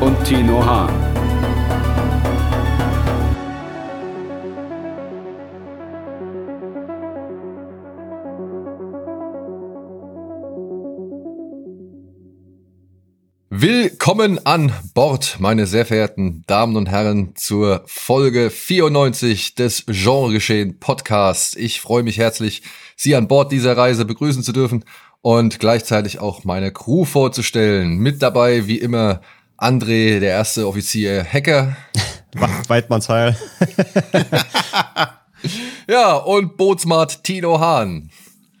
[0.00, 1.08] und Tino Hahn.
[13.50, 21.56] Willkommen an Bord, meine sehr verehrten Damen und Herren, zur Folge 94 des Genregeschehen Podcasts.
[21.56, 22.62] Ich freue mich herzlich,
[22.94, 24.84] Sie an Bord dieser Reise begrüßen zu dürfen
[25.22, 27.98] und gleichzeitig auch meine Crew vorzustellen.
[27.98, 29.20] Mit dabei, wie immer,
[29.58, 31.76] André, der erste Offizier Hacker.
[32.68, 33.36] Weidmannsheil.
[35.88, 38.10] ja, und Bootsmart Tino Hahn.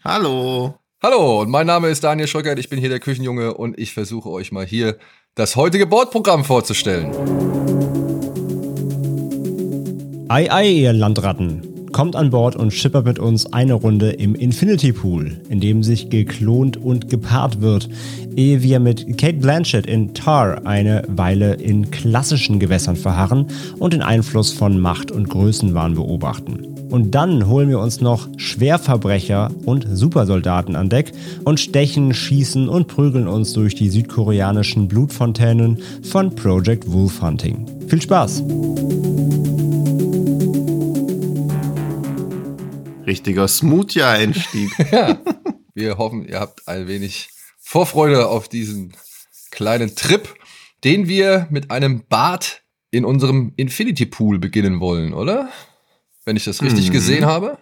[0.04, 0.74] Hallo.
[1.00, 4.28] Hallo, und mein Name ist Daniel Schröckert, ich bin hier der Küchenjunge und ich versuche
[4.28, 4.98] euch mal hier
[5.36, 7.12] das heutige Bordprogramm vorzustellen.
[10.28, 11.77] Ei, ei, ihr Landratten.
[11.92, 16.10] Kommt an Bord und schippert mit uns eine Runde im Infinity Pool, in dem sich
[16.10, 17.88] geklont und gepaart wird,
[18.36, 23.46] ehe wir mit Kate Blanchett in Tar eine Weile in klassischen Gewässern verharren
[23.78, 26.68] und den Einfluss von Macht und Größenwahn beobachten.
[26.90, 31.12] Und dann holen wir uns noch Schwerverbrecher und Supersoldaten an Deck
[31.44, 37.66] und stechen, schießen und prügeln uns durch die südkoreanischen Blutfontänen von Project Wolf Hunting.
[37.88, 38.42] Viel Spaß!
[43.08, 44.70] Richtiger Smoothie-Einstieg.
[44.92, 45.18] ja,
[45.74, 48.92] wir hoffen, ihr habt ein wenig Vorfreude auf diesen
[49.50, 50.32] kleinen Trip,
[50.84, 55.48] den wir mit einem Bad in unserem Infinity Pool beginnen wollen, oder?
[56.24, 56.92] Wenn ich das richtig mhm.
[56.92, 57.58] gesehen habe.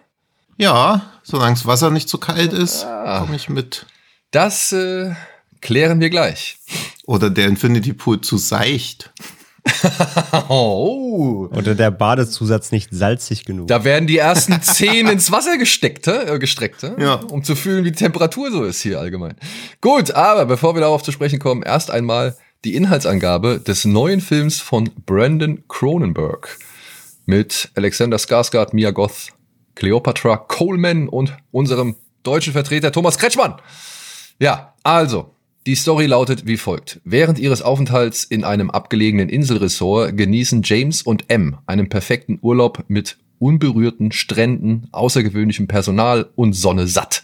[0.57, 3.85] Ja, solange das Wasser nicht zu kalt ist, ah, komme ich mit.
[4.31, 5.13] Das äh,
[5.61, 6.57] klären wir gleich.
[7.05, 9.13] Oder der Infinity Pool zu seicht.
[10.49, 11.49] oh.
[11.55, 13.67] Oder der Badezusatz nicht salzig genug.
[13.67, 17.15] Da werden die ersten zehn ins Wasser gesteckt, äh, gestreckt, ja.
[17.15, 19.35] um zu fühlen, wie die Temperatur so ist hier allgemein.
[19.81, 22.35] Gut, aber bevor wir darauf zu sprechen kommen, erst einmal
[22.65, 26.57] die Inhaltsangabe des neuen Films von Brandon Cronenberg
[27.25, 29.29] mit Alexander Skarsgård, Mia Goth,
[29.75, 33.55] Cleopatra Coleman und unserem deutschen Vertreter Thomas Kretschmann.
[34.39, 35.35] Ja, also,
[35.67, 37.01] die Story lautet wie folgt.
[37.03, 43.17] Während ihres Aufenthalts in einem abgelegenen Inselresort genießen James und M einen perfekten Urlaub mit
[43.37, 47.23] unberührten Stränden, außergewöhnlichem Personal und Sonne satt.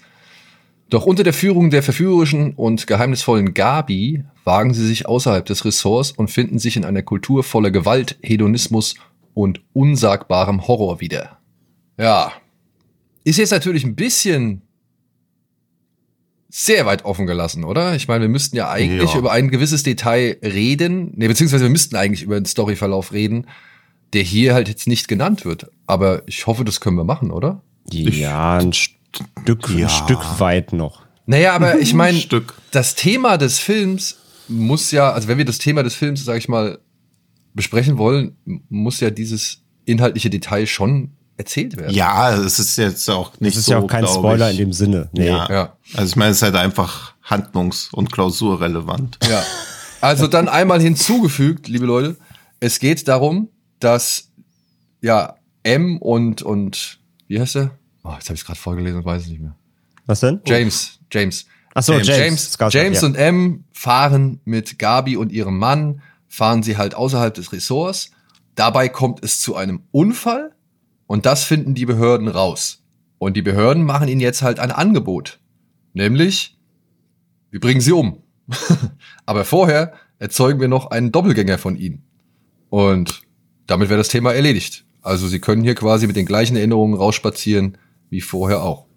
[0.89, 6.11] Doch unter der Führung der verführerischen und geheimnisvollen Gabi wagen sie sich außerhalb des Ressorts
[6.11, 8.95] und finden sich in einer Kultur voller Gewalt, Hedonismus
[9.33, 11.37] und unsagbarem Horror wieder.
[11.97, 12.33] Ja.
[13.23, 14.63] Ist jetzt natürlich ein bisschen
[16.55, 17.95] sehr weit offen gelassen, oder?
[17.95, 19.17] Ich meine, wir müssten ja eigentlich ja.
[19.17, 23.47] über ein gewisses Detail reden, nee, beziehungsweise wir müssten eigentlich über den Storyverlauf reden,
[24.13, 25.71] der hier halt jetzt nicht genannt wird.
[25.87, 27.63] Aber ich hoffe, das können wir machen, oder?
[27.89, 29.87] Ja, ein Stück, ja.
[29.87, 31.01] ein Stück weit noch.
[31.25, 32.21] Naja, aber ich meine,
[32.69, 36.49] das Thema des Films muss ja, also wenn wir das Thema des Films, sag ich
[36.49, 36.77] mal,
[37.55, 38.35] besprechen wollen,
[38.69, 41.93] muss ja dieses inhaltliche Detail schon erzählt werden.
[41.93, 43.57] Ja, es ist jetzt auch nicht so.
[43.57, 44.59] Es ist so, ja auch kein Spoiler ich.
[44.59, 45.09] in dem Sinne.
[45.13, 45.27] Nee.
[45.27, 45.49] Ja.
[45.49, 45.77] ja.
[45.93, 49.17] Also ich meine, es ist halt einfach handlungs- und klausurrelevant.
[49.29, 49.43] Ja.
[50.01, 52.17] Also dann einmal hinzugefügt, liebe Leute,
[52.59, 53.49] es geht darum,
[53.79, 54.29] dass
[55.01, 57.71] ja M und und wie heißt er?
[58.03, 59.55] Oh, jetzt habe ich gerade vorgelesen und weiß es nicht mehr.
[60.05, 60.41] Was denn?
[60.45, 61.45] James, James.
[61.73, 62.07] Ach so, James.
[62.07, 63.07] James, James, James ja.
[63.07, 68.11] und M fahren mit Gabi und ihrem Mann, fahren sie halt außerhalb des Ressorts.
[68.55, 70.52] Dabei kommt es zu einem Unfall
[71.13, 72.81] und das finden die Behörden raus.
[73.19, 75.37] Und die Behörden machen ihnen jetzt halt ein Angebot.
[75.93, 76.57] Nämlich,
[77.51, 78.23] wir bringen sie um.
[79.27, 82.01] Aber vorher erzeugen wir noch einen Doppelgänger von ihnen.
[82.71, 83.21] Und
[83.67, 84.85] damit wäre das Thema erledigt.
[85.03, 87.77] Also sie können hier quasi mit den gleichen Erinnerungen rausspazieren
[88.09, 88.87] wie vorher auch.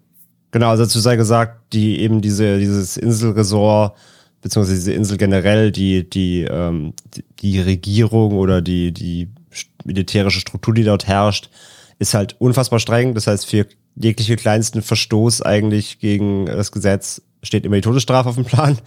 [0.49, 3.95] Genau, also dazu sei gesagt, die eben diese, dieses Inselresort,
[4.41, 6.93] beziehungsweise diese Insel generell, die, die, ähm,
[7.41, 9.29] die Regierung oder die, die
[9.85, 11.51] militärische Struktur, die dort herrscht,
[11.99, 13.13] ist halt unfassbar streng.
[13.13, 13.65] Das heißt, für
[13.95, 18.77] jegliche kleinsten Verstoß eigentlich gegen das Gesetz steht immer die Todesstrafe auf dem Plan.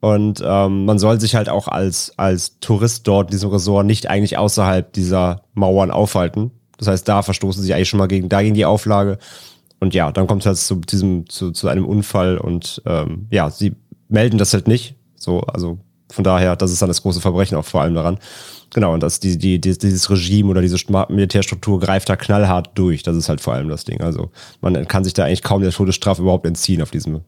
[0.00, 4.08] Und ähm, man soll sich halt auch als, als Tourist dort in diesem Resort nicht
[4.08, 6.52] eigentlich außerhalb dieser Mauern aufhalten.
[6.76, 9.18] Das heißt, da verstoßen sie eigentlich schon mal gegen, dagegen die Auflage.
[9.80, 13.50] Und ja, dann kommt es halt zu diesem, zu, zu einem Unfall und ähm, ja,
[13.50, 13.74] sie
[14.08, 14.94] melden das halt nicht.
[15.16, 15.78] So, also
[16.10, 18.18] von daher, das ist dann das große Verbrechen auch vor allem daran.
[18.74, 20.76] Genau, und das, die, die, dieses Regime oder diese
[21.08, 23.02] Militärstruktur greift da knallhart durch.
[23.02, 24.00] Das ist halt vor allem das Ding.
[24.00, 27.22] Also man kann sich da eigentlich kaum der Todesstrafe überhaupt entziehen auf diesem,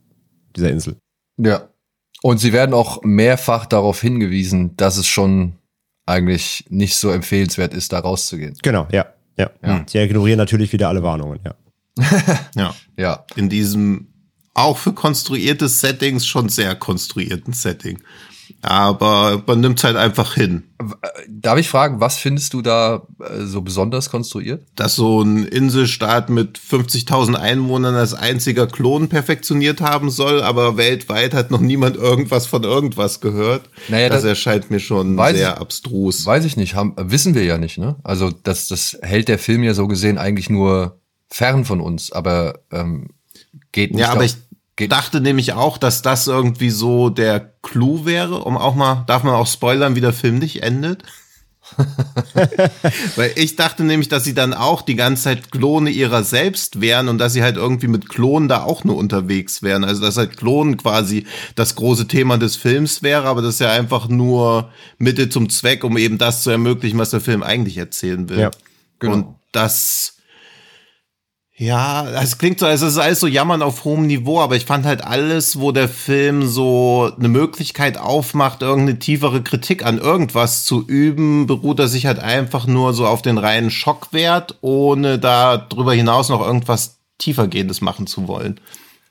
[0.56, 0.96] dieser Insel.
[1.38, 1.68] Ja.
[2.22, 5.54] Und sie werden auch mehrfach darauf hingewiesen, dass es schon
[6.04, 8.54] eigentlich nicht so empfehlenswert ist, da rauszugehen.
[8.62, 9.06] Genau, ja.
[9.38, 9.50] Ja.
[9.62, 9.84] ja.
[9.86, 11.54] Sie ignorieren natürlich wieder alle Warnungen, ja.
[12.56, 12.74] ja.
[12.98, 13.24] Ja.
[13.36, 14.08] In diesem
[14.52, 18.02] auch für konstruierte Settings schon sehr konstruierten Setting.
[18.62, 20.64] Aber man nimmt es halt einfach hin.
[21.28, 24.66] Darf ich fragen, was findest du da äh, so besonders konstruiert?
[24.76, 31.32] Dass so ein Inselstaat mit 50.000 Einwohnern als einziger Klon perfektioniert haben soll, aber weltweit
[31.34, 33.68] hat noch niemand irgendwas von irgendwas gehört.
[33.88, 36.26] Naja, das, das erscheint mir schon sehr ich, abstrus.
[36.26, 37.96] Weiß ich nicht, haben, wissen wir ja nicht, ne?
[38.02, 42.60] Also das, das hält der Film ja so gesehen eigentlich nur fern von uns, aber
[42.70, 43.08] ähm,
[43.72, 44.00] geht nicht.
[44.00, 44.36] Ja, aber ich
[44.88, 49.34] dachte nämlich auch, dass das irgendwie so der Clou wäre, um auch mal, darf man
[49.34, 51.04] auch spoilern, wie der Film nicht endet?
[53.16, 57.08] Weil ich dachte nämlich, dass sie dann auch die ganze Zeit Klone ihrer selbst wären
[57.08, 59.84] und dass sie halt irgendwie mit Klonen da auch nur unterwegs wären.
[59.84, 63.70] Also dass halt Klonen quasi das große Thema des Films wäre, aber das ist ja
[63.72, 68.28] einfach nur Mittel zum Zweck, um eben das zu ermöglichen, was der Film eigentlich erzählen
[68.28, 68.40] will.
[68.40, 68.50] Ja,
[68.98, 69.14] genau.
[69.14, 70.16] Und das
[71.60, 74.86] ja, es klingt so, es ist alles so jammern auf hohem Niveau, aber ich fand
[74.86, 80.86] halt alles, wo der Film so eine Möglichkeit aufmacht, irgendeine tiefere Kritik an irgendwas zu
[80.86, 85.92] üben, beruht er sich halt einfach nur so auf den reinen Schockwert, ohne da drüber
[85.92, 88.58] hinaus noch irgendwas tiefergehendes machen zu wollen.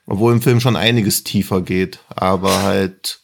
[0.06, 3.20] Obwohl im Film schon einiges tiefer geht, aber halt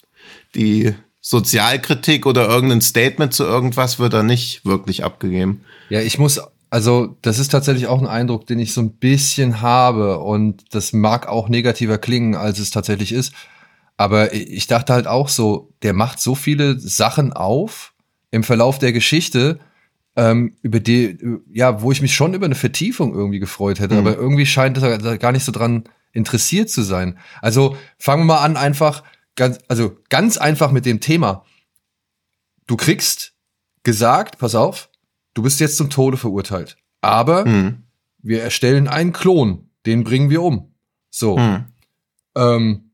[0.54, 5.64] die Sozialkritik oder irgendein Statement zu irgendwas wird da nicht wirklich abgegeben.
[5.88, 6.40] Ja, ich muss
[6.70, 10.18] also, das ist tatsächlich auch ein Eindruck, den ich so ein bisschen habe.
[10.18, 13.32] Und das mag auch negativer klingen, als es tatsächlich ist.
[13.96, 17.94] Aber ich dachte halt auch so, der macht so viele Sachen auf
[18.30, 19.58] im Verlauf der Geschichte,
[20.16, 21.18] ähm, über die,
[21.52, 23.94] ja, wo ich mich schon über eine Vertiefung irgendwie gefreut hätte.
[23.94, 24.00] Mhm.
[24.00, 27.18] Aber irgendwie scheint er gar nicht so dran interessiert zu sein.
[27.42, 29.02] Also fangen wir mal an, einfach,
[29.36, 31.44] ganz, also ganz einfach mit dem Thema.
[32.66, 33.34] Du kriegst
[33.82, 34.88] gesagt, pass auf,
[35.36, 36.76] du bist jetzt zum Tode verurteilt.
[37.02, 37.84] Aber mhm.
[38.22, 40.72] wir erstellen einen Klon, den bringen wir um.
[41.10, 41.36] So.
[41.36, 41.64] Mhm.
[42.34, 42.90] Ähm,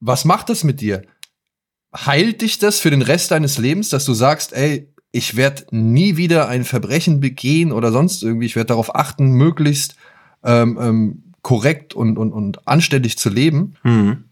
[0.00, 1.02] was macht das mit dir?
[1.94, 6.16] Heilt dich das für den Rest deines Lebens, dass du sagst, ey, ich werde nie
[6.16, 9.96] wieder ein Verbrechen begehen oder sonst irgendwie, ich werde darauf achten, möglichst
[10.42, 13.76] ähm, ähm, korrekt und, und, und anständig zu leben.
[13.84, 14.24] Mhm.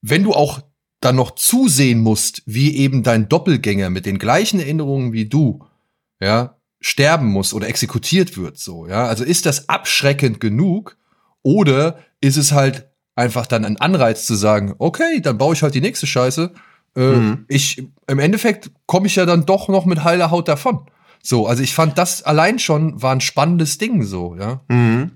[0.00, 0.62] Wenn du auch
[1.00, 5.64] dann noch zusehen musst, wie eben dein Doppelgänger mit den gleichen Erinnerungen wie du,
[6.20, 9.06] ja, sterben muss oder exekutiert wird, so, ja.
[9.06, 10.96] Also ist das abschreckend genug
[11.42, 15.74] oder ist es halt einfach dann ein Anreiz zu sagen, okay, dann baue ich halt
[15.74, 16.52] die nächste Scheiße.
[16.96, 17.44] Äh, mhm.
[17.48, 20.86] Ich, im Endeffekt komme ich ja dann doch noch mit heiler Haut davon.
[21.22, 24.60] So, also ich fand das allein schon war ein spannendes Ding, so, ja.
[24.68, 25.12] Mhm.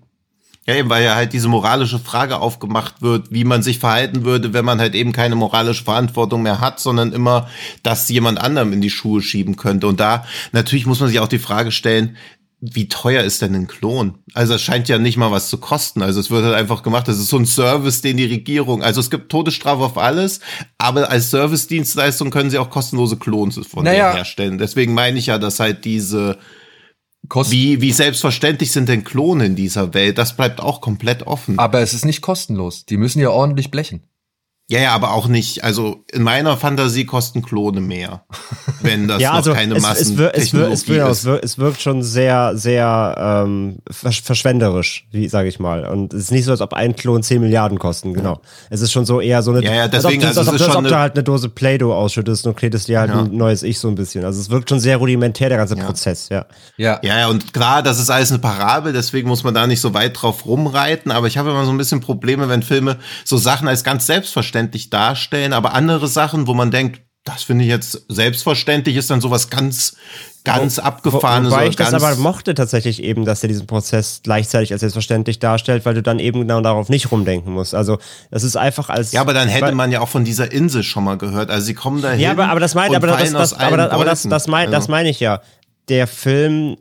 [0.67, 4.53] Ja, eben, weil ja halt diese moralische Frage aufgemacht wird, wie man sich verhalten würde,
[4.53, 7.49] wenn man halt eben keine moralische Verantwortung mehr hat, sondern immer
[7.85, 9.87] das jemand anderem in die Schuhe schieben könnte.
[9.87, 12.17] Und da natürlich muss man sich auch die Frage stellen,
[12.61, 14.15] wie teuer ist denn ein Klon?
[14.33, 16.03] Also es scheint ja nicht mal was zu kosten.
[16.03, 17.07] Also es wird halt einfach gemacht.
[17.07, 20.41] Das ist so ein Service, den die Regierung, also es gibt Todesstrafe auf alles,
[20.79, 24.15] aber als Service-Dienstleistung können sie auch kostenlose Klons von naja.
[24.15, 24.59] herstellen.
[24.59, 26.39] Deswegen meine ich ja, dass halt diese
[27.49, 30.19] wie, wie selbstverständlich sind denn Klone in dieser Welt?
[30.19, 31.59] Das bleibt auch komplett offen.
[31.59, 32.87] Aber es ist nicht kostenlos.
[32.87, 34.03] Die müssen ja ordentlich blechen.
[34.69, 35.63] Ja, ja, aber auch nicht.
[35.63, 38.25] Also in meiner Fantasie kosten Klone mehr,
[38.83, 42.03] wenn das ja, also noch keine Massen es, es, es, es, wirkt, es wirkt schon
[42.03, 45.87] sehr, sehr ähm, verschwenderisch, wie sage ich mal.
[45.87, 48.13] Und es ist nicht so, als ob ein Klon 10 Milliarden kosten.
[48.13, 48.41] Genau.
[48.69, 49.63] Es ist schon so eher so eine.
[49.63, 51.95] Ja, ja deswegen als ob, also als ob, als ob du halt eine Dose Play-Doh
[51.95, 53.21] ausschüttest und kletest dir halt ja.
[53.21, 54.25] ein neues Ich so ein bisschen.
[54.25, 55.85] Also es wirkt schon sehr rudimentär der ganze ja.
[55.85, 56.29] Prozess.
[56.29, 56.47] Ja.
[56.77, 56.99] ja.
[57.05, 57.29] Ja, ja.
[57.29, 58.93] Und klar, das ist alles eine Parabel.
[58.93, 61.13] Deswegen muss man da nicht so weit drauf rumreiten.
[61.13, 64.56] Aber ich habe immer so ein bisschen Probleme, wenn Filme so Sachen als ganz selbstverständlich
[64.57, 69.21] selbstverständlich darstellen, aber andere Sachen, wo man denkt, das finde ich jetzt selbstverständlich, ist dann
[69.21, 69.97] sowas ganz,
[70.45, 71.51] ganz Wo, abgefahrenes.
[71.53, 75.85] Wobei ich das aber mochte tatsächlich eben, dass er diesen Prozess gleichzeitig als selbstverständlich darstellt,
[75.85, 77.75] weil du dann eben genau darauf nicht rumdenken musst.
[77.75, 77.99] Also
[78.31, 79.11] das ist einfach als.
[79.11, 81.51] Ja, aber dann hätte man ja auch von dieser Insel schon mal gehört.
[81.51, 82.21] Also sie kommen da hin.
[82.21, 84.93] Ja, aber, aber das meine, aber das, das, aber, aber das, das, mein, das also
[84.93, 85.43] meine ich ja.
[85.89, 86.77] Der Film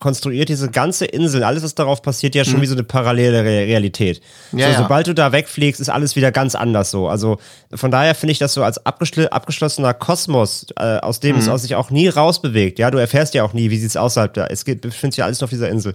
[0.00, 2.62] konstruiert diese ganze Insel, alles, was darauf passiert, ja schon mhm.
[2.62, 4.20] wie so eine parallele Re Realität.
[4.52, 4.78] Ja, so, ja.
[4.78, 7.08] Sobald du da wegfliegst, ist alles wieder ganz anders so.
[7.08, 7.38] Also
[7.72, 11.42] von daher finde ich das so als abgeschl abgeschlossener Kosmos, äh, aus dem mhm.
[11.42, 12.78] es aus sich auch nie rausbewegt.
[12.78, 14.46] Ja, du erfährst ja auch nie, wie sieht es außerhalb da.
[14.46, 15.94] Es geht, befindet sich alles nur auf dieser Insel.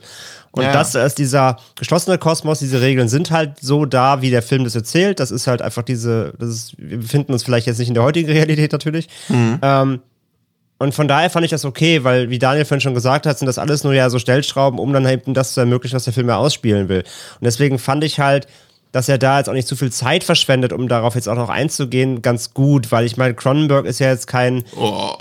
[0.52, 0.72] Und ja.
[0.72, 4.76] das ist dieser geschlossene Kosmos, diese Regeln sind halt so da, wie der Film das
[4.76, 5.20] erzählt.
[5.20, 8.04] Das ist halt einfach diese, das ist, wir befinden uns vielleicht jetzt nicht in der
[8.04, 9.10] heutigen Realität natürlich.
[9.28, 9.60] Mhm.
[9.62, 10.00] Ähm,
[10.78, 13.46] und von daher fand ich das okay, weil, wie Daniel vorhin schon gesagt hat, sind
[13.46, 16.28] das alles nur ja so Stellschrauben, um dann eben das zu ermöglichen, was der Film
[16.28, 17.00] ja ausspielen will.
[17.00, 18.48] Und deswegen fand ich halt,
[18.92, 21.50] dass er da jetzt auch nicht zu viel Zeit verschwendet, um darauf jetzt auch noch
[21.50, 24.64] einzugehen, ganz gut, weil ich meine, Cronenberg ist ja jetzt kein.
[24.78, 25.12] Oh,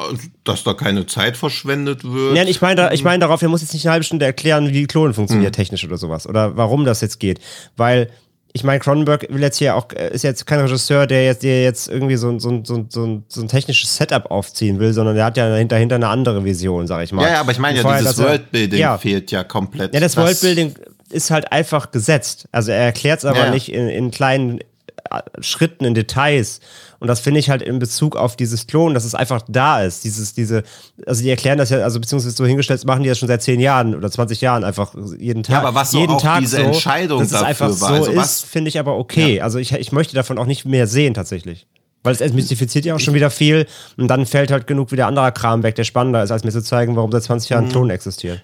[0.45, 2.35] dass da keine Zeit verschwendet wird.
[2.35, 4.73] Nein, ich meine ich mein darauf, er muss jetzt nicht eine halbe Stunde erklären, wie
[4.73, 5.55] die Klonen funktionieren mhm.
[5.55, 6.29] technisch oder sowas.
[6.29, 7.41] Oder warum das jetzt geht.
[7.77, 8.11] Weil
[8.57, 11.65] ich meine, Cronenberg will jetzt hier auch, äh, ist jetzt kein Regisseur, der jetzt, der
[11.65, 15.37] jetzt irgendwie so, so, so, so, so ein technisches Setup aufziehen will, sondern der hat
[15.37, 17.23] ja dahinter, dahinter eine andere Vision, sag ich mal.
[17.23, 19.93] Ja, ja aber ich meine ja, dieses Worldbuilding ja, fehlt ja komplett.
[19.93, 20.77] Ja, das, das Worldbuilding
[21.11, 22.47] ist halt einfach gesetzt.
[22.53, 23.51] Also er erklärt es aber ja.
[23.51, 26.61] nicht in, in kleinen äh, Schritten, in Details.
[27.05, 30.05] Und das finde ich halt in Bezug auf dieses Klon, dass es einfach da ist.
[30.05, 30.63] Dieses, diese,
[31.05, 33.61] also die erklären das ja, also beziehungsweise so hingestellt, machen die das schon seit zehn
[33.61, 35.53] Jahren oder 20 Jahren einfach jeden Tag.
[35.53, 37.75] Ja, aber was so jeden auch Tag diese so, Entscheidung dass es dafür einfach war.
[37.75, 39.37] so also ist, finde ich aber okay.
[39.37, 39.45] Ja.
[39.45, 41.67] Also ich, ich möchte davon auch nicht mehr sehen tatsächlich.
[42.03, 43.67] Weil es entmystifiziert ja auch schon wieder viel
[43.99, 46.63] und dann fällt halt genug wieder anderer Kram weg, der spannender ist, als mir zu
[46.63, 47.71] zeigen, warum seit 20 Jahren mhm.
[47.71, 48.41] Klon existiert.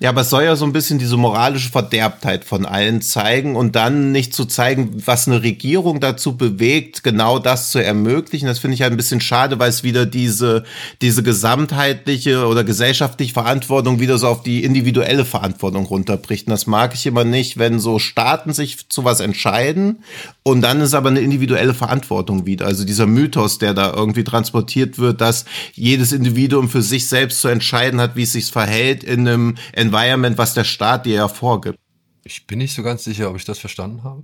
[0.00, 3.76] Ja, aber es soll ja so ein bisschen diese moralische Verderbtheit von allen zeigen und
[3.76, 8.46] dann nicht zu zeigen, was eine Regierung dazu bewegt, genau das zu ermöglichen.
[8.46, 10.64] Das finde ich halt ein bisschen schade, weil es wieder diese,
[11.00, 16.48] diese gesamtheitliche oder gesellschaftliche Verantwortung wieder so auf die individuelle Verantwortung runterbricht.
[16.48, 20.00] Und das mag ich immer nicht, wenn so Staaten sich zu was entscheiden
[20.42, 22.66] und dann ist aber eine individuelle Verantwortung wieder.
[22.66, 27.48] Also dieser Mythos, der da irgendwie transportiert wird, dass jedes Individuum für sich selbst zu
[27.48, 29.54] entscheiden hat, wie es sich verhält in einem
[29.94, 31.78] Environment, was der Staat dir ja vorgibt.
[32.24, 34.22] Ich bin nicht so ganz sicher, ob ich das verstanden habe.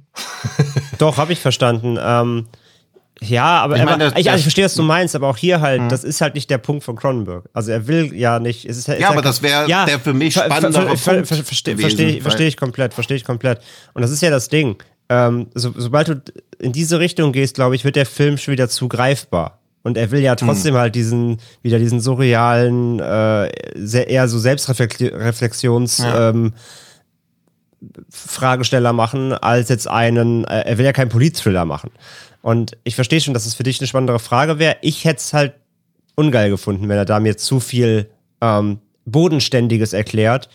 [0.99, 1.99] Doch, habe ich verstanden.
[2.03, 2.49] Ähm,
[3.21, 5.61] ja, aber, ich, meine, aber, ich, also ich verstehe, was du meinst, aber auch hier
[5.61, 5.89] halt, mhm.
[5.91, 7.45] das ist halt nicht der Punkt von Cronenberg.
[7.53, 8.65] Also er will ja nicht.
[8.65, 11.45] Es ist, ist ja, aber das wäre ja, der für mich spannendere ver, ver, ver,
[11.45, 13.61] Verstehe versteh, versteh ich komplett, verstehe ich komplett.
[13.93, 14.83] Und das ist ja das Ding.
[15.11, 16.23] Ähm, so, sobald du
[16.59, 19.60] in diese Richtung gehst, glaube ich, wird der Film schon wieder zu greifbar.
[19.83, 20.81] Und er will ja trotzdem hm.
[20.81, 26.31] halt diesen, wieder diesen surrealen, äh, sehr, eher so Selbstreflexions, ja.
[26.31, 26.53] ähm,
[28.11, 31.91] Fragesteller machen, als jetzt einen, äh, er will ja keinen Politthriller machen.
[32.43, 34.77] Und ich verstehe schon, dass es für dich eine spannendere Frage wäre.
[34.83, 35.55] Ich hätte es halt
[36.15, 38.11] ungeil gefunden, wenn er da mir zu viel
[38.43, 40.51] ähm, Bodenständiges erklärt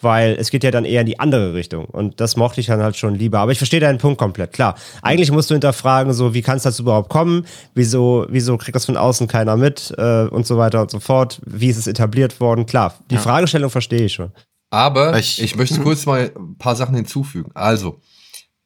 [0.00, 1.86] weil es geht ja dann eher in die andere Richtung.
[1.86, 3.38] Und das mochte ich dann halt schon lieber.
[3.38, 4.76] Aber ich verstehe deinen Punkt komplett, klar.
[5.02, 7.46] Eigentlich musst du hinterfragen, so, wie kann es dazu überhaupt kommen?
[7.74, 9.94] Wieso, wieso kriegt das von außen keiner mit?
[9.96, 11.40] Äh, und so weiter und so fort.
[11.46, 12.66] Wie ist es etabliert worden?
[12.66, 13.20] Klar, die ja.
[13.20, 14.32] Fragestellung verstehe ich schon.
[14.70, 17.50] Aber ich, ich möchte kurz mal ein paar Sachen hinzufügen.
[17.54, 18.00] Also,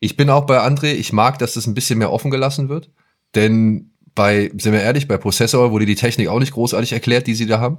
[0.01, 2.91] ich bin auch bei André, ich mag, dass das ein bisschen mehr offen gelassen wird.
[3.35, 7.35] Denn bei, sind wir ehrlich, bei Prozessor wurde die Technik auch nicht großartig erklärt, die
[7.35, 7.79] sie da haben.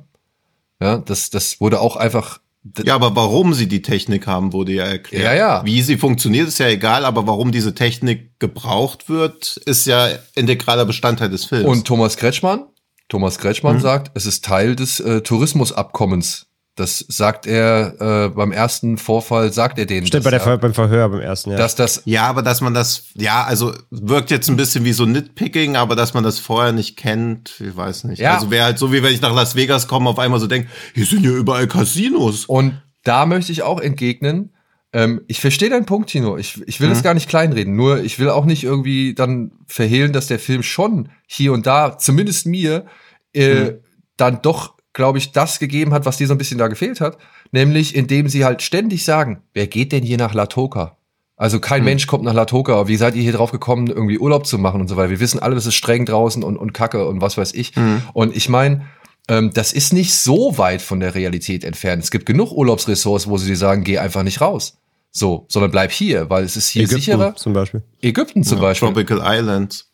[0.80, 2.40] Ja, das, das wurde auch einfach
[2.84, 5.24] ja, aber warum sie die Technik haben, wurde ja erklärt.
[5.24, 5.66] Ja, ja.
[5.66, 10.86] Wie sie funktioniert, ist ja egal, aber warum diese Technik gebraucht wird, ist ja integraler
[10.86, 11.66] Bestandteil des Films.
[11.66, 12.66] Und Thomas Kretschmann,
[13.08, 13.82] Thomas Kretschmann mhm.
[13.82, 16.49] sagt, es ist Teil des äh, Tourismusabkommens
[16.80, 20.08] das sagt er äh, beim ersten Vorfall, sagt er denen.
[20.08, 21.58] Stimmt, bei der, ja, beim Verhör beim ersten, ja.
[21.58, 25.06] Dass das ja, aber dass man das, ja, also wirkt jetzt ein bisschen wie so
[25.06, 28.20] Nitpicking, aber dass man das vorher nicht kennt, ich weiß nicht.
[28.20, 28.36] Ja.
[28.36, 30.70] Also wäre halt so, wie wenn ich nach Las Vegas komme, auf einmal so denke,
[30.96, 32.46] hier sind ja überall Casinos.
[32.46, 34.54] Und da möchte ich auch entgegnen,
[34.92, 36.38] ähm, ich verstehe deinen Punkt, Tino.
[36.38, 36.94] Ich, ich will mhm.
[36.94, 37.76] es gar nicht kleinreden.
[37.76, 41.98] Nur ich will auch nicht irgendwie dann verhehlen, dass der Film schon hier und da,
[41.98, 42.86] zumindest mir,
[43.34, 43.80] äh, mhm.
[44.18, 47.18] dann doch glaube ich, das gegeben hat, was dir so ein bisschen da gefehlt hat.
[47.52, 50.98] Nämlich, indem sie halt ständig sagen, wer geht denn hier nach Latoka?
[51.36, 51.86] Also kein hm.
[51.86, 52.88] Mensch kommt nach Latoka.
[52.88, 55.10] Wie seid ihr hier drauf gekommen, irgendwie Urlaub zu machen und so weiter?
[55.10, 57.76] Wir wissen alle, das ist streng draußen und, und Kacke und was weiß ich.
[57.76, 58.02] Hm.
[58.14, 58.86] Und ich meine,
[59.30, 62.04] ähm, das ist nicht so weit von der Realität entfernt.
[62.04, 64.80] Es gibt genug Urlaubsressorts, wo sie dir sagen, geh einfach nicht raus.
[65.12, 67.36] So, sondern bleib hier, weil es ist hier Ägypten sicherer.
[67.36, 67.84] Zum Beispiel.
[68.02, 68.90] Ägypten zum ja, Beispiel.
[68.90, 69.92] Tropical Islands.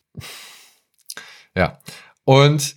[1.54, 1.78] Ja.
[2.24, 2.75] Und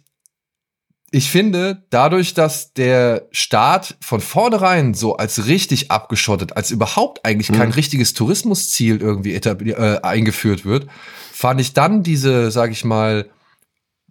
[1.12, 7.52] ich finde, dadurch, dass der Staat von vornherein so als richtig abgeschottet, als überhaupt eigentlich
[7.52, 7.74] kein mhm.
[7.74, 10.88] richtiges Tourismusziel irgendwie äh, eingeführt wird,
[11.32, 13.30] fand ich dann diese, sag ich mal,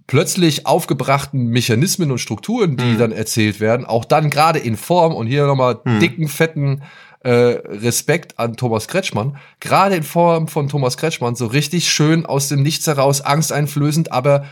[0.07, 2.99] plötzlich aufgebrachten Mechanismen und Strukturen, die mhm.
[2.99, 6.01] dann erzählt werden, auch dann gerade in Form und hier nochmal mhm.
[6.01, 6.83] dicken, fetten
[7.21, 12.49] äh, Respekt an Thomas Kretschmann, gerade in Form von Thomas Kretschmann, so richtig schön aus
[12.49, 14.47] dem Nichts heraus, angsteinflößend, aber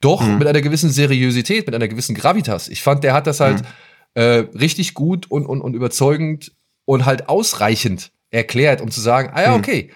[0.00, 0.38] doch mhm.
[0.38, 2.68] mit einer gewissen Seriosität, mit einer gewissen Gravitas.
[2.68, 3.66] Ich fand, der hat das halt mhm.
[4.14, 4.22] äh,
[4.58, 6.52] richtig gut und, und, und überzeugend
[6.84, 9.60] und halt ausreichend erklärt, um zu sagen, ah ja, hm.
[9.60, 9.90] okay,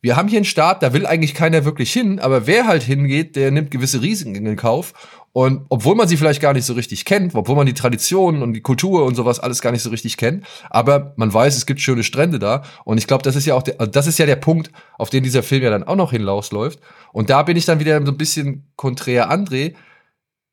[0.00, 3.36] wir haben hier einen Staat, da will eigentlich keiner wirklich hin, aber wer halt hingeht,
[3.36, 4.92] der nimmt gewisse Risiken in den Kauf.
[5.34, 8.52] Und obwohl man sie vielleicht gar nicht so richtig kennt, obwohl man die Traditionen und
[8.52, 11.80] die Kultur und sowas alles gar nicht so richtig kennt, aber man weiß, es gibt
[11.80, 12.62] schöne Strände da.
[12.84, 15.08] Und ich glaube, das ist ja auch der, also das ist ja der Punkt, auf
[15.08, 16.80] den dieser Film ja dann auch noch hinausläuft.
[17.12, 19.74] Und da bin ich dann wieder so ein bisschen konträr André.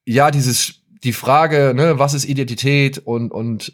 [0.05, 3.73] Ja, dieses, die Frage, ne, was ist Identität und, und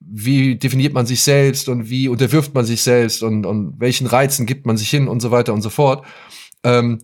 [0.00, 4.44] wie definiert man sich selbst und wie unterwirft man sich selbst und, und welchen Reizen
[4.44, 6.04] gibt man sich hin und so weiter und so fort.
[6.62, 6.98] Ähm,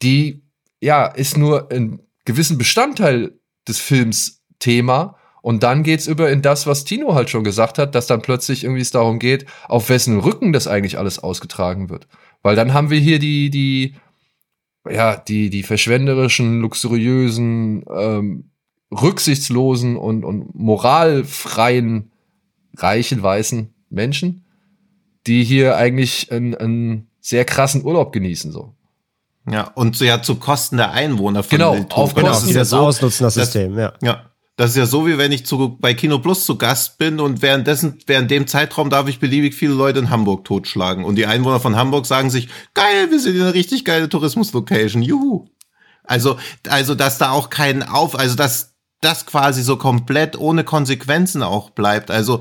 [0.00, 0.44] die,
[0.80, 3.32] ja, ist nur ein gewissen Bestandteil
[3.66, 5.16] des Films Thema.
[5.40, 8.64] Und dann geht's über in das, was Tino halt schon gesagt hat, dass dann plötzlich
[8.64, 12.06] irgendwie es darum geht, auf wessen Rücken das eigentlich alles ausgetragen wird.
[12.42, 13.94] Weil dann haben wir hier die, die,
[14.88, 18.50] ja, die, die verschwenderischen, luxuriösen, ähm,
[18.90, 22.12] rücksichtslosen und, und moralfreien
[22.76, 24.44] reichen weißen Menschen,
[25.26, 28.74] die hier eigentlich einen, einen sehr krassen Urlaub genießen so.
[29.50, 32.64] Ja, und so ja zu Kosten der Einwohner von genau, Auf Kosten das ist ja
[32.64, 33.92] so, ausnutzen das System, ja.
[34.02, 34.24] Ja.
[34.58, 37.42] Das ist ja so, wie wenn ich zu, bei Kino Plus zu Gast bin und
[37.42, 41.04] währenddessen, während dem Zeitraum darf ich beliebig viele Leute in Hamburg totschlagen.
[41.04, 45.00] Und die Einwohner von Hamburg sagen sich, geil, wir sind in einer richtig geile Tourismuslocation,
[45.00, 45.46] juhu.
[46.02, 46.38] Also,
[46.68, 51.70] also, dass da auch kein Auf, also, dass das quasi so komplett ohne Konsequenzen auch
[51.70, 52.10] bleibt.
[52.10, 52.40] Also,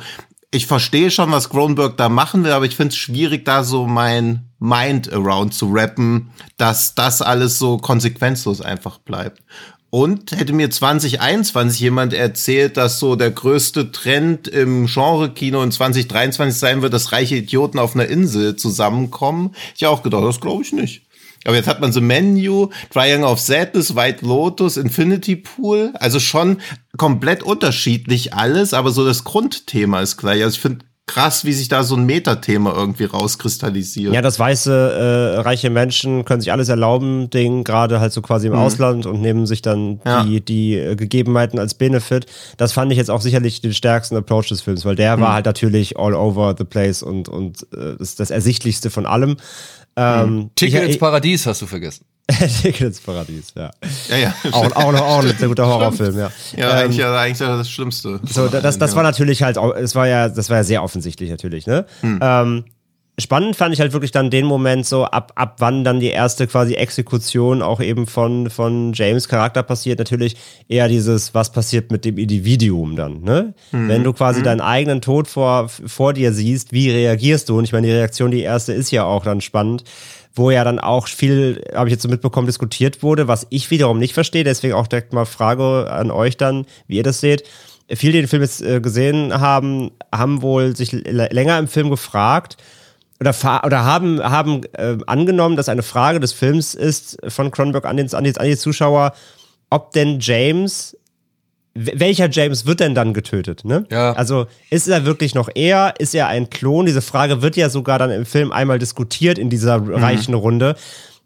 [0.50, 3.86] ich verstehe schon, was Kronberg da machen will, aber ich finde es schwierig, da so
[3.86, 9.42] mein Mind around zu rappen, dass das alles so konsequenzlos einfach bleibt.
[9.90, 16.60] Und hätte mir 2021 jemand erzählt, dass so der größte Trend im Genre-Kino in 2023
[16.60, 20.74] sein wird, dass reiche Idioten auf einer Insel zusammenkommen, ich auch gedacht, das glaube ich
[20.74, 21.04] nicht.
[21.46, 25.94] Aber jetzt hat man so Menu, Triangle of Sadness, White Lotus, Infinity Pool.
[25.94, 26.60] Also schon
[26.98, 30.44] komplett unterschiedlich alles, aber so das Grundthema ist gleich.
[30.44, 34.14] Also ich finde krass, wie sich da so ein Metathema irgendwie rauskristallisiert.
[34.14, 38.48] Ja, das weiße, äh, reiche Menschen können sich alles erlauben, Ding, gerade halt so quasi
[38.48, 38.60] im mhm.
[38.60, 40.24] Ausland und nehmen sich dann ja.
[40.24, 42.26] die, die äh, Gegebenheiten als Benefit.
[42.58, 45.22] Das fand ich jetzt auch sicherlich den stärksten Approach des Films, weil der mhm.
[45.22, 49.38] war halt natürlich all over the place und, und äh, das, das Ersichtlichste von allem.
[49.98, 52.06] Ähm, Ticket ich, ins Paradies hast du vergessen.
[52.62, 53.72] Ticket ins Paradies, ja.
[54.10, 54.36] Ja, ja.
[54.51, 56.32] Auch, auch, noch, auch ein sehr guter Horrorfilm, ja.
[56.56, 58.20] Ja, ähm, eigentlich, ja, eigentlich das Schlimmste.
[58.24, 61.66] So, das, das war natürlich halt, es war ja, das war ja sehr offensichtlich natürlich,
[61.66, 61.86] ne?
[62.01, 62.20] Hm.
[62.22, 62.66] Ähm,
[63.20, 66.46] spannend fand ich halt wirklich dann den Moment so, ab, ab wann dann die erste
[66.48, 70.00] quasi Exekution auch eben von, von James Charakter passiert.
[70.00, 70.36] Natürlich
[70.68, 73.53] eher dieses, was passiert mit dem Individuum dann, ne?
[73.72, 73.90] Mhm.
[73.90, 74.46] Wenn du quasi mhm.
[74.46, 77.58] deinen eigenen Tod vor, vor dir siehst, wie reagierst du?
[77.58, 79.84] Und ich meine, die Reaktion, die erste ist ja auch dann spannend
[80.38, 83.98] wo ja dann auch viel, habe ich jetzt so mitbekommen, diskutiert wurde, was ich wiederum
[83.98, 84.44] nicht verstehe.
[84.44, 87.44] Deswegen auch direkt mal Frage an euch dann, wie ihr das seht.
[87.90, 92.58] Viele, die den Film jetzt äh, gesehen haben, haben wohl sich länger im Film gefragt,
[93.20, 93.34] oder,
[93.66, 98.14] oder haben, haben äh, angenommen, dass eine Frage des Films ist von Cronenberg an, den,
[98.14, 99.14] an, die, an die Zuschauer,
[99.70, 100.96] ob denn James
[101.80, 103.64] welcher James wird denn dann getötet?
[103.64, 103.86] Ne?
[103.92, 104.14] Ja.
[104.14, 105.94] Also ist er wirklich noch er?
[106.00, 106.88] Ist er ein Klon?
[106.88, 109.94] Diese Frage wird ja sogar dann im Film einmal diskutiert in dieser mhm.
[109.94, 110.75] reichen Runde.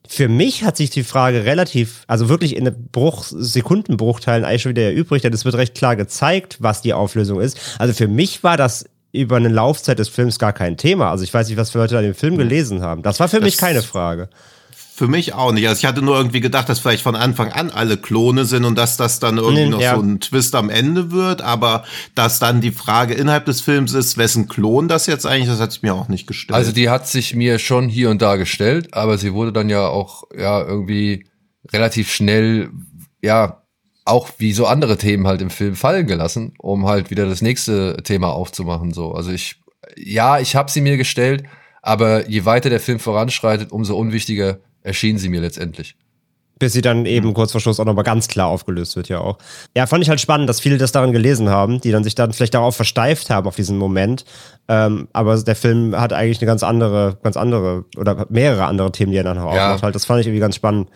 [0.07, 4.83] Für mich hat sich die Frage relativ, also wirklich in Bruch, Sekundenbruchteilen eigentlich schon wieder
[4.83, 7.57] erübrigt, denn es wird recht klar gezeigt, was die Auflösung ist.
[7.79, 11.11] Also für mich war das über eine Laufzeit des Films gar kein Thema.
[11.11, 13.03] Also ich weiß nicht, was für Leute da den Film gelesen haben.
[13.03, 14.29] Das war für das mich keine Frage.
[14.93, 15.67] Für mich auch nicht.
[15.67, 18.77] Also ich hatte nur irgendwie gedacht, dass vielleicht von Anfang an alle Klone sind und
[18.77, 19.95] dass das dann irgendwie nee, noch ja.
[19.95, 24.17] so ein Twist am Ende wird, aber dass dann die Frage innerhalb des Films ist,
[24.17, 26.55] wessen Klon das jetzt eigentlich, das hat sich mir auch nicht gestellt.
[26.55, 29.87] Also die hat sich mir schon hier und da gestellt, aber sie wurde dann ja
[29.87, 31.25] auch ja irgendwie
[31.73, 32.69] relativ schnell
[33.21, 33.63] ja
[34.05, 37.97] auch wie so andere Themen halt im Film fallen gelassen, um halt wieder das nächste
[38.03, 38.93] Thema aufzumachen.
[38.93, 39.61] So, also ich,
[39.95, 41.43] ja, ich habe sie mir gestellt,
[41.81, 45.95] aber je weiter der Film voranschreitet, umso unwichtiger erschien sie mir letztendlich.
[46.57, 49.39] Bis sie dann eben kurz vor Schluss auch nochmal ganz klar aufgelöst wird, ja auch.
[49.75, 52.33] Ja, fand ich halt spannend, dass viele das daran gelesen haben, die dann sich dann
[52.33, 54.25] vielleicht darauf versteift haben, auf diesen Moment.
[54.67, 59.11] Ähm, aber der Film hat eigentlich eine ganz andere, ganz andere oder mehrere andere Themen,
[59.11, 59.69] die er dann noch ja.
[59.69, 59.83] aufmacht.
[59.83, 60.89] Halt, das fand ich irgendwie ganz spannend.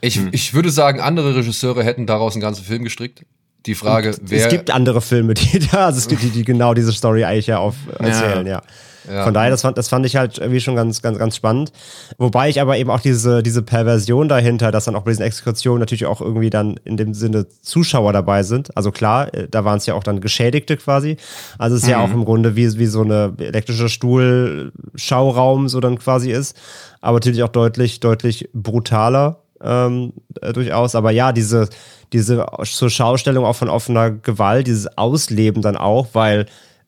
[0.00, 0.28] Ich, hm.
[0.32, 3.24] ich würde sagen, andere Regisseure hätten daraus einen ganzen Film gestrickt.
[3.66, 4.46] Die Frage, Und wer.
[4.46, 7.74] Es gibt andere Filme, die da, also die, die genau diese Story eigentlich ja auf
[7.98, 8.62] erzählen, ja.
[9.06, 9.14] ja.
[9.14, 9.24] ja.
[9.24, 11.70] Von daher, das fand, das fand ich halt irgendwie schon ganz, ganz, ganz spannend.
[12.16, 15.80] Wobei ich aber eben auch diese, diese Perversion dahinter, dass dann auch bei diesen Exekutionen
[15.80, 18.74] natürlich auch irgendwie dann in dem Sinne Zuschauer dabei sind.
[18.78, 21.18] Also klar, äh, da waren es ja auch dann Geschädigte quasi.
[21.58, 21.92] Also es ist mhm.
[21.92, 26.56] ja auch im Grunde wie, wie so eine elektrische Stuhl-Schauraum so dann quasi ist.
[27.02, 30.94] Aber natürlich auch deutlich, deutlich brutaler ähm, äh, durchaus.
[30.94, 31.68] Aber ja, diese,
[32.12, 36.46] diese zur Schaustellung auch von offener Gewalt, dieses Ausleben dann auch, weil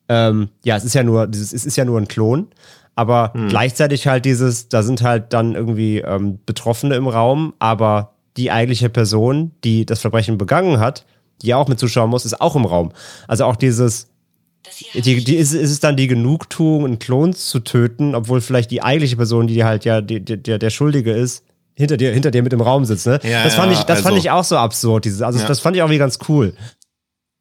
[0.08, 2.48] ähm, ja, es ist ja nur, dieses, es ist ja nur ein Klon.
[2.94, 3.48] Aber hm.
[3.48, 8.90] gleichzeitig halt dieses, da sind halt dann irgendwie ähm, Betroffene im Raum, aber die eigentliche
[8.90, 11.06] Person, die das Verbrechen begangen hat,
[11.40, 12.92] die ja auch mit zuschauen muss, ist auch im Raum.
[13.28, 14.08] Also auch dieses,
[14.94, 18.82] die, die ist, ist es dann die Genugtuung, einen Klon zu töten, obwohl vielleicht die
[18.82, 21.44] eigentliche Person, die halt ja die, die, der, der Schuldige ist,
[21.82, 23.20] hinter dir, hinter dir mit im Raum sitzt, ne?
[23.22, 25.04] Ja, das fand ja, ich, das also, fand ich auch so absurd.
[25.04, 25.46] Dieses, also ja.
[25.46, 26.54] das fand ich auch wie ganz cool.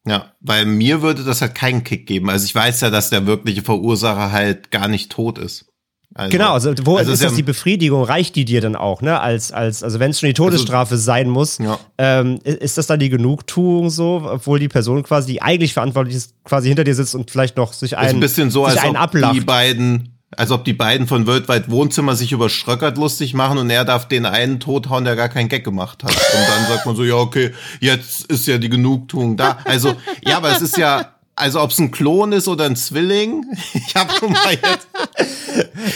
[0.07, 2.29] Ja, weil mir würde das halt keinen Kick geben.
[2.29, 5.65] Also ich weiß ja, dass der wirkliche Verursacher halt gar nicht tot ist.
[6.13, 8.03] Also, genau, also wo also ist das die Befriedigung?
[8.03, 9.21] Reicht die dir dann auch, ne?
[9.21, 11.79] Als, als, also wenn es schon die Todesstrafe also, sein muss, ja.
[11.97, 16.35] ähm, ist das dann die Genugtuung so, obwohl die Person quasi, die eigentlich verantwortlich ist,
[16.43, 19.03] quasi hinter dir sitzt und vielleicht noch sich einen, ein bisschen so, als einen ob
[19.03, 19.35] ablacht.
[19.35, 23.69] die beiden, als ob die beiden von Worldwide Wohnzimmer sich über Schröckert lustig machen und
[23.69, 26.11] er darf den einen tothauen, der gar keinen Gag gemacht hat.
[26.11, 29.57] Und dann sagt man so, ja, okay, jetzt ist ja die Genugtuung da.
[29.65, 33.45] Also, ja, aber es ist ja, also ob es ein Klon ist oder ein Zwilling,
[33.73, 34.87] ich habe schon mal jetzt.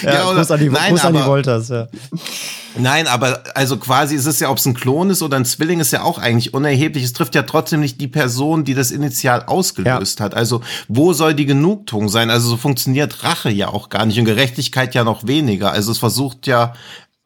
[0.04, 1.88] ja, ja oder, an die, nein, aber, an die Wolters, ja.
[2.78, 5.80] Nein, aber also quasi ist es ja, ob es ein Klon ist oder ein Zwilling,
[5.80, 7.04] ist ja auch eigentlich unerheblich.
[7.04, 10.26] Es trifft ja trotzdem nicht die Person, die das initial ausgelöst ja.
[10.26, 10.34] hat.
[10.34, 12.30] Also wo soll die Genugtuung sein?
[12.30, 15.72] Also so funktioniert Rache ja auch gar nicht und Gerechtigkeit ja noch weniger.
[15.72, 16.74] Also es versucht ja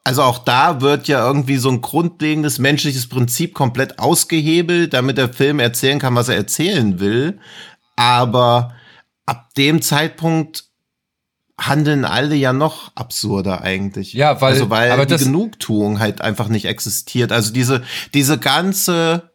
[0.04, 5.30] also auch da wird ja irgendwie so ein grundlegendes menschliches Prinzip komplett ausgehebelt, damit der
[5.32, 7.40] Film erzählen kann, was er erzählen will
[8.00, 8.76] aber
[9.26, 10.70] ab dem Zeitpunkt
[11.60, 14.14] handeln alle ja noch absurder eigentlich.
[14.14, 17.34] Ja, weil, also weil aber die Genugtuung halt einfach nicht existiert.
[17.34, 17.84] Also diese,
[18.14, 19.34] diese ganze,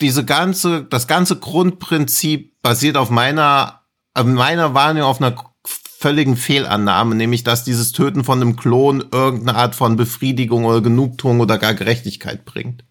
[0.00, 3.82] diese ganze, das ganze Grundprinzip basiert auf meiner,
[4.14, 9.56] auf meiner Wahrnehmung auf einer völligen Fehlannahme, nämlich dass dieses Töten von einem Klon irgendeine
[9.56, 12.84] Art von Befriedigung oder Genugtuung oder gar Gerechtigkeit bringt.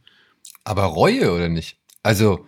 [0.63, 1.79] Aber Reue oder nicht?
[2.01, 2.47] Also,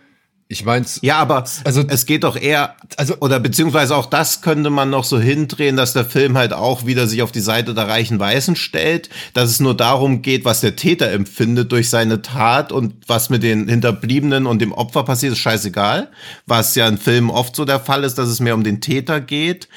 [0.49, 0.99] ich mein's.
[1.01, 5.03] Ja, aber also es geht doch eher, also oder beziehungsweise auch das könnte man noch
[5.03, 8.55] so hindrehen, dass der Film halt auch wieder sich auf die Seite der reichen Weißen
[8.55, 13.29] stellt, dass es nur darum geht, was der Täter empfindet durch seine Tat und was
[13.29, 16.09] mit den Hinterbliebenen und dem Opfer passiert, ist scheißegal.
[16.45, 19.19] Was ja in Filmen oft so der Fall ist, dass es mehr um den Täter
[19.19, 19.67] geht.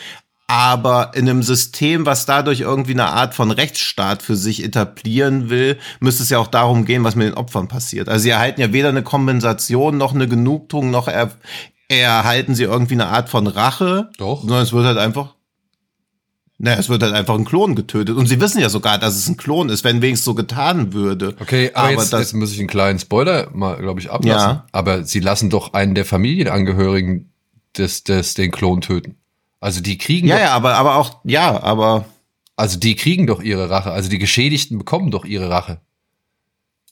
[0.52, 5.78] Aber in einem System, was dadurch irgendwie eine Art von Rechtsstaat für sich etablieren will,
[6.00, 8.08] müsste es ja auch darum gehen, was mit den Opfern passiert.
[8.08, 11.30] Also sie erhalten ja weder eine Kompensation noch eine Genugtuung, noch er,
[11.86, 14.10] erhalten sie irgendwie eine Art von Rache.
[14.18, 14.40] Doch.
[14.40, 15.36] Sondern es wird halt einfach.
[16.58, 18.16] Naja, es wird halt einfach ein Klon getötet.
[18.16, 21.36] Und sie wissen ja sogar, dass es ein Klon ist, wenn wenigstens so getan würde.
[21.38, 24.50] Okay, aber, aber jetzt, das, jetzt muss ich einen kleinen Spoiler mal, glaube ich, ablassen.
[24.50, 24.66] Ja.
[24.72, 27.32] Aber sie lassen doch einen der Familienangehörigen
[27.78, 29.19] des, des, den Klon töten.
[29.61, 32.07] Also die kriegen Ja, ja, aber, aber auch, ja, aber.
[32.57, 33.90] Also die kriegen doch ihre Rache.
[33.92, 35.81] Also die Geschädigten bekommen doch ihre Rache.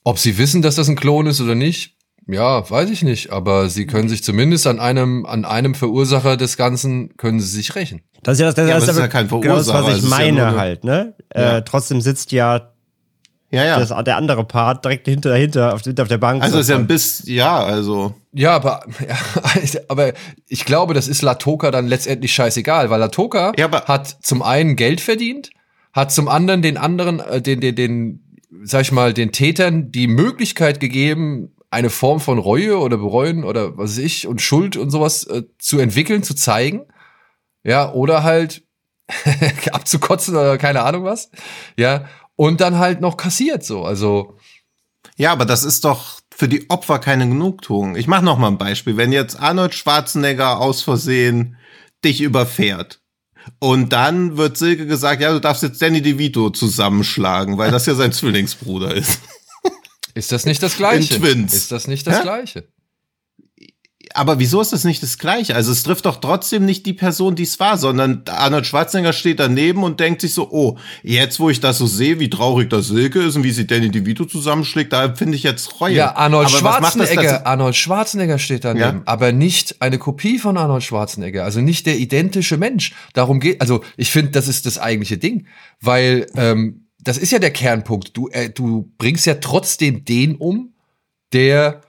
[0.04, 3.32] Ob sie wissen, dass das ein Klon ist oder nicht, ja, weiß ich nicht.
[3.32, 7.74] Aber sie können sich zumindest an einem, an einem Verursacher des Ganzen, können sie sich
[7.74, 8.02] rächen.
[8.22, 9.78] Das ist ja, das, das, ja, das ist ja kein Verursacher.
[9.78, 11.14] Genau das, was ich meine ja halt, ne?
[11.34, 11.58] Ja.
[11.58, 12.72] Äh, trotzdem sitzt ja
[13.50, 13.78] ja, ja.
[13.78, 16.42] Das, der andere Part direkt hinter, dahinter auf, auf der Bank.
[16.42, 18.14] Also ist ja ein bisschen, ja, also.
[18.32, 19.16] Ja, aber, ja,
[19.88, 20.12] aber
[20.48, 25.00] ich glaube, das ist Latoka dann letztendlich scheißegal, weil Latoka ja, hat zum einen Geld
[25.00, 25.50] verdient,
[25.94, 30.08] hat zum anderen den anderen, äh, den, den, den, sag ich mal, den Tätern die
[30.08, 34.90] Möglichkeit gegeben, eine Form von Reue oder Bereuen oder was weiß ich und Schuld und
[34.90, 36.86] sowas äh, zu entwickeln, zu zeigen.
[37.64, 38.62] Ja, oder halt
[39.72, 41.30] abzukotzen oder keine Ahnung was.
[41.78, 42.04] Ja,
[42.38, 43.84] und dann halt noch kassiert so.
[43.84, 44.36] Also
[45.16, 47.96] ja, aber das ist doch für die Opfer keine Genugtuung.
[47.96, 48.96] Ich mache noch mal ein Beispiel.
[48.96, 51.56] Wenn jetzt Arnold Schwarzenegger aus Versehen
[52.04, 53.00] dich überfährt
[53.58, 57.96] und dann wird Silke gesagt, ja, du darfst jetzt Danny DeVito zusammenschlagen, weil das ja
[57.96, 59.20] sein Zwillingsbruder ist.
[60.14, 61.16] Ist das nicht das Gleiche?
[61.16, 61.54] In Twins.
[61.54, 62.22] Ist das nicht das Hä?
[62.22, 62.68] Gleiche?
[64.14, 65.54] Aber wieso ist das nicht das Gleiche?
[65.54, 69.40] Also es trifft doch trotzdem nicht die Person, die es war, sondern Arnold Schwarzenegger steht
[69.40, 72.88] daneben und denkt sich so, oh, jetzt wo ich das so sehe, wie traurig das
[72.88, 75.94] Silke ist und wie sie Danny DeVito zusammenschlägt, da finde ich jetzt Reue.
[75.94, 79.02] Ja, Arnold aber Schwarzenegger, das, Arnold Schwarzenegger steht daneben, ja?
[79.04, 82.94] aber nicht eine Kopie von Arnold Schwarzenegger, also nicht der identische Mensch.
[83.12, 85.46] Darum geht, also ich finde, das ist das eigentliche Ding,
[85.80, 88.16] weil ähm, das ist ja der Kernpunkt.
[88.16, 90.74] Du, äh, du bringst ja trotzdem den um,
[91.32, 91.82] der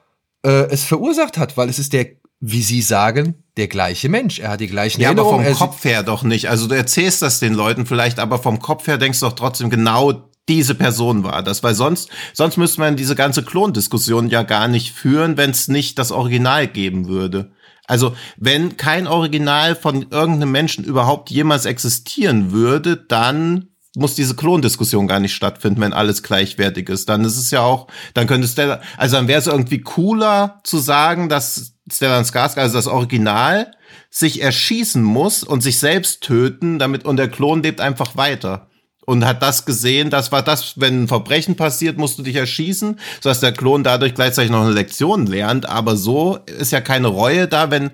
[0.44, 2.08] äh, es verursacht hat, weil es ist der,
[2.40, 4.40] wie Sie sagen, der gleiche Mensch.
[4.40, 5.46] Er hat die gleichen ja, Erinnerungen.
[5.46, 6.50] aber vom Kopf her doch nicht.
[6.50, 9.70] Also du erzählst das den Leuten vielleicht, aber vom Kopf her denkst du doch trotzdem
[9.70, 14.68] genau diese Person war das, weil sonst sonst müsste man diese ganze Klondiskussion ja gar
[14.68, 17.52] nicht führen, wenn es nicht das Original geben würde.
[17.86, 23.70] Also wenn kein Original von irgendeinem Menschen überhaupt jemals existieren würde, dann
[24.00, 27.10] muss diese Klondiskussion gar nicht stattfinden, wenn alles gleichwertig ist.
[27.10, 30.78] Dann ist es ja auch, dann könnte Stellan, also dann wäre es irgendwie cooler zu
[30.80, 33.72] sagen, dass Stellan Skarsgård, also das Original,
[34.10, 38.70] sich erschießen muss und sich selbst töten, damit und der Klon lebt einfach weiter
[39.06, 43.00] und hat das gesehen, das war das, wenn ein Verbrechen passiert, musst du dich erschießen,
[43.22, 47.48] sodass der Klon dadurch gleichzeitig noch eine Lektion lernt, aber so ist ja keine Reue
[47.48, 47.92] da, wenn,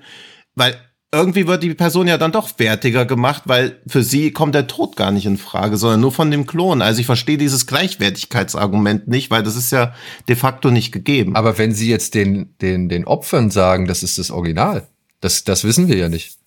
[0.56, 0.78] weil
[1.16, 4.96] irgendwie wird die Person ja dann doch wertiger gemacht, weil für sie kommt der Tod
[4.96, 6.82] gar nicht in Frage, sondern nur von dem Klon.
[6.82, 9.94] Also ich verstehe dieses Gleichwertigkeitsargument nicht, weil das ist ja
[10.28, 11.36] de facto nicht gegeben.
[11.36, 14.88] Aber wenn sie jetzt den, den, den Opfern sagen, das ist das Original,
[15.22, 16.38] das, das wissen wir ja nicht.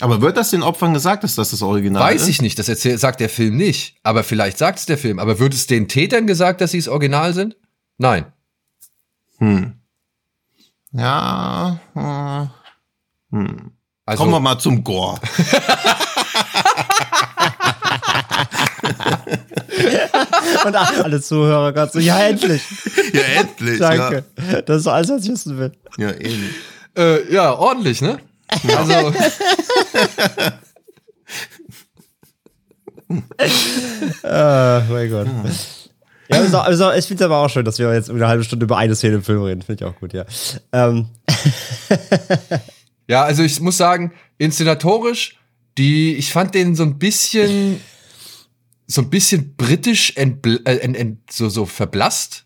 [0.00, 2.22] Aber wird das den Opfern gesagt, dass das das Original Weiß ist?
[2.22, 3.96] Weiß ich nicht, das erzählt, sagt der Film nicht.
[4.02, 5.18] Aber vielleicht sagt es der Film.
[5.18, 7.56] Aber wird es den Tätern gesagt, dass sie das Original sind?
[7.96, 8.26] Nein.
[9.38, 9.74] Hm.
[10.92, 11.80] Ja.
[11.94, 12.67] Äh,
[13.30, 13.72] hm.
[14.06, 15.20] Also, Kommen wir mal zum Gore.
[20.64, 22.62] Und alle Zuhörer gerade so, ja, endlich.
[23.12, 23.78] Ja, endlich.
[23.78, 24.24] Danke.
[24.50, 24.62] Ja.
[24.62, 25.72] Das ist alles, was ich wissen will.
[25.98, 26.54] Ja, ähnlich.
[26.96, 28.18] Äh, ja, ordentlich, ne?
[28.76, 29.12] Also.
[34.22, 35.28] oh mein Gott.
[36.30, 38.64] Ja, also, also ich finde es aber auch schön, dass wir jetzt eine halbe Stunde
[38.64, 39.62] über eine Szene im Film reden.
[39.62, 40.24] Finde ich auch gut, ja.
[40.72, 41.08] Ähm.
[43.08, 45.38] ja, also ich muss sagen, inszenatorisch,
[45.76, 47.80] die, ich fand den so ein bisschen,
[48.86, 52.44] so ein bisschen britisch ent, äh, ent, ent, so, so verblasst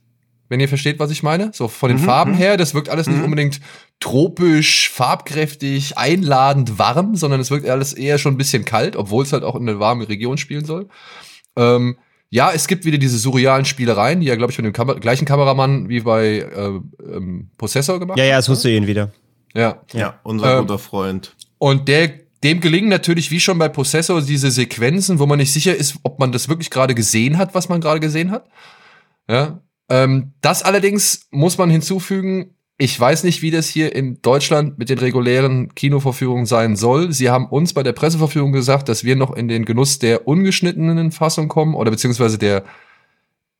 [0.52, 1.50] wenn ihr versteht, was ich meine.
[1.54, 2.36] So von den mhm, Farben mhm.
[2.36, 3.24] her, das wirkt alles nicht mhm.
[3.24, 3.58] unbedingt
[4.00, 9.32] tropisch, farbkräftig, einladend, warm, sondern es wirkt alles eher schon ein bisschen kalt, obwohl es
[9.32, 10.88] halt auch in einer warmen Region spielen soll.
[11.56, 11.96] Ähm,
[12.28, 15.24] ja, es gibt wieder diese surrealen Spielereien, die ja, glaube ich, von dem Kam gleichen
[15.24, 19.10] Kameramann wie bei äh, ähm, Possessor gemacht Ja, ja, das musst du ihn wieder.
[19.54, 19.80] Ja.
[19.92, 21.34] Ja, unser ähm, guter Freund.
[21.58, 22.10] Und der,
[22.42, 26.18] dem gelingen natürlich, wie schon bei Possessor, diese Sequenzen, wo man nicht sicher ist, ob
[26.18, 28.48] man das wirklich gerade gesehen hat, was man gerade gesehen hat.
[29.28, 29.60] Ja.
[29.88, 34.88] Ähm, das allerdings muss man hinzufügen, ich weiß nicht, wie das hier in Deutschland mit
[34.88, 37.12] den regulären Kinoverführungen sein soll.
[37.12, 41.12] Sie haben uns bei der Presseverführung gesagt, dass wir noch in den Genuss der ungeschnittenen
[41.12, 42.64] Fassung kommen oder beziehungsweise der,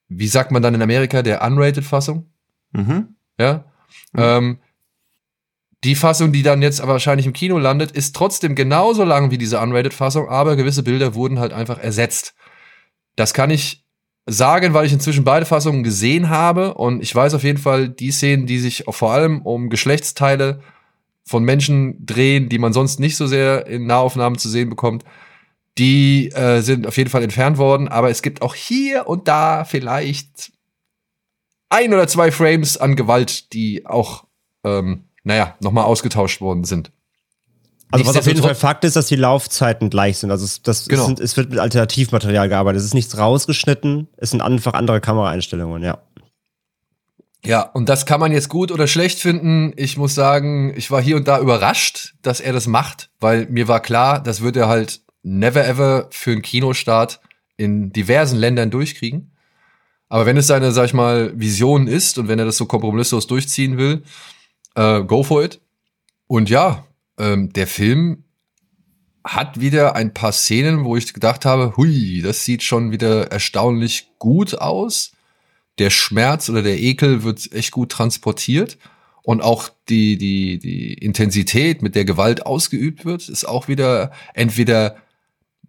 [0.09, 2.27] wie sagt man dann in Amerika, der unrated Fassung.
[2.73, 3.15] Mhm.
[3.39, 3.65] Ja.
[4.13, 4.19] Mhm.
[4.19, 4.59] Ähm,
[5.85, 9.61] die Fassung, die dann jetzt wahrscheinlich im Kino landet, ist trotzdem genauso lang wie diese
[9.61, 12.35] unrated Fassung, aber gewisse Bilder wurden halt einfach ersetzt.
[13.17, 13.85] Das kann ich
[14.27, 18.13] sagen, weil ich inzwischen beide Fassungen gesehen habe und ich weiß auf jeden Fall, die
[18.13, 20.61] Szenen, die sich vor allem um Geschlechtsteile
[21.25, 25.05] von Menschen drehen, die man sonst nicht so sehr in Nahaufnahmen zu sehen bekommt,
[25.79, 27.89] die äh, sind auf jeden Fall entfernt worden.
[27.89, 30.53] Aber es gibt auch hier und da vielleicht
[31.69, 34.25] ein oder zwei Frames an Gewalt, die auch,
[34.65, 36.93] ähm, naja, nochmal ausgetauscht worden sind.
[37.91, 40.31] Also was auf jeden Fall Fakt ist, dass die Laufzeiten gleich sind.
[40.31, 41.11] Also es, das genau.
[41.11, 42.81] ist, es wird mit Alternativmaterial gearbeitet.
[42.81, 44.09] Es ist nichts rausgeschnitten.
[44.17, 45.99] Es sind einfach andere Kameraeinstellungen, ja.
[47.45, 49.73] Ja, und das kann man jetzt gut oder schlecht finden.
[49.77, 53.69] Ich muss sagen, ich war hier und da überrascht, dass er das macht, weil mir
[53.69, 57.21] war klar, das wird er halt never ever für einen Kinostart
[57.57, 59.33] in diversen Ländern durchkriegen.
[60.09, 63.27] Aber wenn es seine, sag ich mal, Vision ist und wenn er das so kompromisslos
[63.27, 64.03] durchziehen will,
[64.75, 65.61] äh, go for it.
[66.27, 66.87] Und ja,
[67.19, 68.25] ähm, der Film
[69.25, 74.11] hat wieder ein paar Szenen, wo ich gedacht habe, hui, das sieht schon wieder erstaunlich
[74.19, 75.13] gut aus.
[75.79, 78.79] Der Schmerz oder der Ekel wird echt gut transportiert.
[79.23, 84.97] Und auch die, die, die Intensität, mit der Gewalt ausgeübt wird, ist auch wieder entweder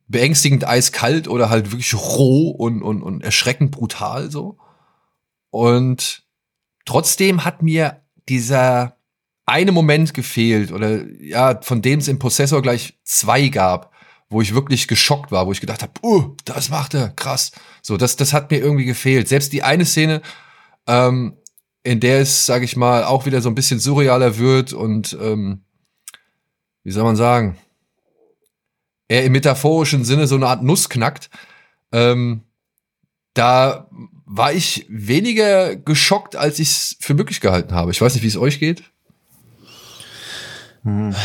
[0.07, 4.57] beängstigend eiskalt oder halt wirklich roh und, und, und erschreckend brutal so.
[5.51, 6.23] Und
[6.85, 8.97] trotzdem hat mir dieser
[9.45, 13.93] eine Moment gefehlt oder ja, von dem es im Prozessor gleich zwei gab,
[14.29, 17.51] wo ich wirklich geschockt war, wo ich gedacht habe, uh, das macht er, krass.
[17.81, 19.27] So, das, das hat mir irgendwie gefehlt.
[19.27, 20.21] Selbst die eine Szene,
[20.87, 21.37] ähm,
[21.83, 25.63] in der es, sag ich mal, auch wieder so ein bisschen surrealer wird und ähm,
[26.83, 27.57] wie soll man sagen,
[29.07, 31.29] er im metaphorischen Sinne so eine Art Nuss knackt,
[31.91, 32.43] ähm,
[33.33, 33.89] da
[34.25, 37.91] war ich weniger geschockt, als ich es für möglich gehalten habe.
[37.91, 38.83] Ich weiß nicht, wie es euch geht.
[40.83, 41.15] Hm.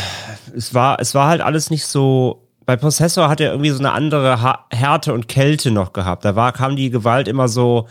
[0.55, 2.47] Es war, es war halt alles nicht so.
[2.65, 6.23] Bei Possessor hat er irgendwie so eine andere ha Härte und Kälte noch gehabt.
[6.23, 7.87] Da war, kam die Gewalt immer so,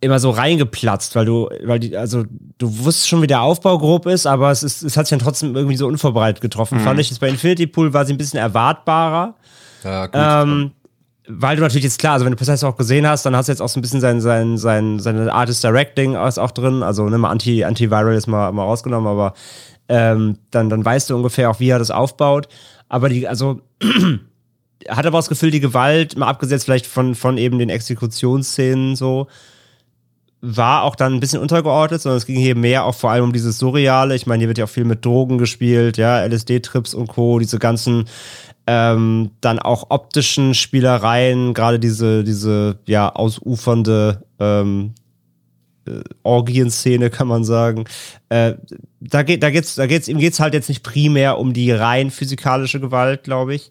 [0.00, 2.24] immer so reingeplatzt, weil du, weil die, also
[2.58, 5.24] du wusstest schon, wie der Aufbau grob ist, aber es ist, es hat sich dann
[5.24, 6.78] trotzdem irgendwie so unvorbereitet getroffen.
[6.78, 6.84] Mhm.
[6.84, 9.34] Fand ich jetzt bei Infinity Pool war sie ein bisschen erwartbarer.
[9.84, 10.14] Ja, gut.
[10.16, 10.72] Ähm,
[11.28, 13.52] weil du natürlich jetzt klar, also wenn du Possessor auch gesehen hast, dann hast du
[13.52, 16.82] jetzt auch so ein bisschen sein, sein, sein, seine Artist Directing auch drin.
[16.82, 19.34] Also ne, mal Anti, Antiviral ist mal, mal rausgenommen, aber
[19.88, 22.48] ähm, dann, dann weißt du ungefähr auch, wie er das aufbaut.
[22.88, 23.60] Aber die, also
[24.88, 29.28] hat aber das Gefühl, die Gewalt, mal abgesetzt vielleicht von, von eben den Exekutionsszenen so,
[30.42, 33.32] war auch dann ein bisschen untergeordnet, sondern es ging hier mehr auch vor allem um
[33.32, 34.14] dieses Surreale.
[34.14, 37.58] Ich meine, hier wird ja auch viel mit Drogen gespielt, ja, LSD-Trips und Co., diese
[37.58, 38.06] ganzen
[38.66, 44.94] ähm, dann auch optischen Spielereien, gerade diese, diese ja ausufernde ähm,
[45.86, 47.84] äh, Orgienszene, kann man sagen.
[48.28, 48.54] Äh,
[49.00, 52.10] da geht, da geht's, da geht's, ihm geht's halt jetzt nicht primär um die rein
[52.10, 53.70] physikalische Gewalt, glaube ich.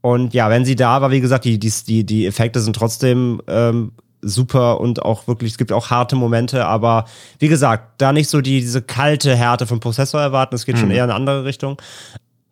[0.00, 3.92] Und ja, wenn sie da war, wie gesagt, die, die, die Effekte sind trotzdem ähm,
[4.24, 7.04] super und auch wirklich, es gibt auch harte Momente, aber
[7.38, 10.80] wie gesagt, da nicht so die, diese kalte Härte vom Prozessor erwarten, es geht mhm.
[10.80, 11.80] schon eher in eine andere Richtung.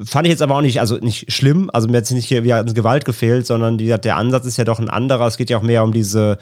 [0.04, 2.44] Fand ich jetzt aber auch nicht, also nicht schlimm, also mir hat jetzt nicht hier
[2.44, 5.26] wieder Gewalt gefehlt, sondern die, der Ansatz ist ja doch ein anderer.
[5.26, 6.38] Es geht ja auch mehr um diese,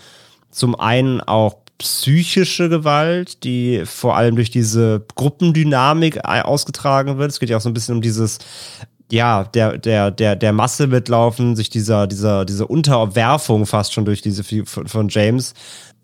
[0.50, 7.30] zum einen auch psychische Gewalt, die vor allem durch diese Gruppendynamik ausgetragen wird.
[7.30, 8.38] Es geht ja auch so ein bisschen um dieses
[9.12, 14.22] ja, der, der, der, der Masse mitlaufen, sich dieser, dieser, diese Unterwerfung fast schon durch
[14.22, 15.54] diese von, von James,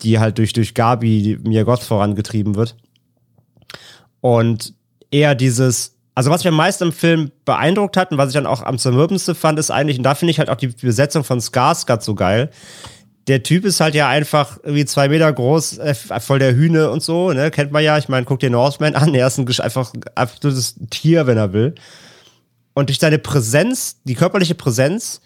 [0.03, 2.77] die halt durch, durch Gabi mir Gott vorangetrieben wird.
[4.21, 4.75] Und
[5.11, 8.47] eher dieses, also was mich am meisten im Film beeindruckt hat und was ich dann
[8.47, 11.41] auch am zermürbendsten fand, ist eigentlich, und da finde ich halt auch die Besetzung von
[11.41, 12.51] Skarsgård so geil.
[13.29, 17.03] Der Typ ist halt ja einfach irgendwie zwei Meter groß, äh, voll der Hühne und
[17.03, 17.99] so, ne, kennt man ja.
[17.99, 21.53] Ich meine, guck dir Northman an, er ist ein, einfach ein absolutes Tier, wenn er
[21.53, 21.75] will.
[22.77, 25.23] Und durch seine Präsenz, die körperliche Präsenz,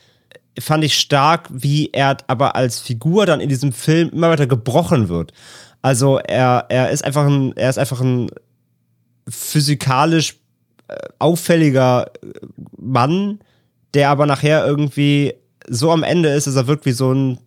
[0.61, 5.09] fand ich stark, wie er aber als Figur dann in diesem Film immer weiter gebrochen
[5.09, 5.33] wird.
[5.83, 8.31] Also er, er ist einfach ein, er ist einfach ein
[9.29, 10.37] physikalisch
[10.87, 12.29] äh, auffälliger äh,
[12.79, 13.41] Mann,
[13.95, 15.35] der aber nachher irgendwie
[15.69, 17.39] so am Ende ist, dass er wirkt wie so ein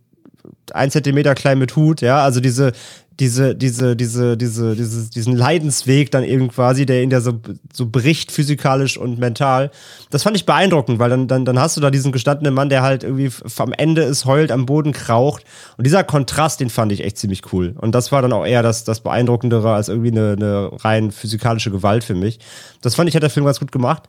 [0.74, 2.74] ein Zentimeter klein mit Hut, ja, also diese,
[3.20, 7.40] diese, diese, diese, diese, diese, diesen Leidensweg dann eben quasi, der ihn da so,
[7.72, 9.72] so bricht, physikalisch und mental.
[10.10, 12.82] Das fand ich beeindruckend, weil dann, dann, dann hast du da diesen gestandenen Mann, der
[12.82, 15.44] halt irgendwie am Ende ist, heult, am Boden kraucht.
[15.78, 17.76] Und dieser Kontrast, den fand ich echt ziemlich cool.
[17.80, 21.70] Und das war dann auch eher das, das Beeindruckendere als irgendwie eine, eine rein physikalische
[21.70, 22.40] Gewalt für mich.
[22.82, 24.04] Das fand ich, hat der Film ganz gut gemacht.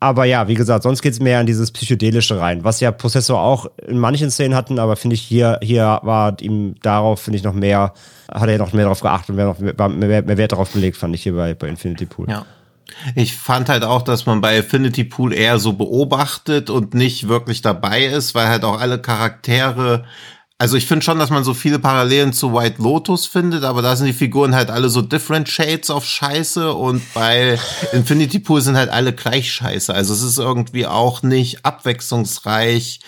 [0.00, 3.66] Aber ja, wie gesagt, sonst geht's mehr in dieses Psychedelische rein, was ja Prozessor auch
[3.86, 7.52] in manchen Szenen hatten, aber finde ich hier, hier war ihm darauf, finde ich, noch
[7.52, 7.92] mehr,
[8.32, 11.16] hat er noch mehr darauf geachtet und mehr, noch, mehr, mehr Wert darauf gelegt, fand
[11.16, 12.28] ich hier bei, bei Infinity Pool.
[12.28, 12.46] Ja.
[13.16, 17.60] Ich fand halt auch, dass man bei Infinity Pool eher so beobachtet und nicht wirklich
[17.60, 20.04] dabei ist, weil halt auch alle Charaktere
[20.60, 23.94] also ich finde schon, dass man so viele Parallelen zu White Lotus findet, aber da
[23.94, 27.56] sind die Figuren halt alle so different shades of Scheiße und bei
[27.92, 29.94] Infinity Pool sind halt alle gleich Scheiße.
[29.94, 32.98] Also es ist irgendwie auch nicht abwechslungsreich,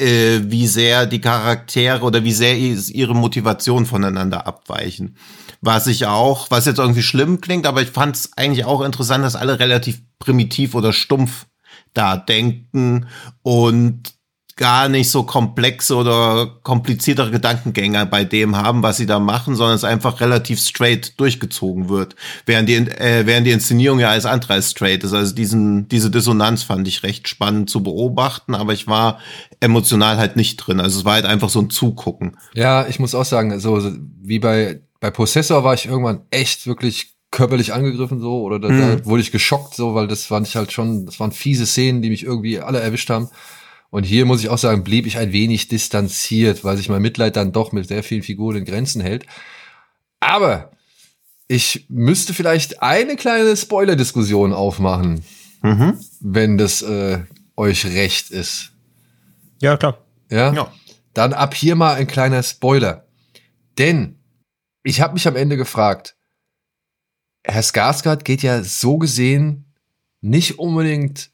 [0.00, 5.16] äh, wie sehr die Charaktere oder wie sehr ihre Motivation voneinander abweichen.
[5.60, 9.24] Was ich auch, was jetzt irgendwie schlimm klingt, aber ich fand es eigentlich auch interessant,
[9.24, 11.46] dass alle relativ primitiv oder stumpf
[11.94, 13.08] da denken
[13.42, 14.14] und
[14.56, 19.76] gar nicht so komplexe oder kompliziertere Gedankengänge bei dem haben, was sie da machen, sondern
[19.76, 24.54] es einfach relativ straight durchgezogen wird, während die, äh, während die Inszenierung ja alles andere
[24.54, 25.12] als straight ist.
[25.12, 29.18] Also diesen, diese Dissonanz fand ich recht spannend zu beobachten, aber ich war
[29.60, 30.80] emotional halt nicht drin.
[30.80, 32.36] Also es war halt einfach so ein Zugucken.
[32.54, 36.66] Ja, ich muss auch sagen, so, so wie bei, bei Possessor war ich irgendwann echt
[36.66, 38.78] wirklich körperlich angegriffen so oder da, hm.
[38.78, 42.02] da wurde ich geschockt so, weil das fand ich halt schon, das waren fiese Szenen,
[42.02, 43.30] die mich irgendwie alle erwischt haben.
[43.92, 47.36] Und hier muss ich auch sagen, blieb ich ein wenig distanziert, weil sich mein Mitleid
[47.36, 49.26] dann doch mit sehr vielen Figuren in Grenzen hält.
[50.18, 50.70] Aber
[51.46, 55.22] ich müsste vielleicht eine kleine Spoiler-Diskussion aufmachen,
[55.60, 56.00] mhm.
[56.20, 57.18] wenn das äh,
[57.54, 58.72] euch recht ist.
[59.60, 59.98] Ja, klar.
[60.30, 60.54] Ja?
[60.54, 60.72] ja.
[61.12, 63.06] Dann ab hier mal ein kleiner Spoiler.
[63.76, 64.16] Denn
[64.84, 66.16] ich habe mich am Ende gefragt,
[67.44, 69.66] Herr Skarsgård geht ja so gesehen
[70.22, 71.31] nicht unbedingt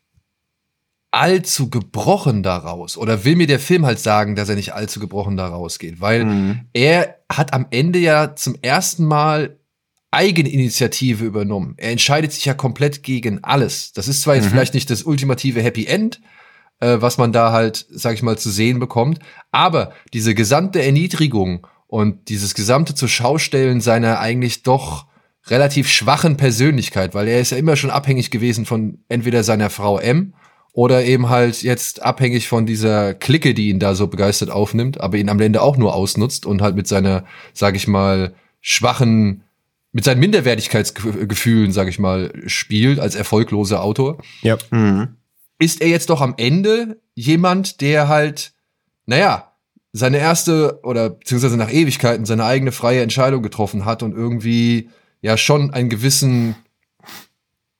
[1.10, 2.96] allzu gebrochen daraus.
[2.96, 6.00] Oder will mir der Film halt sagen, dass er nicht allzu gebrochen daraus geht?
[6.00, 6.60] Weil mhm.
[6.72, 9.58] er hat am Ende ja zum ersten Mal
[10.10, 11.74] Eigeninitiative übernommen.
[11.76, 13.92] Er entscheidet sich ja komplett gegen alles.
[13.92, 14.50] Das ist zwar jetzt mhm.
[14.50, 16.20] vielleicht nicht das ultimative Happy End,
[16.80, 19.18] äh, was man da halt, sag ich mal, zu sehen bekommt,
[19.50, 25.06] aber diese gesamte Erniedrigung und dieses gesamte zur Schaustellen seiner eigentlich doch
[25.46, 29.98] relativ schwachen Persönlichkeit, weil er ist ja immer schon abhängig gewesen von entweder seiner Frau
[29.98, 30.34] M
[30.78, 35.16] oder eben halt jetzt abhängig von dieser Clique, die ihn da so begeistert aufnimmt, aber
[35.16, 39.42] ihn am Ende auch nur ausnutzt und halt mit seiner, sag ich mal, schwachen,
[39.90, 44.18] mit seinen Minderwertigkeitsgefühlen, sag ich mal, spielt als erfolgloser Autor.
[44.42, 44.56] Ja.
[44.70, 45.16] Mhm.
[45.58, 48.52] Ist er jetzt doch am Ende jemand, der halt,
[49.04, 49.56] naja,
[49.90, 54.90] seine erste oder beziehungsweise nach Ewigkeiten seine eigene freie Entscheidung getroffen hat und irgendwie
[55.22, 56.54] ja schon einen gewissen,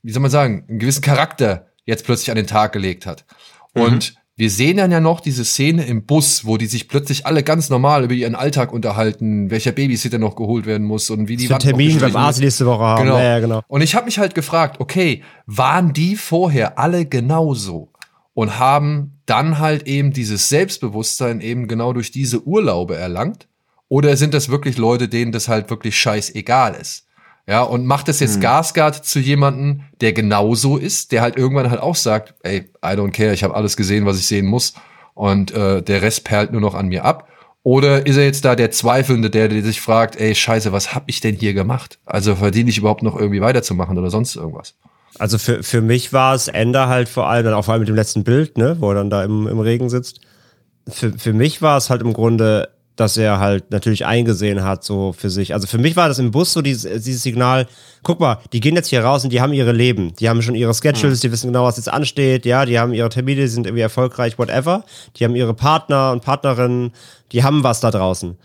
[0.02, 3.24] wie soll man sagen, einen gewissen Charakter jetzt plötzlich an den Tag gelegt hat.
[3.72, 4.18] Und mhm.
[4.36, 7.70] wir sehen dann ja noch diese Szene im Bus, wo die sich plötzlich alle ganz
[7.70, 11.62] normal über ihren Alltag unterhalten, welcher Babysitter noch geholt werden muss und wie die Wand
[11.62, 13.04] Termin beim Arzt nächste Woche haben.
[13.04, 13.18] Genau.
[13.18, 13.62] Ja, genau.
[13.68, 17.90] Und ich habe mich halt gefragt, okay, waren die vorher alle genauso
[18.34, 23.48] und haben dann halt eben dieses Selbstbewusstsein eben genau durch diese Urlaube erlangt?
[23.88, 27.07] Oder sind das wirklich Leute, denen das halt wirklich scheißegal ist?
[27.48, 28.42] Ja, und macht es jetzt hm.
[28.42, 33.12] Gasgard zu jemanden, der genauso ist, der halt irgendwann halt auch sagt, ey, I don't
[33.12, 34.74] care, ich habe alles gesehen, was ich sehen muss
[35.14, 37.26] und äh, der Rest perlt nur noch an mir ab.
[37.62, 41.04] Oder ist er jetzt da der Zweifelnde, der, der sich fragt, ey, scheiße, was hab
[41.06, 41.98] ich denn hier gemacht?
[42.04, 44.74] Also verdiene ich überhaupt noch irgendwie weiterzumachen oder sonst irgendwas?
[45.18, 47.88] Also für, für mich war es Ender halt vor allem, dann auch vor allem mit
[47.88, 50.20] dem letzten Bild, ne, wo er dann da im, im Regen sitzt.
[50.86, 52.68] Für, für mich war es halt im Grunde
[52.98, 55.54] dass er halt natürlich eingesehen hat, so für sich.
[55.54, 57.68] Also für mich war das im Bus so dieses, dieses Signal,
[58.02, 60.14] guck mal, die gehen jetzt hier raus und die haben ihre Leben.
[60.16, 61.20] Die haben schon ihre Schedules, mhm.
[61.20, 64.36] die wissen genau, was jetzt ansteht, ja, die haben ihre Termine, die sind irgendwie erfolgreich,
[64.36, 64.84] whatever.
[65.14, 66.90] Die haben ihre Partner und Partnerinnen,
[67.30, 68.36] die haben was da draußen.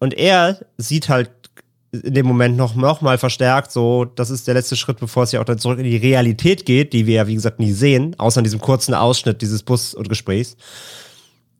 [0.00, 1.30] Und er sieht halt
[1.92, 5.32] in dem Moment noch, noch mal verstärkt, so, das ist der letzte Schritt, bevor es
[5.32, 8.16] ja auch dann zurück in die Realität geht, die wir ja, wie gesagt, nie sehen,
[8.18, 10.56] außer in diesem kurzen Ausschnitt dieses Bus- und Gesprächs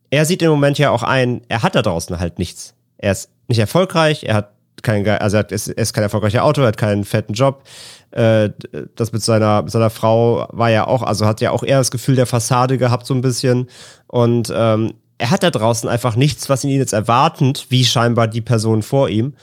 [0.09, 2.73] er sieht im Moment ja auch ein, er hat da draußen halt nichts.
[2.97, 4.51] Er ist nicht erfolgreich, er hat
[4.81, 7.63] kein, also er ist, er ist kein erfolgreicher Autor, er hat keinen fetten Job.
[8.11, 8.51] Äh,
[8.95, 11.91] das mit seiner, mit seiner Frau war ja auch, also hat ja auch eher das
[11.91, 13.67] Gefühl der Fassade gehabt, so ein bisschen.
[14.07, 18.41] Und ähm, er hat da draußen einfach nichts, was ihn jetzt erwartet, wie scheinbar die
[18.41, 19.33] Person vor ihm.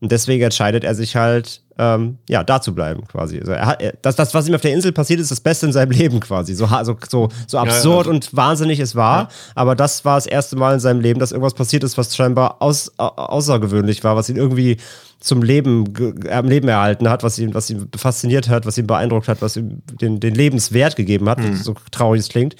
[0.00, 3.40] Und deswegen entscheidet er sich halt, ähm, ja, da zu bleiben quasi.
[3.40, 5.64] Also er hat, er, das, das, was ihm auf der Insel passiert ist, das Beste
[5.64, 6.54] in seinem Leben quasi.
[6.54, 9.22] So, so, so, so absurd ja, also, und wahnsinnig es war.
[9.22, 9.28] Ja.
[9.54, 12.60] Aber das war das erste Mal in seinem Leben, dass irgendwas passiert ist, was scheinbar
[12.60, 14.76] aus, außergewöhnlich war, was ihn irgendwie
[15.20, 15.84] zum Leben,
[16.30, 19.56] am Leben erhalten hat, was ihn, was ihn fasziniert hat, was ihn beeindruckt hat, was
[19.56, 21.56] ihm den, den Lebenswert gegeben hat, mhm.
[21.56, 22.56] so traurig es klingt.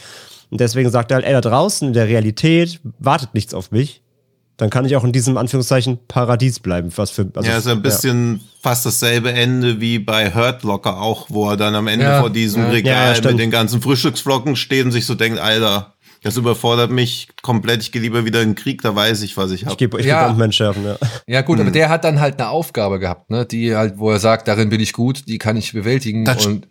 [0.50, 4.02] Und deswegen sagt er halt, ey, da draußen in der Realität wartet nichts auf mich
[4.61, 6.92] dann kann ich auch in diesem Anführungszeichen Paradies bleiben.
[6.96, 8.40] Was für, also, ja, ist ein bisschen ja.
[8.61, 12.28] fast dasselbe Ende wie bei Hurt Locker auch, wo er dann am Ende ja, vor
[12.28, 16.90] diesem ja, Regal mit den ganzen Frühstücksflocken steht und sich so denkt, Alter, das überfordert
[16.90, 17.80] mich komplett.
[17.80, 19.72] Ich gehe lieber wieder in den Krieg, da weiß ich, was ich habe.
[19.72, 20.26] Ich gebe ich ja.
[20.26, 20.96] Bombmen schärfen, ja.
[21.26, 21.62] Ja, gut, hm.
[21.62, 23.46] aber der hat dann halt eine Aufgabe gehabt, ne?
[23.46, 26.26] Die halt, wo er sagt, darin bin ich gut, die kann ich bewältigen.
[26.26, 26.68] Das und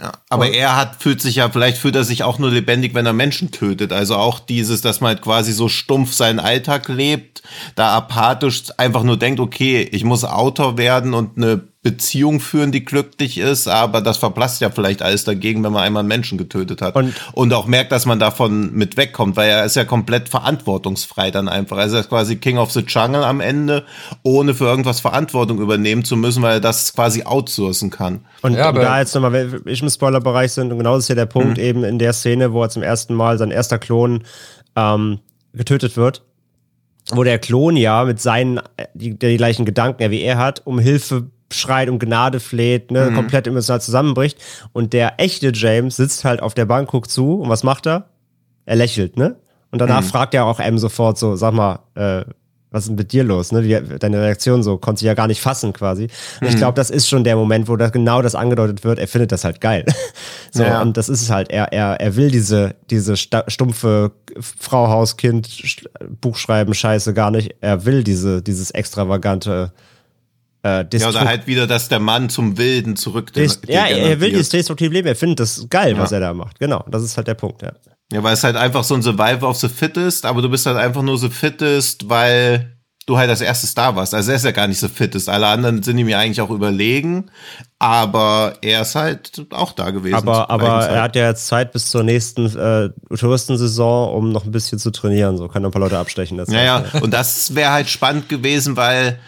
[0.00, 2.94] ja, aber und er hat, fühlt sich ja, vielleicht fühlt er sich auch nur lebendig,
[2.94, 3.92] wenn er Menschen tötet.
[3.92, 7.42] Also auch dieses, dass man halt quasi so stumpf seinen Alltag lebt,
[7.74, 12.84] da apathisch einfach nur denkt, okay, ich muss Autor werden und eine Beziehung führen, die
[12.84, 16.82] glücklich ist, aber das verblasst ja vielleicht alles dagegen, wenn man einmal einen Menschen getötet
[16.82, 16.94] hat.
[16.94, 21.30] Und, und auch merkt, dass man davon mit wegkommt, weil er ist ja komplett verantwortungsfrei
[21.30, 21.78] dann einfach.
[21.78, 23.86] Also er ist quasi King of the Jungle am Ende,
[24.22, 28.26] ohne für irgendwas Verantwortung übernehmen zu müssen, weil er das quasi outsourcen kann.
[28.42, 31.14] Und ja, da jetzt nochmal, wenn ich im Spoilerbereich sind, und genau das ist ja
[31.14, 31.64] der Punkt mhm.
[31.64, 34.24] eben in der Szene, wo er zum ersten Mal sein erster Klon
[34.76, 35.20] ähm,
[35.54, 36.22] getötet wird
[37.12, 40.78] wo der Klon ja mit seinen, äh, die, die gleichen Gedanken wie er hat, um
[40.78, 43.14] Hilfe schreit und Gnade fleht, ne, mhm.
[43.14, 44.38] komplett emotional zusammenbricht.
[44.72, 48.06] Und der echte James sitzt halt auf der Bank, guckt zu und was macht er?
[48.66, 49.36] Er lächelt, ne?
[49.70, 50.06] Und danach mhm.
[50.06, 52.24] fragt er auch M sofort so, sag mal, äh,
[52.70, 53.50] was ist denn mit dir los?
[53.52, 53.64] Ne?
[53.64, 56.04] Wie, deine Reaktion so, konnte sich ja gar nicht fassen quasi.
[56.40, 56.58] Und ich mhm.
[56.58, 59.44] glaube, das ist schon der Moment, wo das genau das angedeutet wird, er findet das
[59.44, 59.84] halt geil.
[60.52, 60.80] so, ja.
[60.80, 65.48] und das ist es halt, er, er, er will diese, diese stumpfe Frau, Haus, Kind,
[66.20, 67.56] Buchschreiben, Scheiße gar nicht.
[67.60, 69.72] Er will diese, dieses extravagante
[70.62, 73.32] äh, ja, oder halt wieder, dass der Mann zum Wilden zurück.
[73.66, 75.98] Ja, er will dieses destruktive Leben, er findet das geil, ja.
[75.98, 76.58] was er da macht.
[76.58, 77.72] Genau, das ist halt der Punkt, ja.
[78.12, 80.76] Ja, weil es halt einfach so ein Survival of the Fittest, aber du bist halt
[80.76, 84.14] einfach nur so fittest, weil du halt als erstes da warst.
[84.14, 85.28] Also er ist ja gar nicht so fittest.
[85.28, 87.30] Alle anderen sind ihm ja eigentlich auch überlegen,
[87.78, 90.14] aber er ist halt auch da gewesen.
[90.14, 94.52] Aber, aber er hat ja jetzt Zeit bis zur nächsten äh, Touristensaison, um noch ein
[94.52, 95.36] bisschen zu trainieren.
[95.36, 96.36] So kann ein paar Leute abstechen.
[96.36, 99.18] Das ja, ja, und das wäre halt spannend gewesen, weil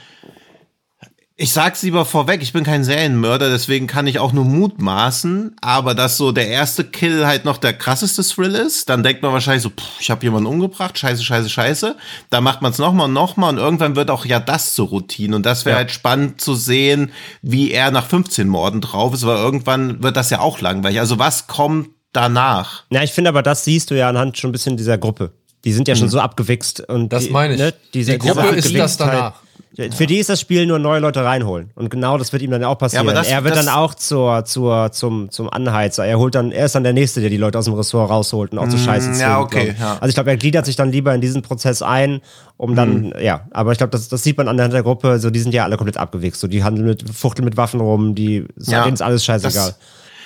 [1.36, 5.94] ich sag's lieber vorweg, ich bin kein Serienmörder, deswegen kann ich auch nur mutmaßen, aber
[5.94, 9.62] dass so der erste Kill halt noch der krasseste Thrill ist, dann denkt man wahrscheinlich
[9.62, 11.96] so, pff, ich habe jemanden umgebracht, scheiße, scheiße, scheiße.
[12.28, 15.34] Da macht man es nochmal und nochmal und irgendwann wird auch ja das zur Routine
[15.34, 15.78] und das wäre ja.
[15.78, 20.28] halt spannend zu sehen, wie er nach 15 Morden drauf ist, weil irgendwann wird das
[20.28, 21.00] ja auch langweilig.
[21.00, 22.84] Also was kommt danach?
[22.90, 25.32] Ja, ich finde aber, das siehst du ja anhand schon ein bisschen dieser Gruppe.
[25.64, 26.12] Die sind ja schon mhm.
[26.12, 27.60] so abgewichst und das meine ich.
[27.60, 29.34] Ne, diese, die Gruppe ist das danach.
[29.74, 31.70] Für die ist das Spiel nur neue Leute reinholen.
[31.74, 33.06] Und genau das wird ihm dann auch passieren.
[33.06, 36.04] Ja, das, er wird dann auch zur, zur, zum, zum Anheizer.
[36.04, 38.52] Er holt dann, er ist dann der Nächste, der die Leute aus dem Ressort rausholt
[38.52, 39.20] und auch zu so mm, Scheiße zwingt.
[39.20, 39.74] Ja, okay.
[39.78, 39.94] Ja.
[39.94, 42.20] Also ich glaube, er gliedert sich dann lieber in diesen Prozess ein,
[42.58, 43.12] um dann, mhm.
[43.22, 45.54] ja, aber ich glaube, das, das sieht man an der, der Gruppe, so die sind
[45.54, 46.40] ja alle komplett abgewichst.
[46.40, 49.68] So, die handeln mit, fuchteln mit Waffen rum, die ja, ist alles scheißegal.
[49.68, 49.78] Das,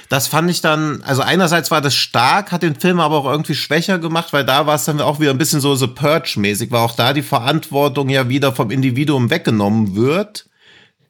[0.09, 3.55] das fand ich dann, also einerseits war das stark, hat den Film aber auch irgendwie
[3.55, 6.81] schwächer gemacht, weil da war es dann auch wieder ein bisschen so The Purge-mäßig, weil
[6.81, 10.47] auch da die Verantwortung ja wieder vom Individuum weggenommen wird.